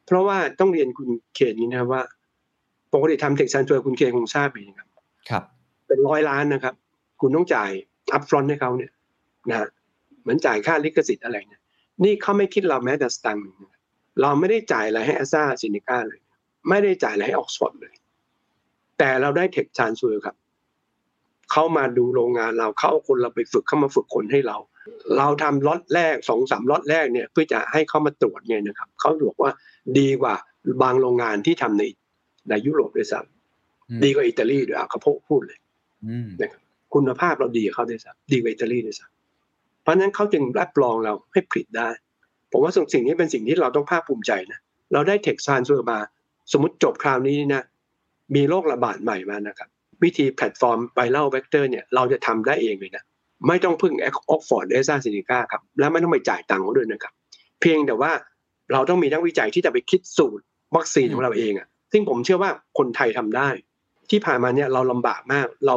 [0.06, 2.02] เพราะว่าต้องเรียนคุณเคนนี้นะว่า
[2.94, 4.88] ปกติทำ tech transfer คุณเคนคงทราบดีนะครับ
[5.30, 5.44] ครับ
[5.88, 6.76] เป็นร้อยล้านนะครับ
[7.22, 7.72] คุณต้องจ่าย
[8.14, 8.92] upfront ให้เขาเนี่ย
[9.50, 9.70] นะฮะ
[10.22, 11.62] เหมือนจ่ายค่าลิขสิทธิ์อะไรเนี่ย
[12.04, 13.82] นี่เขาไม่คิดเราแม้แต่สตังค์หนึ่งนะครับ
[14.22, 16.20] เราไม่ได้จ่ายอะไรให้แอสตราเซเนกาเลย
[16.70, 17.94] ไม่ได้จ่ายอะไรให้ออกซฟอร์ดเลย
[18.98, 20.36] แต่เราได้ tech transfer ครับ
[21.52, 24.58] เขามาดูโรงงานเราเขาเอาคนเราไปฝึกเข้ามาฝึกคนให้เรา
[25.18, 29.52] เราทำล็อตแรกสองสามล็อตแรกเนี่ยเพื่อจะให้เขามาตรวจเนี่ยนะครับเขาบอกว่า
[30.00, 30.36] ดีกว่า
[30.84, 31.84] บางโรงงานที่ทำใน
[32.50, 35.60] ในยุโรปด้วยซ้ำอืมดีกว่าอิตาลีด้วยอะเขาพูดเลย
[36.06, 36.28] อืม
[36.94, 41.90] คุณภาพเราดีกว่าเขาด้วยซ้ำดีกว่าอิตาลีด้วยซ้ำเพราะฉะนั้นเขาจึงรับรองเราให้ผลิตได้
[42.52, 44.60] ผมว่าสิ่งนี้เป็นสิ่งที่เราต้องภาคภูมิใจนะ
[44.94, 46.00] เราได้ tech transfer มา
[46.52, 47.64] สมมติจบคราวนี้นะ
[48.36, 49.70] มีโรคระบาดใหม่มานะครับ
[50.04, 53.04] วิธีแพลตฟอร์ม viral vector เนี่ยเราจะทำได้เองเลยนะ
[53.48, 57.14] ไม่ต้องพึ่งออกซฟอร์ดแอสตราเซเนกาครับ และไม่ต้องไปจ่ายตังค์เขาด้วยนะครับ
[57.62, 58.12] เพียงแต่ว่า
[58.74, 60.44] เราต้องมีนักวิจัยที่จะไปคิดสูตร
[60.76, 63.50] วัคซีนของเราเองอะ ซึ่งผมเชื่อว่าคนไทยทำได้
[64.10, 65.76] ที่ผ่านมาเนี่ยเราลำบากมาก เรา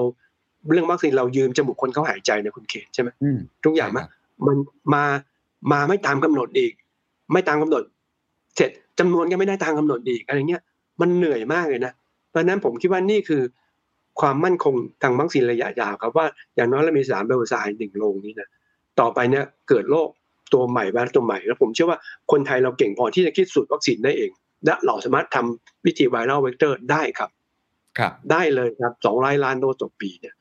[0.72, 4.04] เรื่องวัคซีนเรายืมจมูกคนเขาหายใจนะคุณเคนใช่ไหมอืมทุกอย่างมา
[4.46, 4.56] มัน
[4.94, 5.04] มา
[5.72, 6.72] มาไม่ตามกำหนดอีก
[7.32, 7.82] ไม่ตามกำหนด
[8.56, 10.62] เสร็จจำนวนก็ไม่ได้ตามกำหนดอีกอะไรเงี้ย
[11.00, 11.92] มันเหนื่อยมากเลยนะ
[12.30, 13.42] เพราะฉะนั้นผมคิดว่านี่คือ
[14.20, 18.48] ความมั่นคงทางวัคซีนระยะยาวครับว่าอย่างน้อยเรามีสามเบลซายหนึ่งโรงนี้นะ
[19.00, 20.08] ต่อไปเนี่ยเกิดโรค
[20.52, 21.98] ตัวใหม่ไวรัสตัวใหม่แล้วผมเชื่อว่า
[22.32, 24.30] คนไทยเราเก่งพอที่จะคิดสูตรวัคซีนได้เอง
[24.64, 27.30] และเราสามารถทำวิธีไวรัลเวกเตอร์ได้ครับ
[27.98, 30.34] ครับ ได้เลยครับสองร้อยล้านโดสต่อปีเนี่ย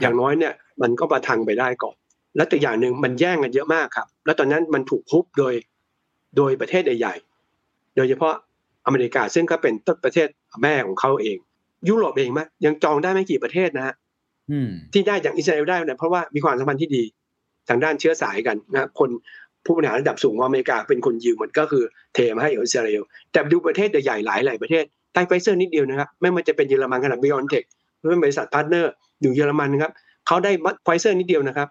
[0.00, 0.52] อย่างน้อยเนี่ย
[0.82, 1.96] มันก็ประทังไปได้ก่อน
[2.36, 5.54] และตัวอย่างหนึ่งมันแย่งกันเยอะมากครับ แล้วตอนนั้นมันถูกคุบโดย
[6.36, 8.34] โดยประเทศใหญ่ๆโดยเฉพาะ
[8.86, 10.28] อเมริกาซึ่งก็เป็นต้นประเทศ
[10.62, 11.38] แม่ของเขาเอง
[11.88, 13.94] ยุโรปเองมั้ยยังจองได้ไม่กี่ประเทศนะฮะ
[14.50, 17.02] อืมที่ได้อย่างอิสราเอลได้เนี่ยเพราะว่ามีความสัมพันธ์ที่ดี
[17.68, 19.10] ทางด้านเชื้อสายกันนะคน
[19.66, 21.84] ผู้บริหารระดับสูงของอเมริกาเป็นคนยิวมันก็คือ
[22.14, 23.02] เทมาให้อิสราเอล
[23.32, 27.64] แต่ดูประเทศใหญ่ๆหลายหลายประเทศได้ไฟเซอร์นิดเดียวนะครับไม่ว่าจะเป็นเยอรมันขนาดไบออนเทค
[27.98, 28.92] หรือเป็นบริษัท partner
[29.22, 29.92] อยู่เยอรมันนะครับ
[30.26, 30.52] เขาได้
[30.84, 31.68] ไฟเซอร์นิดเดียวนะครับ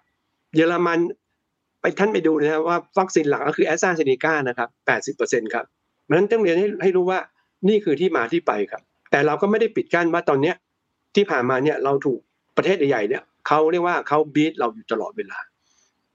[0.56, 0.98] เยอรมัน
[1.80, 4.68] ไปท่านไปดูนะครับว่าวัคซีนหลักก็คือแอสตราเซเนกานะครับ
[5.16, 5.64] 80%ครับ
[6.04, 7.18] เพราะฉะนั้นต้องเรียนให้ให้รู้ว่า
[7.68, 10.54] นี่คือที่มาที่ไปครับ แต่เราก็ไม่ได้ปิดกั้นว่าตอนเนี้ย
[11.14, 12.20] ที่ผ่านมาเนี่ยเราถูก
[12.56, 15.38] ประเทศใหญ่ๆเนี่ยเขาเรียกว่าเขาบีบเราอยู่ตลอดเวลา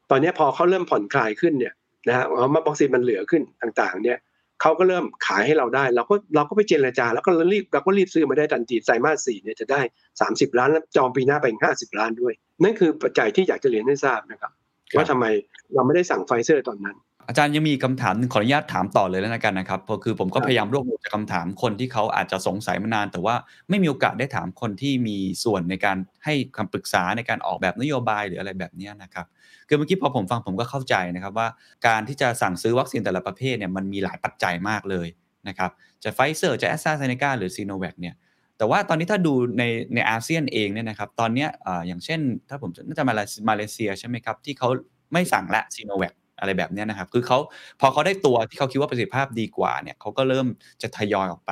[0.10, 1.74] ตอนเนี้ยพอเขาเริ่มผ่อนคลายขึ้นเนี่ย
[2.08, 4.20] นะฮะเอามาวัคซีนมันเหลือขึ้นต่างๆ เนี่ย
[4.62, 9.82] เขาก็เริ่มขายให้เราได้ เราก็เราก็ไปเจรจา แล้วก็รีบเราก็รีบซื้อมาได้ทันทีไตรมาสสี่เนี่ยจะได้
[10.20, 12.34] 30 ล้านแล้วจองปีหน้าไปอีก50ล้านด้วย
[12.64, 14.52] นั่นคือปัจจัยที่อยากจะเรียนให้ทราบนะครับ
[14.92, 15.26] ครับว่าทำไม
[15.74, 16.98] เราไม่ได้สั่งไฟเซอร์ตอนนั้น
[17.28, 23.36] อาจารย์ยังมีคำถามหนึ่งขออนุญาตถามต่อเลยแล้วกันนะครับเพราะคือผมก็ครับพยายามรวบรวมจากคำถามคนที่เขาอาจจะสงสัยมานาน แต่ว่า
[23.70, 29.26] ไม่มีโอกาสได้ถามคนที่มีส่วนในการให้คำปรึกษาในการออกแบบนโยบายหรืออะไรแบบเนี้ยนะครับ
[29.68, 31.48] คือเมื่อกี้พอผมฟังผมก็เข้าใจนะครับว่า
[31.88, 35.08] การที่จะสั่งซื้อวัคซีนแต่ละประเภทเนี่ยมันมีหลายปัจจัยมากเลย
[35.48, 35.72] นะครับ
[36.04, 38.16] จะไฟเซอร์จะแอสตราเซเนกาหรือซีโนแวคเนี่ย
[38.58, 39.64] แต่ว่าตอนนี้ถ้าดูใน
[39.96, 42.20] ในอาเซียนเองเนี่ยนะครับตอนเนี้ยอ่าอย่างเช่น
[42.50, 44.70] ถ้าผมจะน่าจะมาเลมาเลเซียใช่ไหมครับที่เขา
[45.14, 47.38] ไม่สั่งละซีโนแวค อะไรแบบเนี้ยนะครับ คือเขา
[47.80, 50.48] พอเขาได้ตัวที่เขาคิดว่าประสิทธิภาพดีกว่าเนี่ยเขาก็เริ่ม
[50.82, 51.52] จะทยอยออกไป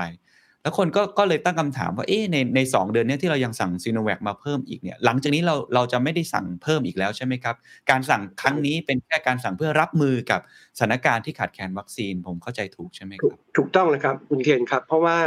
[0.65, 7.55] แล้วคนก็ก็เลยตั้งคำถามว่าเอ๊ะในในสองเดือนเนี้ยที่เรายังสั่งซีโนแวคมาเพิ่มอีกเนี่ยหลังจากนี้เราเราจะไม่ได้สั่งเพิ่มอีกแล้วใช่ไหมครับ
[7.89, 10.41] การสั่งครั้งนี้เป็นแค่การสั่งเพื่อรับมือกับ
[10.77, 15.17] สถานการณ์ที่ขาดแคลนวัคซีนผมเข้าใจถูกใช่ไหมครับถูกครับถูกต้องเลยครับคุณเคนครับ เพราะว่า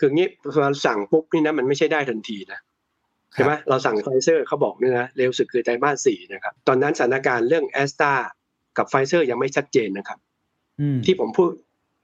[0.02, 2.60] ืองี้พอสั่งปุ๊บนี่นะมันไม่ใช่ได้ทันทีนะ
[3.32, 8.14] ใช่ไหมเราสั่งไฟเซอร์เขาบอกเนี่ยนะเร็วสุดคือไตรมาสสี่นะครับ ตอนนั้นสถานการณ์เรื่องแอสตรา
[8.78, 10.18] กับไฟเซอร์ยังไม่ชัดเจนนะครับ
[10.80, 11.50] อืมที่ผมพูด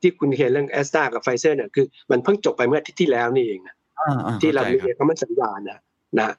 [0.01, 5.79] ที่คุณเคนเรื่องแอสตรากับไฟเซอร์เนี่ยคือมันเพิ่งจบไปเมื่ออาทิตย์ที่แล้วนี่เองนะอ่าอ่ที่เราข้มีใจคบคำมั่นสัญญานะ
[6.19, 6.35] นะ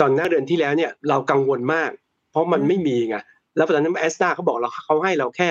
[0.00, 1.90] ตอนหน้าเดือนที่แล้วเนี่ยเรากังวลมาก
[2.30, 3.16] เพราะมันไม่มีไง
[3.56, 5.48] แล้วตอนนั้นแอสตราเขาบอกเราเขาให้เราแค่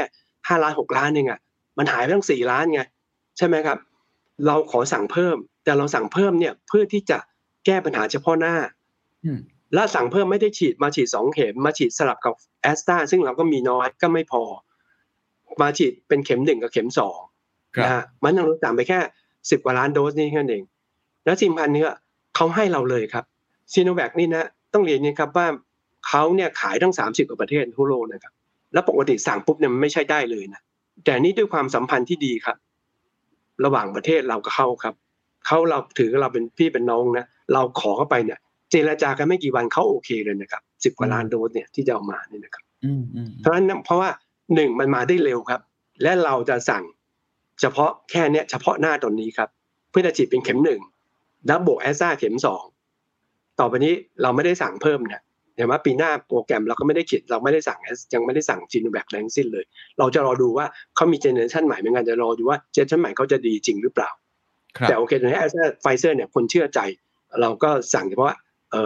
[0.48, 1.40] ห้าล้านหกล้านเองอะ
[1.78, 2.82] มันหายไปตั้งสี่ล้านไง
[3.38, 3.78] ใช่ไหมครับ
[4.48, 7.18] เราขอสั่งเพิ่ม แต่เราสั่งเพิ่มเนี่ยเพื่อที่จะ
[7.66, 8.56] แก้ปัญหาเฉพาะหน้า
[9.26, 9.40] อืม
[9.74, 14.44] แล้วสั่งเพิ่มไม่ได้ฉีดมาฉีดสองเข็มมาฉีดสลับกับแอสตราซึ่งเราก็มีน้อยก็ไม่พอ
[15.62, 17.20] มาฉีดเป็นเข็มหนึ่งกับเข็มสอง
[17.76, 19.00] ครับนะฮะมันยังสั่งไปแค่
[19.50, 20.64] สิบกว่าล้านโดสนี่แค่นั้นเอง
[21.26, 21.96] แล้วสิมพันเนี่ย
[22.36, 23.26] เขาให้เราเลยครับ
[23.74, 25.48] ซีโนแวคนี่นะต้องเรียนนะครับว่า
[26.08, 28.34] เขาเนี่ยขายทั้งสามสิบกว่าประเทศทั่วโลกนะครับ
[28.74, 30.62] แล้วปกติสั่งปุ๊บเนี่ยมันไม่ใช่ได้เลยนะ
[31.06, 32.58] แต่นี่ด้วยความสัมพันธ์ที่ดีครับ
[33.66, 34.96] ระหว่างประเทศเรากับเขาครับ
[35.46, 38.40] เขาเราถือเราเป็นพี่เป็นน้องนะเราขอเข้าไปเนี่ย
[38.74, 44.10] เจรจากันไม่กี่วันเขาโอเคเลยนะครับสิบกว่าล้านโดสเนี่ยที่จะเอามาเนี่ยนะครับอืมอืมเพราะฉะนั้นเพราะว่า
[44.56, 45.62] หนึ่งมันมาได้เร็วครับ
[46.02, 46.84] และเราจะสั่ง
[47.62, 49.50] เฉพาะแค่เนี้ยเฉพาะหน้าตอนนี้ครับ
[49.90, 50.82] เพื่อจะฉีดเป็นเข็มหนึ่ง
[51.48, 52.64] แล้วบวกแอสตร้าเข็มสอง
[53.60, 55.24] ต่อไปนี้เราไม่ได้สั่งเพิ่มนะ
[55.56, 59.66] เห็นไหมปีหน้าโปรแกรมเราก็ไม่ได้ฉีดเราไม่ได้สั่ง เรายังไม่ได้สั่งซิโนแวควัคซีนเลย
[60.00, 60.66] เราจะรอดูว่า
[60.96, 64.10] เขามี generation ใหม่เหมือนกันจะรอดูว่า generation ใหม่เขาจะดีจริงหรือเปล่า
[64.78, 66.80] ครับแต่โอเคตอนนี้แอสตร้าไฟเซอร์เนี่ยคนเชื่อใจ
[67.42, 68.38] เราก็สั่งเฉพาะเอ่อ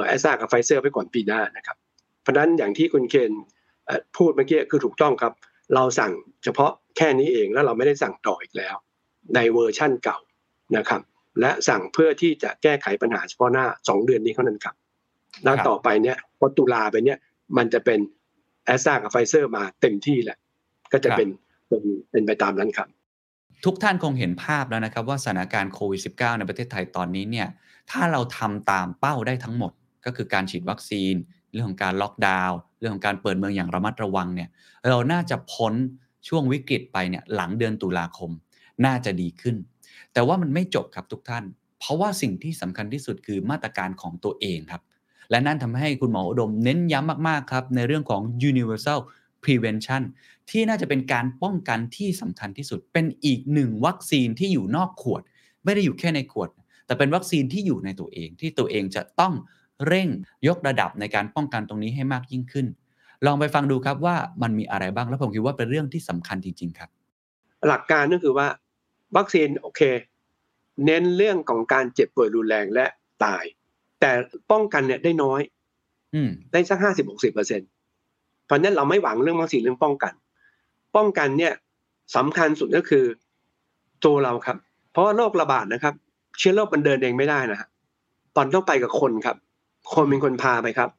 [0.06, 1.78] แอสตร้ากับไฟเซอร์ไปก่อนปีหน้านะครับ
[2.22, 3.32] เพราะนั้นอย่างที่คุณเคน
[4.18, 5.34] พูดเมื่อกี้คือถูกต้องครับ
[5.76, 6.12] เราสั่ง
[6.44, 8.76] เฉพาะแค่นี้เองแล้วเราไม่ได้สั่งต่ออีกแล้ว
[9.36, 10.18] ในเวอร์ชั่นเก่า
[10.78, 11.02] นะครับ
[11.42, 14.76] และสั่งเพื่อที่จะแก้ไขปัญหาเฉพาะหน้าสองเดือนนี้เท่านั้นครับ
[15.44, 17.18] แล้วต่อไปเนี่ยพอตุลาไปเนี่ย
[17.58, 18.00] มันจะเป็น
[18.66, 20.38] แอสตร้ากับไฟเซอร์มาเต็มที่แหละ
[20.94, 21.28] ก็จะเป็น
[22.12, 22.88] เป็นไปตามนั้นครับ
[23.66, 27.48] ทุกท่านคงเห็นภาพแล้วนะครับว่าสถานการณ์โควิด -19 ในประเทศไทยตอนนี้เนี่ย
[27.92, 29.72] ถ้าเราทำตามเป้าได้ทั้งหมด
[30.06, 31.14] ก็คือการฉีดวัคซีน
[31.52, 34.50] เรื่องของการล็อกดาวน์เรื่องของการเปิดเมืองอย่างระมัดระวังเนี่ย
[34.90, 35.74] เราน่าจะพ้น
[36.28, 38.32] ช่วงวิกฤตไปเนี่ยหลังเดือนตุลาคม
[38.86, 39.56] น่าจะดีขึ้น
[40.14, 41.44] แต่ว่ามันไม่จบครับทุกท่าน
[41.80, 44.82] เพราะว่าสิ่งที่สำคัญที่สุดคือมาตรการของตัวเองครับ
[45.30, 49.00] และนั่นทำให้คุณหมออุดมเน้นย้ำมากๆครับในเรื่องของ universal
[49.48, 50.02] prevention
[50.50, 55.22] ที่น่าจะเป็นการป้องกันที่สำคัญที่สุด เป็นอีกหนึ่งวัคซีนที่อยู่นอกขวด
[55.66, 56.50] ไม่ได้อยู่แค่ในขวด
[56.86, 59.34] แต่เป็นวัคซีนที่อยู่ในตัวเอง ที่ตัวเองจะต้อง
[59.88, 60.08] เร่ง
[60.48, 62.68] ยกระดับในการป้องกันตรงนี้ให้มากยิ่งขึ้น
[63.26, 66.90] ลองไปฟังดูครับว่ามันมีอะไรบ้าง แล้วผมคิดว่าเป็นเรื่องที่สำคัญจริง ๆ ครับ
[67.68, 68.48] หลักการก็คือว่า
[69.18, 69.82] วัคซีนโอเค
[70.86, 72.86] เน้นเรื่องของการเจ็บป่วยรุนแรงและ
[73.24, 73.44] ตาย
[74.00, 74.12] แต่
[74.52, 75.42] ป้องกันเนี่ยได้น้อย
[76.16, 77.62] อืมได้สักห้าสิบหกสิบเปอร์เซ็น
[78.48, 80.14] เพราะนั้นเราไม่หวังเรื่องวัคซีนเรื่องป้องกัน
[80.96, 81.54] ป้องกันเนี่ย
[82.16, 83.06] สำคัญสุดก็คือ
[84.06, 84.58] ตัวเราครับ
[84.92, 85.94] เพราะว่าโรคระบาดนะครับ
[86.38, 87.68] เชื้อโรคมันเดินเองไม่ได้นะฮะ
[88.36, 89.38] ตอนต้องไปกับคนครับ
[89.94, 90.90] คนเป็นคนพาไปครับ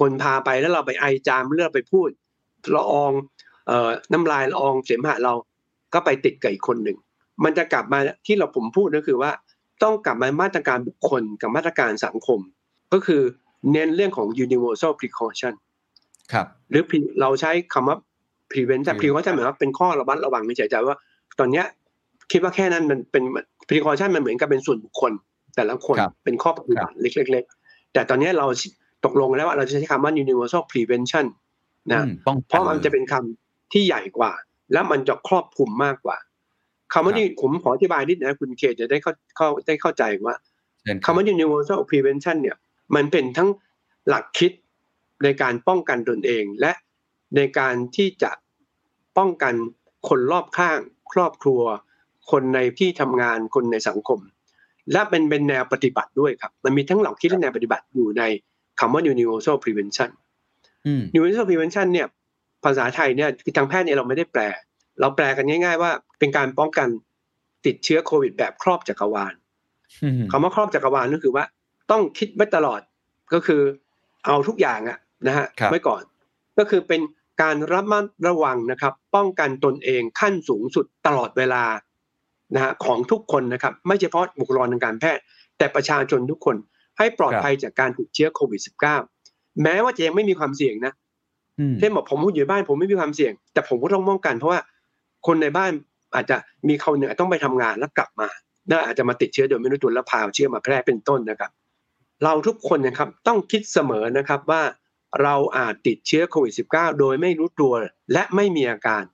[0.00, 2.08] คนพาไปแล้วเราไปไอจามเลือกไปพูด
[2.74, 3.12] ละออง
[3.66, 5.34] เอ่อน้ำลายละอองเสมหะเรา
[5.94, 6.98] ก็ไปติดกับอีกคนหนึ่ง
[7.44, 9.30] มันจะกลับมาที่เราผมพูดก็คือว่า
[9.82, 12.40] ต้องกลับมามาตรการบุคคลกับมาตรการสังคม
[12.92, 13.22] ก็คือ
[13.72, 15.54] เน้นเรื่องของ universal precaution
[16.32, 17.96] ครับ หรือ pre- เราใช้คำว่า
[18.50, 20.96] prevent แต่ precaution หมายว่าเป็นข้อระมัดระวังไม่ใช่ใจว่า
[21.38, 21.66] ตอนเนี้ย
[22.32, 23.24] คิดว่าแค่นั้นมันเป็น
[23.68, 25.12] precaution มันเหมือนกับเป็นส่วนบุคคล
[25.56, 28.46] แต่ละคนครับเป็นข้อปฏิบัติเล็กๆแต่ตอนเนี้ยเรา
[29.04, 31.26] ตกลงแล้วว่าเราจะใช้คำว่า universal prevention
[31.92, 34.32] นะอืมป้องกันเพราะมันจะเป็นคำที่ใหญ่กว่า
[34.72, 36.16] และมันจะครอบคลุมมากกว่า
[36.92, 40.36] คำว่านี่ผมขออธิบายนิดนะคุณเคจะได้เข้าเข้าได้เข้าใจว่า
[40.82, 42.56] เชิญคำว่า universal prevention เนี่ย
[42.94, 43.48] มันเป็นทั้ง
[44.08, 44.52] หลักคิด
[45.24, 46.72] ในการป้องกันตนเองและ
[47.36, 48.30] ในการที่จะ
[49.18, 49.54] ป้องกัน
[50.08, 50.78] คนรอบข้าง
[51.12, 51.62] ครอบครัว
[52.30, 54.20] คนในที่ทำงานคนในสังคม
[54.92, 58.22] และเป็นเป็นแนวปฏิบัติด้วยครับ มันมีทั้งหลักคิดและแนวปฏิบัติอยู่ใน
[58.80, 60.10] คำว่า universal prevention
[60.86, 62.06] อืม universal prevention เนี่ย
[62.64, 64.42] ภาษาไทยเนี่ยคือทางแพทย์เนี่ยเราไม่ได้แปล
[65.00, 66.88] เราแปลกันง่าย ๆ ว่าเป็นการป้องกัน
[67.66, 69.34] ติดเชื้อโควิดแบบครอบจักรวาล
[70.02, 71.44] อืมคำว่าครอบจักรวาลก็คือว่า
[71.90, 72.80] ต้องคิดไว้ตลอด
[73.34, 73.62] ก็คือ
[74.24, 76.02] เอาทุกอย่างอะ นะฮะครับไว้ก่อน
[76.58, 77.00] ก็คือเป็น
[77.42, 81.64] การระมัดระวังนะครับ ป้องกันตนเองขั้นสูงสุดตลอดเวลา
[82.54, 85.22] นะฮะของทุกคนนะครับ ไม่เฉพาะบุคลากรทางการแพทย์
[85.58, 86.56] แต่ประชาชนทุกคน
[86.98, 88.60] ให้ปลอดภัยจากการติดเชื้อโควิด
[89.06, 90.92] -19 แม้ว่าจะยังไม่มีความเสี่ยงนะ
[91.58, 94.60] อืมเช่นบอกผมอยู่บ้านผมไม่มีความเสี่ยง แต่ผมก็ต้องป้องกันเพราะว่า
[95.26, 95.72] คนในบ้าน
[96.14, 96.36] อาจจะ
[96.68, 98.28] มีเขาเหนือต้องไปทำงานแล้วกลับมา
[98.70, 101.50] น่าอาจจะมาติดเชื้อโดยไม่รู้ตัวแล้วพาเชื้อมาแพร่เป็นต้นนะครับ
[102.24, 104.62] เราทุกคนนะครับต้องคิดเสมอนะครับว่า
[105.22, 107.74] เราอาจติดเชื้อโควิด -19 โดยไม่รู้ตัว
[108.12, 109.04] และไม่มีอาการ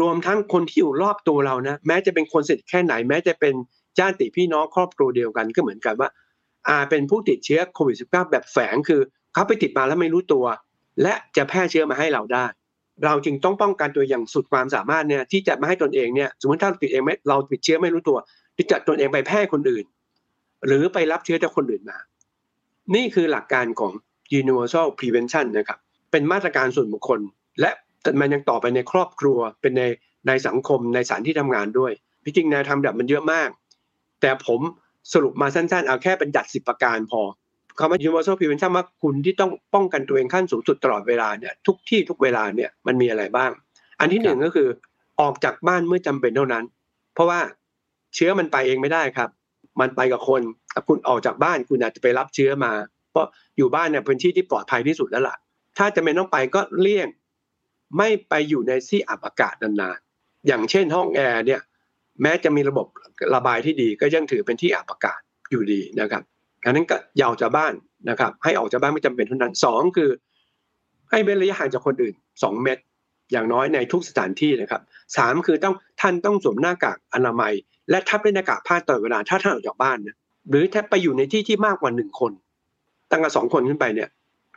[0.00, 3.54] รวมทั้งคนที่อยู่รอบตัวเรานะ แม้จะเป็นคนสนิทแค่ไหน แม้จะเป็น
[3.98, 6.10] ญาติพี่น้องครอบครัวเดียวกันก็เหมือนกันว่า
[6.68, 9.00] อาจเป็นผู้ติดเชื้อโควิด -19 แบบแฝงคือ
[9.34, 10.44] เขาไปติดมาแล้วไม่รู้ตัว
[11.02, 12.46] และจะแพร่เชื้อมาให้เราได้
[13.04, 18.18] เราจึงต้องป้องกันตัวอย่างสุดความสามารถเนี่ยที่จะไม่ให้ตนเองเนี่ยสมมติถ้าเราติดเองไม่เราติดเชื้อไม่รู้ตัว
[18.56, 19.84] ที่จะตนเองไปแพร่คนอื่น
[20.66, 21.98] หรือไปรับเชื้อจากคนอื่นมา
[22.94, 23.92] นี่คือหลักการของ
[24.40, 25.78] universal prevention นะครับ
[26.10, 27.20] เป็นมาตรการส่วนบุคคล
[27.60, 27.70] และ
[28.20, 29.82] มันยังต่อไปในครอบครัวเป็นใน
[30.28, 31.92] ในสังคมในสถานที่ทำงานด้วย
[32.24, 33.48] ที่จริงแนวทำแบบมันเยอะมาก
[34.20, 34.60] แต่ผม
[35.12, 37.22] สรุปมาสั้นๆ เอาแค่เป็นจัดสิบประการพอ
[37.78, 43.50] คำว่า universal prevention ว่าคุณที่ต้องป้องกันตัวเองขั้นสูงสุดตลอดเวลาเนี่ยทุกที่ทุกเวลาเนี่ยมันมีอะไรบ้าง
[44.00, 44.68] อันที่หนึ่งก็คือ
[45.20, 46.64] ออกจากบ้านเมื่อจำเป็นเท่านั้น
[47.14, 47.40] เพราะว่า
[48.14, 49.30] เชื้อมันไปเองไม่ได้ครับ
[49.80, 50.42] มันไปกับคน
[50.88, 52.72] คุณออกจากบ้านคุณอาจจะไปรับเชื้อมา
[53.14, 55.36] เพราะอยู่บ้านเนี่ยเป็นที่ที่ปลอดภัยที่สุดแล้วล่ะ
[55.78, 57.08] ถ้าจะเป็นต้องไปก็เลี่ยง
[57.98, 61.60] ไม่ไปอยู่ในที่อับอากาศนานๆอย่างเช่นห้องแอร์เนี่ย
[62.22, 62.86] แม้จะมีระบบ
[63.34, 66.22] ระบายที่ดีก็ยังถือเป็นที่อับอากาศอยู่ดีนะครับ
[66.64, 67.72] อันนั้นก็อยาออกจากบ้าน
[68.10, 70.10] นะครับ ให้ออกจากบ้านไม่จำเป็นเท่านั้นสองคือ
[71.10, 72.82] ให้เว้นระยะห่างจากคนอื่นสองเมตร
[73.32, 74.82] อย่างน้อยในทุกสถานที่นะครับ
[75.16, 77.52] สามคือต้องท่านต้องสวมหน้ากากอนามัย
[77.90, 80.16] และทับด้วยหน้ากากผ้าตลอดเวลาถ้าท่านออกจากบ้านนะ
[80.50, 82.32] หรือถ้าไปอยู่ในที่ที่มากกว่าหนึ่งคน
[83.14, 84.08] ตั้งแต่สองคนขึ้นไปเนี่ย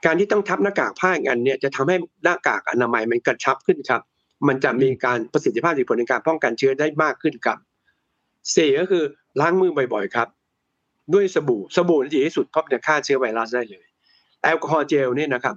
[0.06, 4.02] การที่ต้องทับหน้ากากผ้าอีกอันเนี่ยจะทำให้หน้ากากอนามัยมันกระชับขึ้นครับ
[4.48, 7.58] มันจะมีการประสิทธิภาพผลในการป้องกันเชื้อได้มากขึ้นครับ
[8.56, 9.04] สี่ก็คือ
[9.40, 10.28] ล้างมือบ่อยๆครับ
[11.14, 13.86] ด้วยสบู่สบู่ดีที่สุดเพราะจะฆ่าเชื้อไวรัสได้เลย
[14.44, 15.56] แอลกอฮอล์เจลเนี่ยนะครับ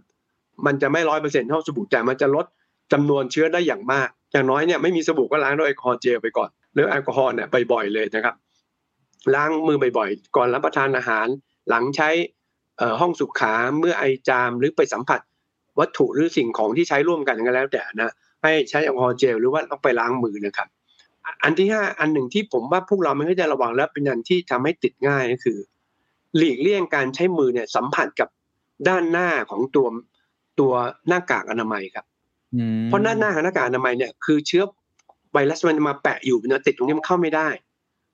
[0.66, 2.46] มันจะไม่ร้อยเปอร์เซ็นต์เท่าสบู่แต่มันจะลด
[2.92, 8.34] จำนวนเชื้อได้อย่างมาก อย่างน้อยเนี่ยไม่มีสบู่ก็ล้างด้วยแอลกอฮอล์เจลไปก่อนหรือแอลกอฮอล์เนี่ยบ่อยๆเลยนะครับ
[9.34, 11.26] ล้างมือบ่อยๆ ก่อนรับประทานอาหาร
[11.68, 12.08] หลังใช้
[13.00, 15.20] ห้องสุขาเมื่อไอจามหรือไปสัมผัส
[15.80, 18.12] วัตถุหรือสิ่งของที่ใช้ร่วมกันก็แล้วแต่นะ
[18.42, 20.68] ให้ใช้แอลกอฮอล์เจลหรือว่าต้องไปล้างมือนะครับ
[21.42, 25.58] อันที่ห้าอันหนึ่งที่ผมว่าพวกเราไม่ค่อยจะระวังและเป็นอันที่ทำให้ติดง่ายก็คือ
[26.36, 28.28] หลีกเลี่ยงการใช้มือเนี่ยสัมผัสกับ
[28.88, 29.86] ด้านหน้าของตัว
[30.60, 30.72] ตัว
[31.08, 32.06] หน้ากากอนามัยครับ
[32.54, 34.62] อืมเพราะด้านหน้าของหน้ากากอนามัยเนี่ยคือเชื้อ
[35.32, 37.48] ไวรัสมันมาแปะอยู่นะติดตรงนี้มันเข้าไม่ได้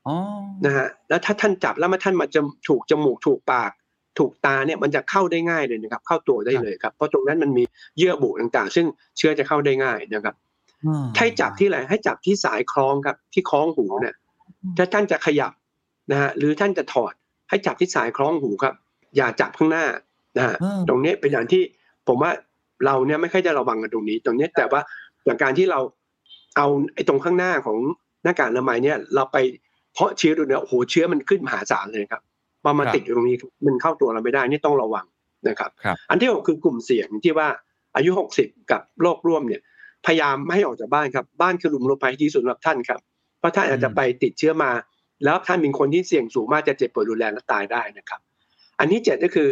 [0.06, 0.16] อ๋อ
[0.64, 3.70] นะฮะแล้วถ้าท่านจับแล้วมาท่านมาจะถูกจมูกถูกปาก
[4.18, 7.64] ถูกตาเนี่ยมันจะเข้าได้ง่ายเลยนะครับ เข้าตัวได้เลยครับ เพราะตรงนั้นมันมี
[7.98, 8.86] เยื่อบุต่างๆ ซึ่ง
[9.18, 10.34] เชื้อจะเข้าได้ง่ายนะครับ
[10.86, 14.14] อ่าให้จับที่อะไรให้จับที่สายคล้องครับที่คล้องหูเนี่ย
[14.76, 15.52] ถ้าท่านจะขยับ
[16.10, 17.12] นะฮะหรือท่านจะถอด
[17.48, 18.74] ให้จับที่สายคล้องหูครับ
[19.16, 19.84] อย่าจับข้างหน้า
[20.36, 21.62] นะฮะอ่าตรงนี้เป็นอย่างที่
[22.08, 22.30] ผมว่า
[22.86, 24.80] เราเนี่ยไม่ค่อยจะระวังกันตรงนี้ ตรงนี้แต่ว่า
[25.26, 25.80] จากการที่เรา
[26.56, 27.78] เอาไอ้ตรงข้างหน้าของ
[28.22, 29.36] หน้ากากอนามัยเนี่ย เราไป
[29.92, 32.22] เพาะเชื้อดูเนี่ยโอ้โหเชื้อมันขึ้นมหาศาลเลยครับ
[32.68, 33.36] พอมาติดอยู่ตรงนี้
[33.66, 35.06] มันเข้าตัวเราไม่ได้นี่ต้องระวัง
[35.48, 37.48] นะครับครับอันที่หกคือกลุ่มเสี่ยงที่ว่า
[37.96, 39.60] อายุหกสิบกับโรคร่วมเนี่ย
[40.06, 43.00] พยายามไม่ให้ออกจากบ้านครับบ้านคือหลุมหลบภัยที่ดีสุดสำหรับท่านครับ
[43.38, 44.70] เพราะท่านอาจจะไปติดเชื้อมา
[45.24, 48.20] แล้วท่านเป็นคนที่เสี่ยงสูงมากจะเจ็บป่วยรุนแรงและตายได้นะครับ
[48.78, 49.48] อันที่เจ็ดก็คือ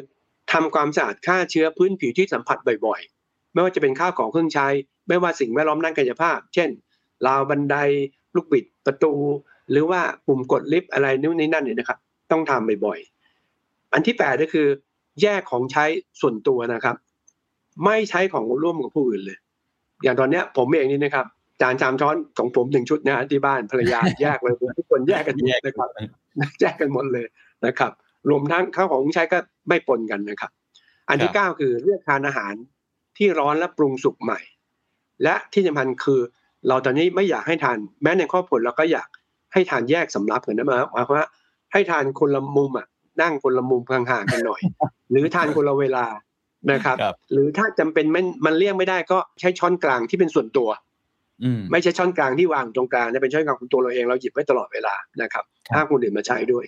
[0.53, 4.67] ทำความสะอาดฆ่าเชื้อพื้นผิวที่สัมผัสบ่อยๆ ไม่ว่าจะเป็นข้าวของเครื่องใช้
[5.09, 6.71] ไม่ว่าสิ่งแวดล้อมด้านกายภาพ เช่น
[7.27, 7.77] ราวบันได
[8.35, 9.13] ลูกบิดประตู
[9.71, 11.99] หรือว่าปุ่มกดลิฟต์อะไรนู่นนี่นั่นเนี่ยนะครับ
[12.35, 14.67] ต้องทำบ่อยๆ อันที่แปดก็คือ
[15.23, 15.85] แยกของใช้
[16.21, 16.97] ส่วนตัวนะครับ
[17.85, 19.39] ไม่ใช้ของร่วมกับผู้อื่นเลย
[20.03, 21.27] อย่างตอนเนี้ย ผมเองนี่นะครับ
[21.61, 25.89] จานชามช้อนของผมหนึ่งชุดนะที่บ้านภรรยาแยกเลยทุกคนแยกกันหมดนะครับ
[26.61, 27.27] แยกกันหมดเลย
[27.67, 27.93] นะครับ
[28.31, 30.51] รวมทั้งข้าวของใช้ก็ไม่ปนกันนะครับ
[31.09, 32.55] อันที่เก้าคือเลือกทานอาหาร
[33.17, 34.41] ที่ร้อนและปรุงสุกใหม่
[35.23, 36.21] และที่สำคัญคือ
[36.69, 39.09] เราตอนนี้ไม่อยากให้ทานแม้ในครอบครัวเราก็อยาก
[39.53, 41.29] ให้ทานแยกสำรับกันนะหมายความว่า
[41.75, 42.87] ให้ทานคนละมุมอะ
[43.23, 44.61] นั่งคนละมุมห่างๆกันหน่อย
[45.11, 46.05] หรือทานคนละเวลา
[46.73, 50.69] นะครับครับหรือถ้าจำเป็นมันมันเลี่ยงไม่ได้ก็ใช้ช้อนกลางที่เป็นส่วนตัว
[51.43, 56.65] อืมไม่ใช่ช้อนกลางที่วางตรงกลางนะเป็นช้อนกลางของตัวเราเองเราหยิบไว้ตลอดเวลานะครับครับห้ามคนอื่นมาใช้ด้วย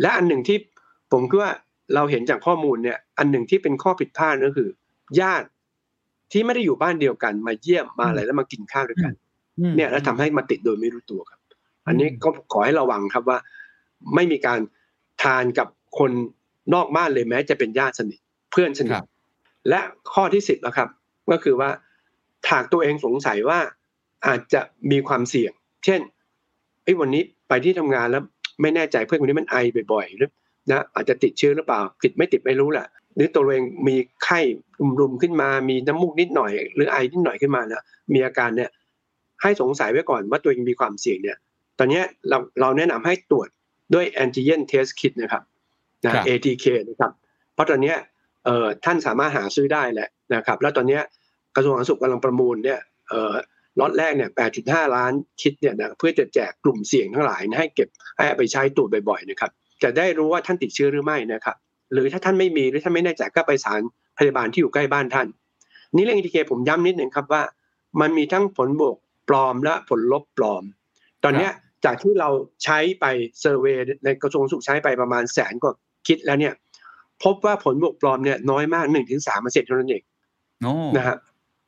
[0.00, 0.58] และอันหนึ่งที่
[1.12, 1.52] ผมคิดว่า
[1.94, 4.68] เราเห็นจากข้อมูลเนี่ย อันหนึ่งที่เป็นข้อผิดพลาดก็คือ
[5.20, 5.46] ญาติ
[6.32, 9.12] ที่ไม่ได้อยู่บ้านเดียวกันมาเยี่ยมมาอะไรแล้วมากินข้าวด้วยกัน
[9.58, 11.40] อืมเนี่ยแล้วทำให้มาติดโดยไม่รู้ตัวครับ
[11.86, 13.38] อันนี้ก็ขอให้ระวังครับว่า
[14.14, 14.60] ไม่มีการ
[15.22, 16.10] ทานกับคน
[16.74, 18.20] นอกบ้านเลยแม้ จะเป็นญาติสนิท
[18.52, 19.06] เพื่อนสนิคทรับ
[19.68, 19.80] และ
[20.12, 20.88] ข้อที่สิบนะครับ
[21.30, 21.70] ก็คือว่า
[22.50, 23.60] หากตัวเองสงสัยว่า
[24.26, 25.52] อาจจะมีความเสี่ยง
[25.84, 26.00] เช่น
[26.84, 28.22] ไอ้ยวันนี้ไปที่ทำงานแล้ว
[28.60, 29.56] ไม่แน่ใจเพื่อนคนนี้มันไอ
[29.92, 30.30] บ่อยๆหรือ
[30.70, 34.40] นะอาจจะติดเชื้อหรือเปล่า ติดไม่ติดไม่รู้แหละหรือตัวเองมีไข้
[35.00, 37.82] รุมๆขึ้นมา มีน้ำมูกนิดหน่อย หรือไอนิดหน่อยขึ้นมานะ
[38.14, 38.70] มีอาการเนี่ย
[39.42, 41.38] ให้สงสัยไว้ก่อนว่าตัวเองมีความเสี่ยงเนี่ย
[41.78, 43.48] ตอนเนี้ยเราเราแนะนำให้ตรวจ
[43.94, 45.42] ด้วยแอนติเจนเทสคิดนะครับ
[46.04, 47.12] นะครับ ATK นะครับ
[47.54, 47.96] เพราะตอนเนี้ย
[48.44, 51.02] เอ่อท่านสามารถหาซื้อได้แหละนะครับ แล้วตอนเนี้ย
[51.56, 53.34] กระทรวงสาธารณสุขกำลังประมูลเนี่ยเอ่อ
[53.80, 54.30] ล็อตแรกเนี่ย
[54.62, 55.12] 8.5 ล้าน
[55.42, 59.50] คิดเนี่ยนะเพื่อจะแจกกลุ่มเสี่ยงทั้งหลายนะให้เก็บให้เอาไปใช้ตรวจบ่อยๆนะครับ
[59.82, 61.56] จะได้รู้ว่าท่านติดเชื้อหรือไม่นะครับ
[61.92, 63.80] หรือถ้าท่านไม่มีหรือท่านไม่แน่ใจก็ไปสถาร
[64.18, 65.28] พยาบาลที่อยู่ใกล้บ้านท่าน
[65.94, 67.42] นี่เรื่อง ATK ผมย้ำนิดหนึ่งครับว่า
[68.00, 68.96] มันมีทั้งผลบวก
[69.28, 70.62] ปลอมและผลลบปลอม
[71.24, 71.52] ตอนเนี้ย
[71.84, 72.28] จากที่เรา
[72.64, 73.04] ใช้ไป
[73.40, 75.72] เซอร์เวยในกระทรวงสุขใช้ไปประมาณแสนกว่า
[76.06, 76.54] คิดแล้วเนี่ย
[77.24, 80.02] พบว่าผลบวกปลอมเนี่ยน้อยมาก1นถึงสเปอร์เซ็นต์เท่านั้นเอง
[80.62, 81.16] โอ้นะฮะ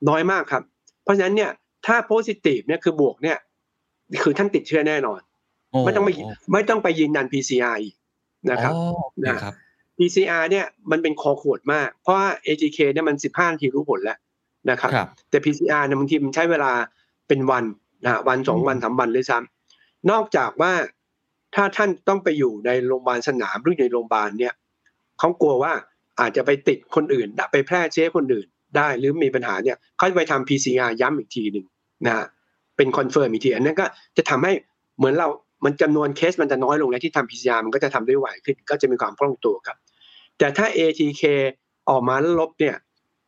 [0.09, 0.63] น้อยมากครับ
[1.03, 1.51] เพราะฉะนั้นเนี่ย
[1.87, 3.39] ถ้าโพซิทีฟเนี่ยคือบวกเนี่ย
[4.23, 5.21] คือท่านติดเชื้อแน่นอน
[5.71, 6.11] โอ้ไม่ต้องไป
[6.53, 7.95] ไม่ต้องไปยืนยัน PCR อีก
[8.51, 9.55] นะครับอ๋อโอเคนะครับ
[9.99, 14.19] PCR เนี่ยมันเป็นคอขวดมาก เพราะว่า AGK เนี่ยมัน15นาทีรู้ผลแล้ว
[14.71, 16.73] นะครับครับ แต่ PCR เนี่ยบางทีมันใช้เวลา
[17.29, 17.65] เป็นวัน
[18.05, 19.54] นะวันสองวันสามวันเลยซ้ำ
[20.11, 20.73] นอกจากว่า
[21.55, 24.55] ถ้าท่านต้องไปอยู่ในโรงพยาบาลสนามหรือในโรงพยาบาลเนี่ย
[25.19, 25.73] เขากลัวว่า
[26.21, 28.47] อาจจะไปติดคนอื่นไปแพร่เชื้อคนอื่น
[28.77, 31.67] ได้หรือมีปัญหาเนี่ยเขาจะไปทำ PCR ซ้ำอีกทีหนึ่ง
[32.07, 32.27] นะฮะ
[32.77, 33.87] เป็น confirm อีกทีอันนั้นก็
[34.17, 34.53] จะทำให้
[34.99, 35.29] เหมือนเรา
[35.65, 39.77] มันจำนวนเคสมันจะน้อยลงแล้วที่ทำ PCR มันก็จะทำได้ไวขึ้นก็จะมีความคล่องตัวครับ
[40.39, 41.23] แต่ถ้า ATK
[41.91, 42.77] ออกมาแล้วลบเนี่ย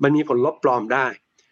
[0.03, 1.07] มันมีผลลบปลอมได้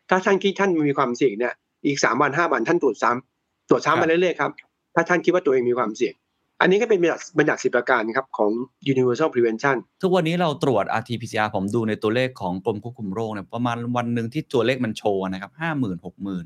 [0.09, 1.55] ถ้าท่านคิดท่านมีความเสี่ยงเนี่ย
[1.87, 4.51] อีกสามวันห้าวันท่านตรวจซ้ำตรวจซ้ำไปเรื่อยๆครับ
[4.95, 6.15] ถ้าท่านคิดว่าตัวเองมีความเสี่ยง
[6.61, 8.51] อันนี้ก็เป็นบัญญัติบัญญัติสิบประการครับของ
[8.93, 16.45] universal prevention ทุกวันนี้เราตรวจ RT-PCR ผมดูในตัวเลขของกรมควบคุมโรคเนี่ยประมาณวันหนึ่งที่ตัวเลขมันโชว์นะครับห้าหมื่นหกหมื่น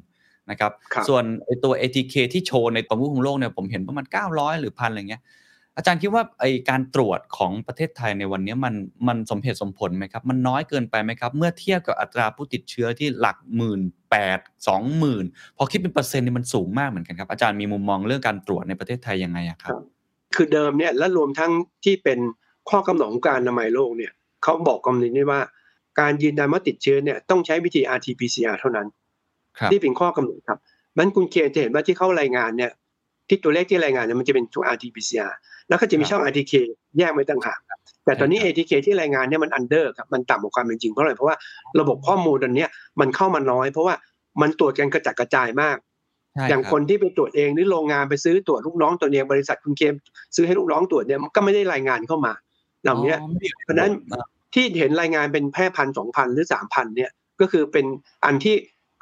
[0.50, 5.22] นะครับครับส่วนไอตัว ATK ที่โชว์ในกรมควบคุมโรคเนี่ยผมเห็นประมาณ 900 หรือพันอะไรเงี้ย
[5.78, 8.74] อาจารย์คิดว่าไอการตรวจของประเทศไทยในวันนี้มัน
[9.08, 13.80] มันสมเหตุสมผลไหมครับ มันน้อยเกินไปไหมครับ เมื่อเทียบกับอัตราผู้ติดเชื้อที่หลักหมื่น
[14.10, 14.38] แปด
[14.68, 15.24] สองหมื่น
[15.56, 19.76] พอคิดเป็นเปอร์เซ็นต์นี่มันสูงมากเหมือนกันครับอาจารย์มีมุมมองเรื่องการตรวจในประเทศไทยยังไงอะครับ
[20.34, 21.52] คือเดิมเนี่ยและรวมทั้ง
[21.84, 22.18] ที่เป็น
[22.70, 24.12] ข้อกำหนดของการอนามัยโลกเนี่ย
[24.42, 25.40] เขาบอกกำหนดนี้ว่า
[26.00, 28.86] การยืนยันว่าติดเชื้อเนี่ยต้องใช้วิธี RT-PCR เท่านั้น
[29.58, 30.58] ครับนี่เป็นข้อกำหนดครับ
[30.96, 32.72] มันคุณเคนจะเห็นว่าที่เข้ารายงานเนี่ย
[33.28, 35.32] ที่ตัวเลขที่รายงานเนี่ยมันจะเป็นตัว RT-PCR
[35.68, 36.52] แล้วก็จะมีช่อง RTK
[36.98, 41.36] แยกไว้ต่างหากครับแต่ตอนนี้ ATK ที่รายงานเนี่ยมัน under ครับมันต่ำกว่าความเป็นจริงเพราะอะไรเพราะว่า
[41.80, 42.70] ระบบข้อมูลตอนเนี้ย
[43.00, 43.94] มันเข้ามาน้อย เพราะว่า
[44.42, 45.76] มันตรวจกันกระจัดกระจายมาก
[46.34, 49.94] ใช่อย่างรับคนที่ไปตรวจเองหรือโรงงานไปซื้อตรวจลูกน้องตัวเองบริษัทคุณเคม
[50.36, 52.32] ซื้อให้ลูกน้องตรวจเนี่ยมันก็ไม่ได้รายงานเข้ามา
[52.82, 54.24] เหล่าเนี้ยอ๋อไม่ได้อยู่ใเพราะฉะนั้นอ่า
[54.54, 57.86] ที่เห็นรายงานเป็นแพร่พันสองพันหรือสามพันเนี่ยก็คือเป็น
[58.24, 58.56] อันที่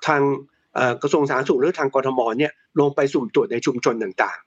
[0.07, 0.23] ทาง
[0.75, 4.46] เอ่อกระทรวงสาธารณสุขหรือทางกทมเนี่ยลงไปสุ่มตรวจในชุมชนต่างครับๆ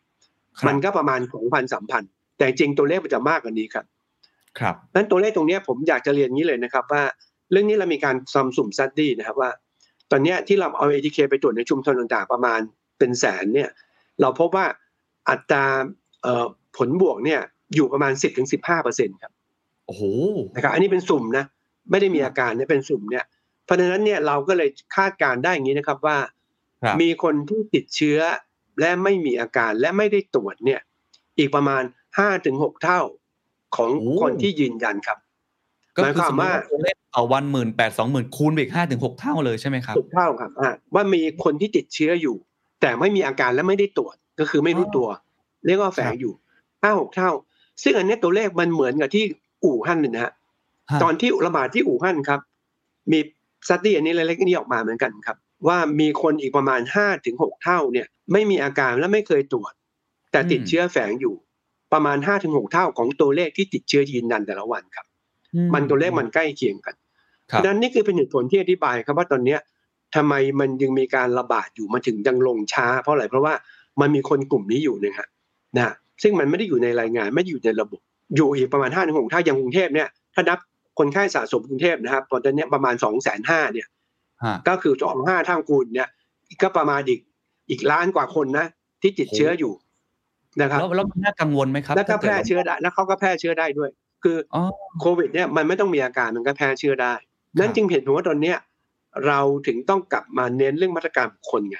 [0.68, 2.04] มันก็ประมาณสองพันสามพัน
[2.38, 3.86] แต่จริงตัวเลขมันจะมากกว่านี้ครับ
[4.60, 7.04] ครับนั้นตัวเลขตรงเนี้ยผมอยากจะเรียนอย่างนี้เลยนะครับ ว่า
[7.52, 9.52] เรื่องนี้เรามีการซัมสุ่ม study นะครับว่า
[10.12, 12.60] ตอนเนี้ยที่เราเอา ATK ไปตรวจในชุมชนต่างๆ ประมาณ
[12.98, 13.70] เป็นแสนเนี่ย
[14.22, 14.66] เราพบว่า
[15.30, 15.66] อัตรา
[16.24, 16.46] เอ่อ
[16.78, 17.42] ผลบวกเนี่ย
[17.76, 18.14] อยู่ประมาณ
[18.50, 19.32] 10-15เปอร์เซ็นต์ครับ
[19.88, 20.04] โอ้โห
[20.56, 21.46] นะครับอันนี้เป็นสุ่มนะ
[21.92, 23.26] ไม่ได้มีอาการเนี่ยเป็นสุ่มเนี่ย
[23.66, 26.18] เพราะฉะนั้นเนี่ยเราก็เลยคาดการณ์ได้อย่างนี้นะครับว่า
[26.84, 28.20] ครับมีคนที่ติดเชื้อ
[28.80, 30.82] และไม่มีอาการและไม่ได้ตรวจเนี่ย
[31.38, 31.84] อีกประมาณ
[32.34, 33.02] 5-6เท่า
[33.76, 35.18] ของโอ้คนที่ยืนยันครับ
[35.96, 42.36] ก็หมายคือความสมมติว่าว่าตัวเลขต่อวันหมื่นแปดสองหมื่นคูณไปอีกห้าถึงหกเท่าเลยใช่ไหมครับถูกเท่าครับอะว่ามีคนที่ติดเชื้ออยู่
[42.82, 45.08] แต่ไม่มีอาการและไม่ได้ตรวจก็คือไม่รู้ตัว
[45.66, 46.34] เรียกว่าแฝงอยู่
[46.84, 47.32] ห้าหกเท่า
[47.84, 49.24] ซึ่งอันเนี้ยตัวเลขมันเหมือนกับที่
[49.64, 50.34] อู่ฮั่นเลยนะฮะ
[50.92, 52.40] ฮะตอนที่ระบาดที่อู่ฮั่นครับ
[53.12, 53.20] มี
[53.70, 59.74] สตี้อันนี้เล็กๆนี่ออกมาเหมือนกันครับ ว่ามีคนอีกประมาณห้าถึงหกเท่าเนี่ยไม่มีอาการและไม่เคยตรวจ
[60.32, 61.36] แต่ติดเชื้อแฝงอยู่
[61.94, 65.06] ประมาณห้าถึงหกเท่าของตัวเลขที่ติดเชื้อยืนยันแต่ละวันครับ
[65.56, 66.96] อืมันตัวเลขมันใกล้เคียงกัน
[67.52, 69.60] ครับดังนั้นนี่คือเป็นเหตุผลที่อธิบายครับว่าตอนเนี้ย
[70.16, 73.54] ทำไมมันยังมีการระบาดอยู่มาถึงยังลงช้า เพราะอะไรเพราะว่า
[74.02, 75.28] มันมีคนกลุ่มนี้อยู่นะฮะ
[75.78, 78.00] นะซึ่งมันไม่ได้อยู่ในรายงานไม่ได้อยู่ในระบบ
[78.36, 80.60] อยู่อีกประมาณห้าถึงหกถ้าอย่างกรุงเทพเนี่ยถ้านับ
[81.00, 83.92] คนไข้สะสมกรุงเทพนะครับตอนนี้ประมาณสองแสนห้าเนี่ยฮะ
[84.68, 86.10] ก็คือสองห้าท่ามคูณเนี่ย
[86.62, 87.20] ก็ประมาณอีก
[87.70, 88.66] อีกล้านกว่าคนนะ
[89.02, 89.74] ที่ติดเชื้ออยู่
[90.62, 93.90] นะครับแล้วแล้วมันน่ากังวลไหมครับ แล้วก็ถ้าแพเกิดร่เชื้อได้แล้วเขาก็แพร่เชื้อได้ด้วย
[94.24, 94.64] คืออ๋อ
[95.00, 97.14] โควิด เนี่ยมันไม่ต้องมีอาการมันก็แพร่เชื้อได้
[97.60, 98.58] นั่คนรับจึงเห็นผมว่าตอนเนี้ย
[99.28, 101.78] เราถึงต้องกลับมาเน้นเรื่องมาตรการบุคคลไง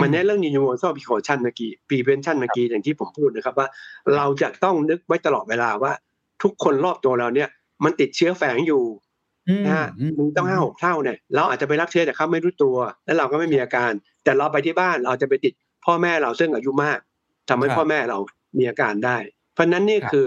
[0.00, 3.68] มันเน้นเรื่อง universal precaution เมื่อกี้ prevention เมื่อกี้อย่างที่ผมพูดนะครับว่า
[4.16, 5.92] เราจะต้องนึกไว้ตลอดเวลาว่า
[6.42, 7.48] ทุกคนรอบตัวเราเนี่ย
[7.84, 9.08] มันติดเชื้อแฝงอยู่อืม
[9.66, 13.92] นะฮะอืมมึงต้องห้าหกเท่าเนี่ยเราอาจจะไปรับเชื้อแต่เขาไม่รู้ตัว แล้วเราก็ไม่มีอาการ
[14.24, 15.52] แต่เราไปที่บ้านเราจะไปติด
[15.84, 16.98] พ่อแม่เราซึ่งอายุมาก
[17.48, 18.18] ทำให้พ่อแม่เรา
[18.58, 19.18] มีอาการได้
[19.54, 20.24] เพราะฉะนั้นนี่คือ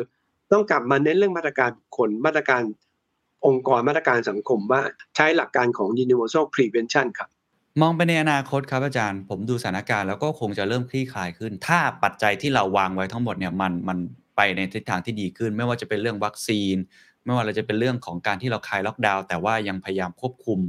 [0.51, 2.61] ต้องกลับมาเน้นเรื่องมาตรการบุคคลมาตรการ
[3.45, 4.81] องค์กรมาตรการสังคมว่า
[5.15, 7.29] ใช้หลักการของ universal prevention ครับ
[7.81, 13.97] มองไปในอนาคตครับอาจารย์ ผมดูสถานการณ์แล้วก็คงจะเริ่มคลี่คลายขึ้น ถ้าปัจจัยที่เราวางไว้ทั้งหมดเนี่ยมันมัน
[14.35, 16.75] ไปในทิศทางที่ดีขึ้น ไม่ว่าจะเป็นเรื่องวัคซีน
[17.25, 20.59] ไม่ว่าเราจะเป็นเรื่องของการที่เราคลายล็อกดาวน์แต่ว่ายังพยายามควบคุม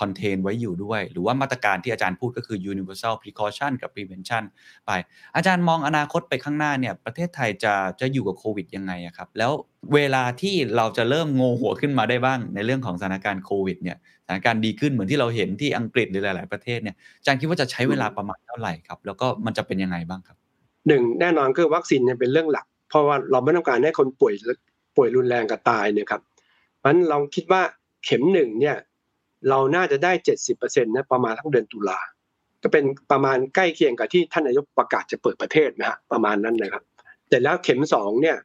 [0.00, 4.42] คอนเทนไว้อยู่ด้วย หรือว่ามาตรการที่อาจารย์พูดก็คือ universal precaution กับ prevention
[4.86, 4.90] ไป
[5.36, 9.52] อาจารย์มองอนาคตไปข้างหน้าเนี่ย ประเทศไทยจะจะอยู่กับโควิดยังไงครับ แล้ว
[9.94, 20.36] เวลาที่เราจะเริ่มโงหัวขึ้นมาได้บ้างในเรื่องของสถานการณ์โควิดเนี่ย สถานการณ์ดีขึ้นเหมือนที่เราเห็นที่อังกฤษหรือหลาย ๆ ประเทศเนี่ย อาจารย์คิดว่าจะใช้เวลาประมาณเท่าไหร่ครับ แล้วก็มันจะเป็นยังไงบ้างครับ
[20.88, 24.34] หนึ่งแน่นอนคือวัคซีนเป็นเรื่องหลัก เพราะว่าเราไม่ต้องการให้คนป่วย
[24.96, 26.22] ป่วยรุนแรงกับตายเนี่ยครับ
[26.78, 27.62] เพราะฉะนั้นเราคิดว่า
[28.04, 28.76] เข็มหนึ่งเนี่ย
[29.48, 31.98] เราน่าจะได้เจ็ดสิบเปอร์เซ็นต์นะประมาณทั้งเดือนตุลา
[32.62, 36.82] ก็เป็นประมาณใกล้เคียงกับที่ท่านนายกประกาศจะเปิดประเทศนะฮะประมาณนั้นนะครับ
[37.28, 38.36] แต่แล้วเข็มสองเนี่ย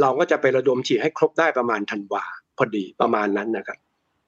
[0.00, 2.24] เราก็จะไประดมฉีดให้ครบได้ประมาณธันวา
[2.56, 3.78] พอดีประมาณนั้นนะครับ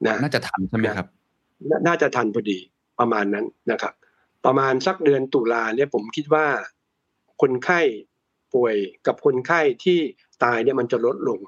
[0.07, 1.09] นะน่าจะทันใช่ไหมครับ
[1.71, 2.59] นาน่าจะทันพอดี
[3.01, 3.95] ประมาณนั้นนะครับ
[4.47, 6.47] ประมาณสักเดือนตุลาเนี่ยผมคิดว่า
[7.41, 7.81] คนไข้
[8.55, 8.75] ป่วย
[9.07, 9.99] กับคนไข้ที่
[10.45, 11.41] ตายเนี่ยมันจะลดลง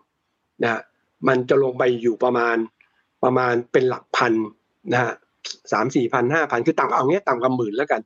[0.62, 0.80] นะฮะ
[1.28, 2.56] มันจะลงไปอยู่ประมาณ
[3.24, 4.32] ประมาณเป็นหลักพัน
[4.92, 5.12] นะฮะ
[5.72, 8.00] สามสี่พันห้าพันคือต่ำเอาเงี้ยต่ำกว่าหมื่นแล้วกัน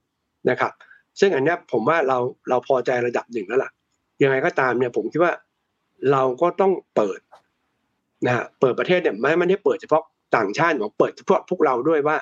[0.51, 0.73] นะครับ
[1.20, 2.18] ซึ่งอันเนี้ยผมว่าเรา
[2.48, 3.70] เราพอใจระดับหนึ่งแล้วล่ะ
[4.23, 5.32] ยังไงก็ตามเนี่ยผมคิดว่า
[6.12, 7.20] เราก็ต้องเปิด
[8.27, 10.02] นะฮะเปิดประเทศเนี่ยไม่ไม่ได้เปิดเฉพาะ
[10.36, 12.16] ต่างชาติผมเปิดเฉพาะพวกเราด้วยว่า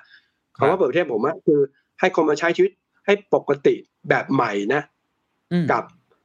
[0.57, 1.61] ครัคำบว่าเปิดประเทศผมว่าคือ
[2.01, 2.73] ให้คนมาใช้ชีวิต
[3.07, 3.75] ให้ปกติ
[4.09, 4.83] แบบใหม่นะ
[5.53, 5.83] อืมกับ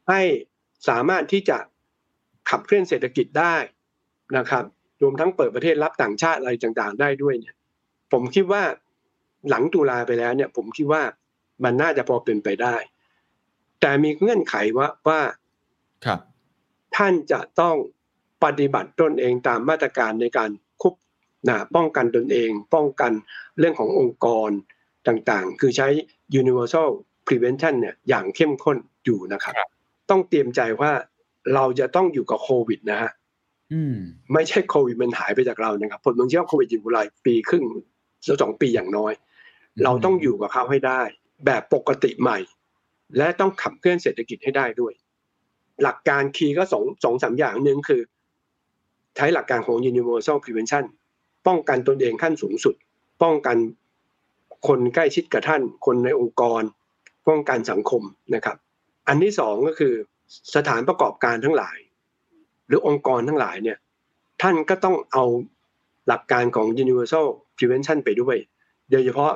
[0.10, 0.22] ให้
[0.90, 1.58] สามารถที่จะ
[2.50, 3.56] ขับเคลื่อนเศรษฐกิจได้
[4.38, 4.64] นะครับ
[5.02, 7.56] รวมทั้งเปิดประเทศรับต่างชาติอะไรต่างๆ ได้ด้วยเนี่ย
[8.12, 8.64] ผมคิดว่า
[9.50, 11.04] หลังตุลาไปแล้วเนี่ย ผมคิดว่า
[11.64, 12.76] มันน่าจะพอเป็นไปได้
[13.82, 15.22] แต่มีเงื่อนไขว่าว่า
[16.06, 16.20] ครับ
[16.96, 17.76] ท่านจะต้อง
[18.44, 20.50] ปฏิบัติตนเองตามมาตรการในการ
[20.82, 20.94] ควบ
[21.50, 23.12] นะป้องกันตนเอง ป้องกัน
[23.60, 24.50] เรื่องขององค์กร
[25.08, 25.88] ต่างๆ คือใช้
[26.42, 26.90] universal
[27.28, 29.70] prevention เนี่ยอย่างเข้มข้นอยู่นะครับครับ
[30.10, 30.92] ต้องเตรียมใจว่า
[31.56, 33.12] เราจะต้องอยู่กับโควิดนะฮะ
[33.74, 33.96] อืม
[34.34, 39.14] ไม่ใช่โควิดมันหายไปจากเรานะครับผมต้องเชื่อว่าโควิดอยู่หลายปีครึ่งหรือสองปีอย่างน้อย
[39.84, 41.02] เราต้องอยู่กับเขาให้ได้
[41.46, 42.38] แบบปกติใหม่
[43.18, 44.94] และต้องขับเคลื่อนเศรษฐกิจให้ได้ด้วย
[45.84, 48.02] หลักการคีย์ก็สองสองสามอย่างหนึ่งคือ
[49.16, 50.86] ใช้หลักการของ universal prevention
[51.48, 52.76] ป้องกันตนเองขั้นสูงสุด
[53.24, 53.58] ป้องกัน
[54.68, 56.62] คนใกล้ชิดกับท่าน คนในองค์กร
[57.28, 58.02] ป้องกันสังคม
[58.36, 58.58] นะครับ
[59.10, 59.94] อันที่สองก็คือ
[60.56, 61.78] สถานประกอบการทั้งหลาย
[62.68, 63.78] หรือองค์กรทั้งหลายเนี่ย
[64.42, 65.24] ท่านก็ต้องเอา
[66.08, 67.26] หลักการของ universal
[67.58, 68.38] prevention ไปด้วย
[68.92, 69.32] โดยเฉพาะ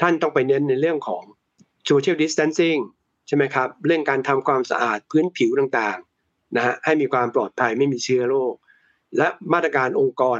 [0.00, 1.22] ท่านต้องไปเน้นในเรื่องของ
[1.88, 2.80] social distancing
[3.26, 8.54] ใช่ไหมครับ เรื่องการทำความสะอาดพื้นผิวต่างๆนะฮะให้มีความปลอดภัยไม่มีเชื้อโรค
[9.16, 10.38] และมาตรการองค์กร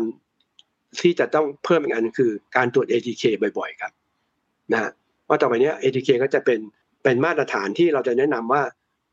[1.00, 3.24] ที่จะต้องเพิ่มอีกอันคือการตรวจ ATK
[3.59, 3.92] บ่อยๆ ครับ
[4.72, 4.90] นะฮะ
[5.28, 6.59] ว่าต่อไปนี้ ATK ก็จะเป็น
[7.02, 8.62] เป็นมาตรฐานที่เราจะแนะนำว่า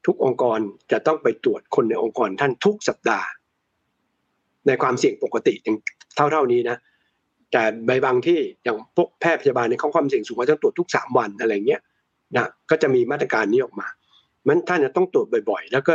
[0.06, 0.60] ทุกองค์กร
[0.92, 3.28] จะต้องไปตรวจคนในองค์กรท่านทุกสัปดาห์
[4.68, 5.78] ในความเสี่ยงปกติอย่าง
[6.16, 6.78] เท่าๆนี้นะ
[7.52, 11.82] แต่ใบบางที่อย่างพวกแพทย์พยาบาลในยเขาความเสี่ยงสูงก็ต้องตรวจทุกสามวันอะไรเงี้ย
[12.36, 13.88] นะก็จะมีมาตรการนี้ออกมา
[14.48, 15.94] มันท่านจะต้องตรวจบ่อย ๆ แล้วก็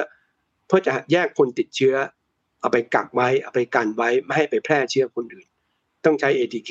[0.67, 1.95] เพื่อจะแยกคนติดเชื้อ
[2.61, 5.47] เอาไปกักไว้เอาไปกันไว้ไม่ให้ไปแพร่เชื้อคนอื่น
[6.05, 6.71] ต้องใช้ ATK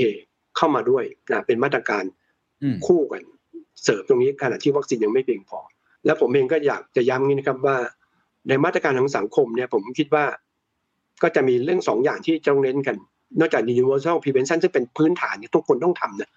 [0.56, 2.04] เข้ามาด้วยนะเป็นมาตรการ
[2.64, 3.24] อืมคู่กัน
[3.84, 5.60] เสริมตรงนี้ขณะที่วัคซีนยังไม่เพียงพอ
[6.06, 7.78] แล้วผมเองก็อยากจะย้ำนี้นะครับว่า
[8.48, 10.26] ในมาตรการของสังคมเนี่ยผมคิดว่า
[11.24, 12.96] ก็จะมีเรื่องสองอย่างที่ต้องเน้นกัน
[13.40, 16.30] นอกจาก universal prevention ซึ่งเป็นพื้นฐานที่ทุกคนต้องทำนะ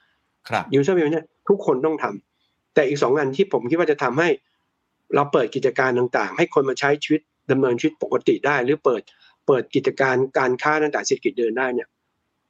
[0.48, 4.28] ครับ universal prevention เนี่ยทุกคนต้องทำแต่อีกสองงานที่ผมคิดว่าจะทำให้
[5.14, 9.02] เราเปิดกิจการต่างๆ ให้คนมาใช้ชีวิตดำเนินชีวิตปกติได้ หรือเปิด
[9.46, 11.88] เปิดกิจการการค้าต่างๆเศรษฐกิจเดินได้เนี่ย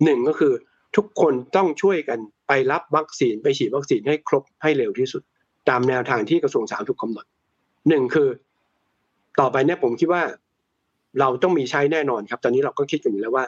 [0.04, 0.52] หนึ่งก็คือ
[0.97, 2.18] ทุกคนต้องช่วยกัน
[2.48, 5.23] ไปรับวัคซีนไปฉีดวัคซีนให้ครบให้เร็วที่สุด
[5.68, 7.27] ตามแนวทางที่กระทรวงสาธารณสุขกำหนด
[7.89, 8.28] หนึ่งคือ
[9.40, 10.23] ต่อไปเนี่ยผมคิดว่า
[11.20, 13.44] เราต้องมีใช้แน่นอนครับ ตอนนี้เราก็คิดกันอยู่แล้วว่า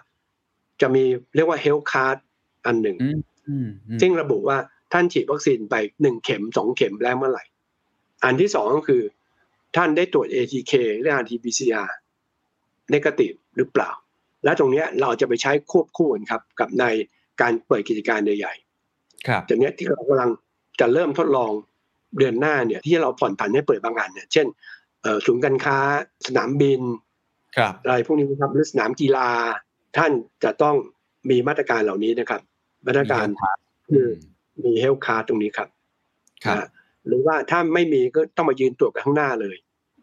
[0.81, 1.05] จะมี
[1.35, 2.19] เรียกว่า health card
[2.67, 4.59] อันหนึ่งอืมอืมอืมซึ่งระบุว่า
[4.93, 7.45] ท่านฉีดวัคซีนไปหนึ่งเข็มสองเข็มแล้วเมื่อไหร่
[8.25, 9.03] อันที่สองก็คือ
[9.77, 11.89] ท่านได้ตรวจ ATK หรือ RT-PCR
[12.95, 13.91] negative หรือเปล่า
[14.45, 16.85] และตรงเนี้ยเราจะไปใช้ควบคู่กันครับ กับใน
[17.41, 18.55] การเปิดกิจการใหญ่
[19.29, 20.31] ครับๆแต่เนี้ยที่เรากำลัง
[20.81, 21.53] จะเริ่มทดลอง
[22.19, 24.47] เดือนหน้าเนี่ยที่เราผ่อนผันให้เปิดบางอันเนี่ยเช่น
[25.03, 25.79] เอ่อศูนย์การค้า
[26.27, 26.83] สนามบิน
[27.57, 29.29] ครับอะไรพวกนี้นะครับหรือสนามกีฬา
[29.97, 30.13] ท่าน
[30.45, 30.77] จะต้อง
[31.31, 32.41] มีมาตรการเหล่านี้นะครับ
[32.87, 33.27] มาตรการ
[33.89, 34.07] คือ
[34.65, 35.69] มีเฮลคาร์ตรงนี้ครับ
[36.45, 36.69] ครับนะ
[37.07, 39.57] หรือว่าถ้าไม่มีก็ต้องมายืนตรวจกันข้างหน้าเลย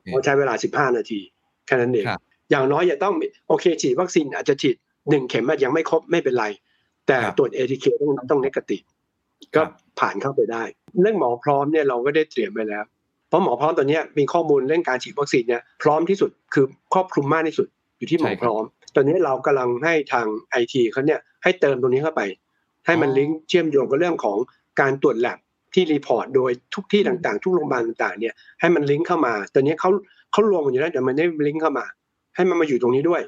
[0.06, 0.54] อืมเพราะใช้เวลา
[0.90, 1.20] 15 นาที
[1.66, 2.22] แค่นั้นเองครับ
[2.52, 4.76] อย่างน้อยอย่าต้องมีโอเคฉีดวัคซีนอาจจะฉีด
[5.10, 6.46] หนึ่งเข็มอาจยังไม่ครบไม่เป็นไร
[7.08, 9.70] แต่ครับตรวจ ATK ต้องต้อง negative ก็รับ
[10.00, 10.64] ผ่านเข้าไปได้
[11.02, 12.84] เรื่องหมอพร้อมเนี่ยเราก็ได้เตรียมไปแล้ว
[13.30, 17.68] เพราะหมอพร้อมตอนเนี้ยมีข้อมูลเรื่องการฉีดวัคซีนเนี่ยพร้อมที่สุดคือครอบคลุมมากที่สุด
[17.98, 18.64] อยู่ที่หมอพร้อม
[18.96, 22.22] ตอนนี้เรากำลังให้ทางไอทีเขาเนี่ยให้เติมตรงนี้เข้าไป
[22.86, 24.38] ให้มันอ๋อลิงก์เชื่อมโยงกับเรื่องของ
[24.82, 25.38] การตรวจแลบ
[25.74, 29.90] ที่ report โดยทุกที่ต่างๆ ทุกโรงพยาบาลต่างๆเนี่ยให้มันลิงก์เข้ามา ตอนนี้เขา
[30.32, 31.86] เขารวมกันอยู่แล้วแต่มันได้ลิงก์เข้ามา
[32.36, 33.22] ให้มันมาอยู่ตรงนี้ด้วย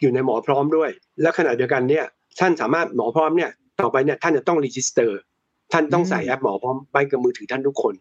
[0.00, 0.90] อยู่ในหมอพร้อมด้วย
[1.22, 2.04] และขณะเดียวกันเนี่ย
[2.40, 3.50] ท่านสามารถหมอพร้อมเนี่ย
[3.80, 5.18] ต่อไปเนี่ยท่านจะต้อง register
[5.72, 7.94] ท่านต้องใส่แอปหมอพร้อมไปกับมือถือท่านทุกคน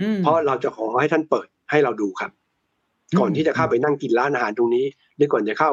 [0.00, 2.30] อืมเพราะเราจะขอให้ท่านเปิดให้เราดูครับ
[3.10, 4.84] อืมก่อนที่จะเข้าไปนั่งกินร้านอาหารตรงนี้
[5.16, 5.70] หรือก่อนจะเข้า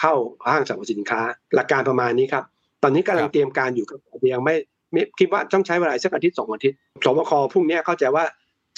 [0.00, 0.14] เข้า
[0.52, 1.20] ห้างสรรพสินค้า
[1.54, 2.44] หลักการประมาณนี้ครับ
[2.82, 4.00] ตอนนี้กำลังเตรียมการอยู่ครับ
[4.32, 4.54] ยังไม่
[4.92, 8.24] ไม่คิดว่าต้องใช้เวลาสักอาทิตย์สองอาทิตย์ศบคพรุ่งนี้เข้าใจว่า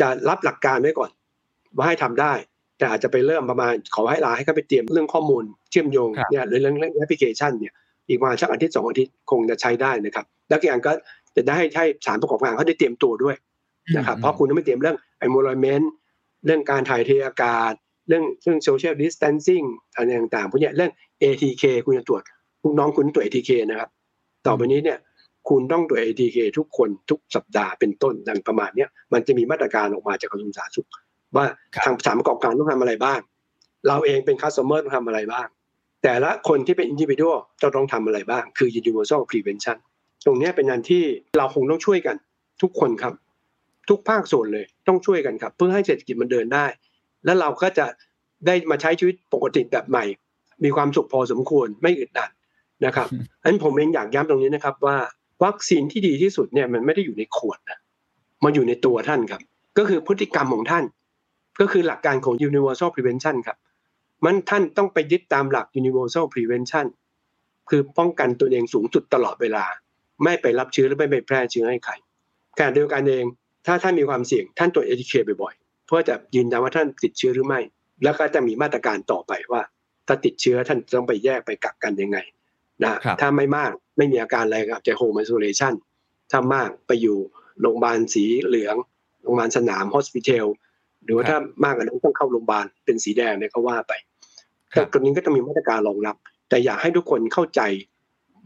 [0.00, 1.10] จะรับหลักการไว้ก่อน
[1.76, 2.32] ว่าให้ทำได้
[2.78, 7.74] แต่อาจจะไปเริ่มประมาณขอให้ลาให้เขาไปเตรียมเรื่องข้อมูลเชื่อมโยงครับเนี่ยหรือเรื่องเรื่องแอปพลิเคชันเนี่ย
[8.08, 10.92] อีกประมาณสักอาทิตย์สองอาทิตย์คงจะใช้ได้นะครับ แล้วอีกอย่างก็
[11.36, 13.36] จะได้ให้ให้สารประกอบการเขาได้เตรียมตัวด้วย
[13.96, 15.86] นะครับเพราะคุณต้องไม่เตรียมเรื่อง environment
[16.44, 17.72] เรื่องการถ่ายเทอากาศ
[18.08, 22.22] เรื่องเรื่อง social distancing อะไรต่างๆพวกเนี้ยเรื่อง ATK คุณจะตรวจ
[22.62, 23.88] ลูกน้องคุณตรวจ ATK นะครับ
[24.46, 24.98] ต่อไปนี้เนี่ย
[25.48, 30.88] คุณต้องตรวจ ATK ทุกคนทุกสัปดาห์เป็นต้นดังประมาณเนี้ยมันจะมีมาตรการออกมาจากกระทรวงสาธารณสุข
[31.36, 33.20] ว่าครับทางสารประกอบการต้องทำอะไรบ้าง
[33.88, 35.46] เราเองเป็น customer ต้องทำอะไรบ้าง
[36.02, 39.76] แต่ละคนที่เป็น individual จะต้องทำอะไรบ้าง คือ universal prevention
[40.26, 41.02] ตรงเนี้ยเป็นงานที่
[41.38, 42.16] เราคงต้องช่วยกัน
[42.62, 43.14] ทุกคนครับ
[43.88, 46.66] ทุกภาคส่วนเลยต้องช่วยกันครับ เพื่อให้เศรษฐกิจมันเดินได้
[47.24, 47.86] แล้วเราก็จะ
[48.46, 50.04] ได้มาใช้ชีวิตปกติแบบใหม่
[50.64, 52.30] มีความสุขพอสมควรไม่อึดอัด
[52.86, 53.08] นะครับ
[53.42, 54.96] อันนผมเองอยากย้ำตรงนี้นะครับว่า
[55.44, 57.78] วัคซีนที่ดีที่สุดเนี่ยมันไม่ได้อยู่ในขวดนะ
[58.44, 59.42] มันอยู่ในตัวท่านครับ
[59.78, 60.84] ก็คือพฤติกรรมของท่าน
[61.60, 63.56] ก็คือหลักการของ universal prevention ครับ
[64.24, 66.86] มันท่านต้องไปยึดตามหลัก universal prevention
[67.68, 69.64] คือป้องกันตัวเองสูงสุดตลอดเวลา
[70.24, 71.92] ไม่ไปรับเชื้อหรือไม่ไปแพร่เชื้อให้ใคร
[72.58, 73.24] ขณะเดียวกันเอง
[73.66, 75.12] ถ้าท่านมีความเสี่ยงท่านตรวจ ATK
[75.42, 77.60] บ่อยๆ เพื่อจะยืนยันว่าท่านติดเชื้อหรือไม่
[78.02, 79.62] แล้วก็จะมีมาตรการต่อไปว่า
[80.06, 82.18] ถ้าติดเชื้อท่านต้องไปแยกไปกักกันยังไง
[82.84, 85.74] นะครับถ้าไม่มากไม่มีอาการอะไรก็จะ home isolation
[86.30, 87.18] ถ้ามากไปอยู่
[87.60, 88.76] โรงพยาบาลสีเหลือง
[89.22, 90.46] โรงพยาบาลสนาม hospital
[91.04, 94.07] หรือว่าครัถ้าบมากกว่านั้นต้องเข้าโรงพยาบาลเป็นสีแดงเนี่ยก็ว่าไปครั
[94.78, 96.16] แต่บตรงนี้ก็ต้องมีมาตรการรองรับ
[96.48, 97.60] แต่อยากให้ทุกคนเข้าใจ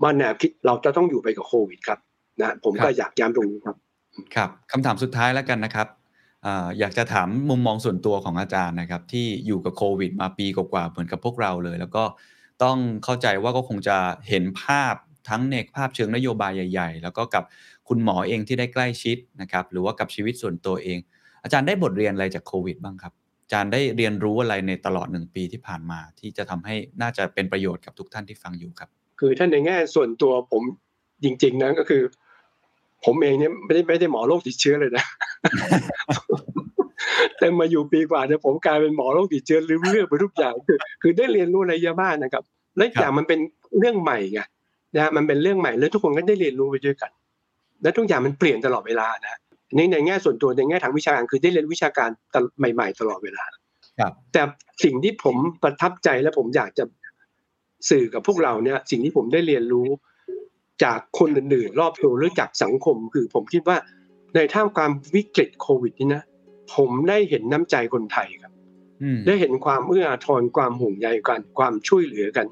[0.02, 1.98] ว่าแนวคิดเราจะต้องอยู่ไปกับโควิดครับ
[2.40, 3.76] นะผมก็อยากย้ำตรงนี้ครับ
[4.34, 5.88] ครับคำถามสุดท้ายแล้วกันนะครับ
[6.46, 12.04] อ่าอยากจะถามมุมมองส่วนตัวของอาจารย์นะครับ ที่อยู่กับโควิด มาปีกว่าๆเหมือนกับพวกเราเลย แล้วก็
[12.62, 13.96] ต้องเข้าใจว่าก็คงจะ
[14.28, 14.94] เห็นภาพ
[15.28, 17.44] ทั้งในภาพเชิงนโยบายใหญ่ ๆ แล้วก็กับ
[17.88, 20.98] คุณหมอเองที่ได้ใกล้ชิดนะครับ หรือว่ากับชีวิตส่วนตัวเอง
[21.42, 23.21] อาจารย์ได้บทเรียนอะไรจากโควิดบ้างครับอา
[23.52, 28.88] จารย์ได้เรียนรู้อะไรในตลอดหนึ่งปีที่ผ่านมา ที่จะทำให้น่าจะเป็นประโยชน์กับทุกท่านที่ฟังอยู่ครับ
[29.20, 30.62] คือท่านในแง่ส่วนตัวผม
[31.24, 32.02] จริง ๆนะก็คือ
[33.04, 35.04] ผมเองเนี่ยไม่ได้ไม่ได้หมอโรคติดเชื้อเลยนะ
[37.38, 42.42] แต่มาอยู่ปีกว่าเนี่ยผมกลายเป็นหมอโรคติดเชื้อลืมเรื่องไปทุกอย่างคือคือได้เรียนรู้อะไรเยอะมากนะครับ
[42.76, 43.40] และอีกอย่างมันเป็น
[43.78, 44.40] เรื่องใหม่ไง
[44.96, 47.10] นะมันเป็นเรื่องใหม่แล้วทุกคนก็ได้เรียนรู้ไปด้วยกัน
[47.82, 49.40] และทุกอย่างมันเปลี่ยนตลอดเวลานะ
[49.76, 53.44] นี่ในแง่ส่วนตัวในแง่ทางวิชาการคือได้เรียนวิชาการตลใหม่ ๆ ตลอดเวลา
[54.00, 54.42] ครับแต่
[54.84, 56.84] สิ่งที่ผมประทับใจและผมอยากจะ
[57.90, 59.88] สื่อกับพวกเราเนี่ย สิ่งที่ผมได้เรียนรู้
[60.84, 63.76] จากคนอื่นๆ รอบตัวหรือจากสังคม คือผมคิดว่า
[64.34, 66.22] ในท่ามกลางวิกฤตโควิดนี้นะ
[66.74, 68.52] ผมได้เห็นน้ำใจคนไทยครับ
[69.02, 72.46] อืมได้เห็นความเอื้ออาทรความห่วงใยกัน ความช่วยเหลือกัน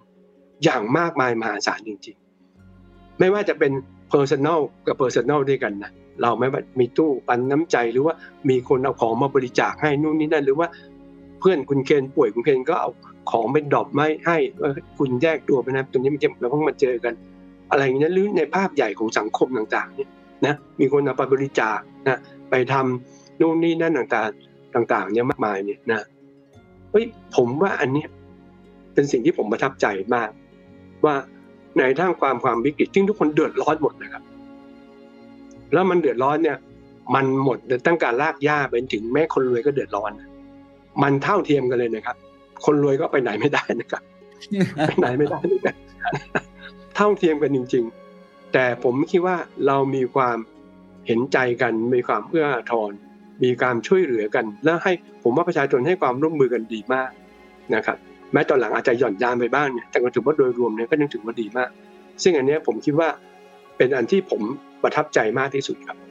[0.65, 2.17] อย่างมากมายมหาศาลจริง
[2.67, 3.73] ๆ ไม่ว่าจะเป็น
[4.13, 5.91] personal กับ personal ด้วยกันนะ
[6.23, 8.15] เราไม่ว่ามีตู้ปันน้ำใจหรือว่า
[8.49, 10.69] มีคนเอาของมาบริจาคให้นู่นนี่นั่นหรือว่า
[11.41, 12.91] เพื่อนคุณเคนป่วยคุณเคนก็เอา
[13.31, 14.37] ของเป็นดอกไม้ให้
[14.99, 17.15] คุณแยกตัวไปนะตรงนี้มันจะเราเพิ่งมาเจอกัน
[17.70, 20.09] อะไรอย่างนี้หรือในภาพใหญ่ของสังคมต่างๆเนี่ย
[20.47, 21.78] นะมีคนเอาไปบริจาค
[22.09, 22.19] นะ
[22.51, 26.07] ไปทำนู่นนี่นั่นต่างๆต่าง ๆ เนี่ยมากมายเนี่ยนะ
[26.91, 27.05] เฮ้ย
[27.37, 28.09] ผมว่าอันเนี้ย
[28.95, 30.31] เป็นสิ่งที่ผมประทับใจมาก
[31.05, 31.15] ว่า
[31.77, 34.23] ในท่ามความความวิกฤตที่ทุกคนเดือดร้อนหมดนะครับ
[35.73, 36.57] แล้วมันเดือดร้อนเนี่ย
[37.15, 40.13] มันหมดตั้งการลากหญ้าไปถึงแม้คนรวยก็เดือดร้อน
[41.03, 42.17] มันเท่าเทียมกันเลยนะครับ
[42.65, 44.03] คนรวยก็ไปไหนไม่ได้นะครับ
[44.87, 45.75] ไปไหนไม่ได้ด้วยกัน
[46.97, 47.85] เท่าเทียมกันจริง
[48.19, 49.37] ๆ แต่ผมคิดว่า
[49.67, 50.37] เรามีความ
[51.07, 52.93] เห็นใจกันมีความเอื้ออาทร
[53.45, 54.93] มีการช่วยเหลือกัน แล้วให้
[55.23, 57.11] ผมว่าประชาชนให้ความร่วมมือกันดีมาก
[57.75, 57.97] นะครับ
[58.33, 61.71] แม้ตอนหลังอาจจะหย่อนยานไปบ้างเนี่ยแต่ก็ถือว่าโดยรวมเนี่ยก็ยังถือว่าดีมาก
[62.23, 63.09] ซึ่งอันเนี้ยผมคิดว่า
[63.77, 64.43] เป็นอันที่ผม
[64.82, 66.10] ประทับใจมากที่สุดครับ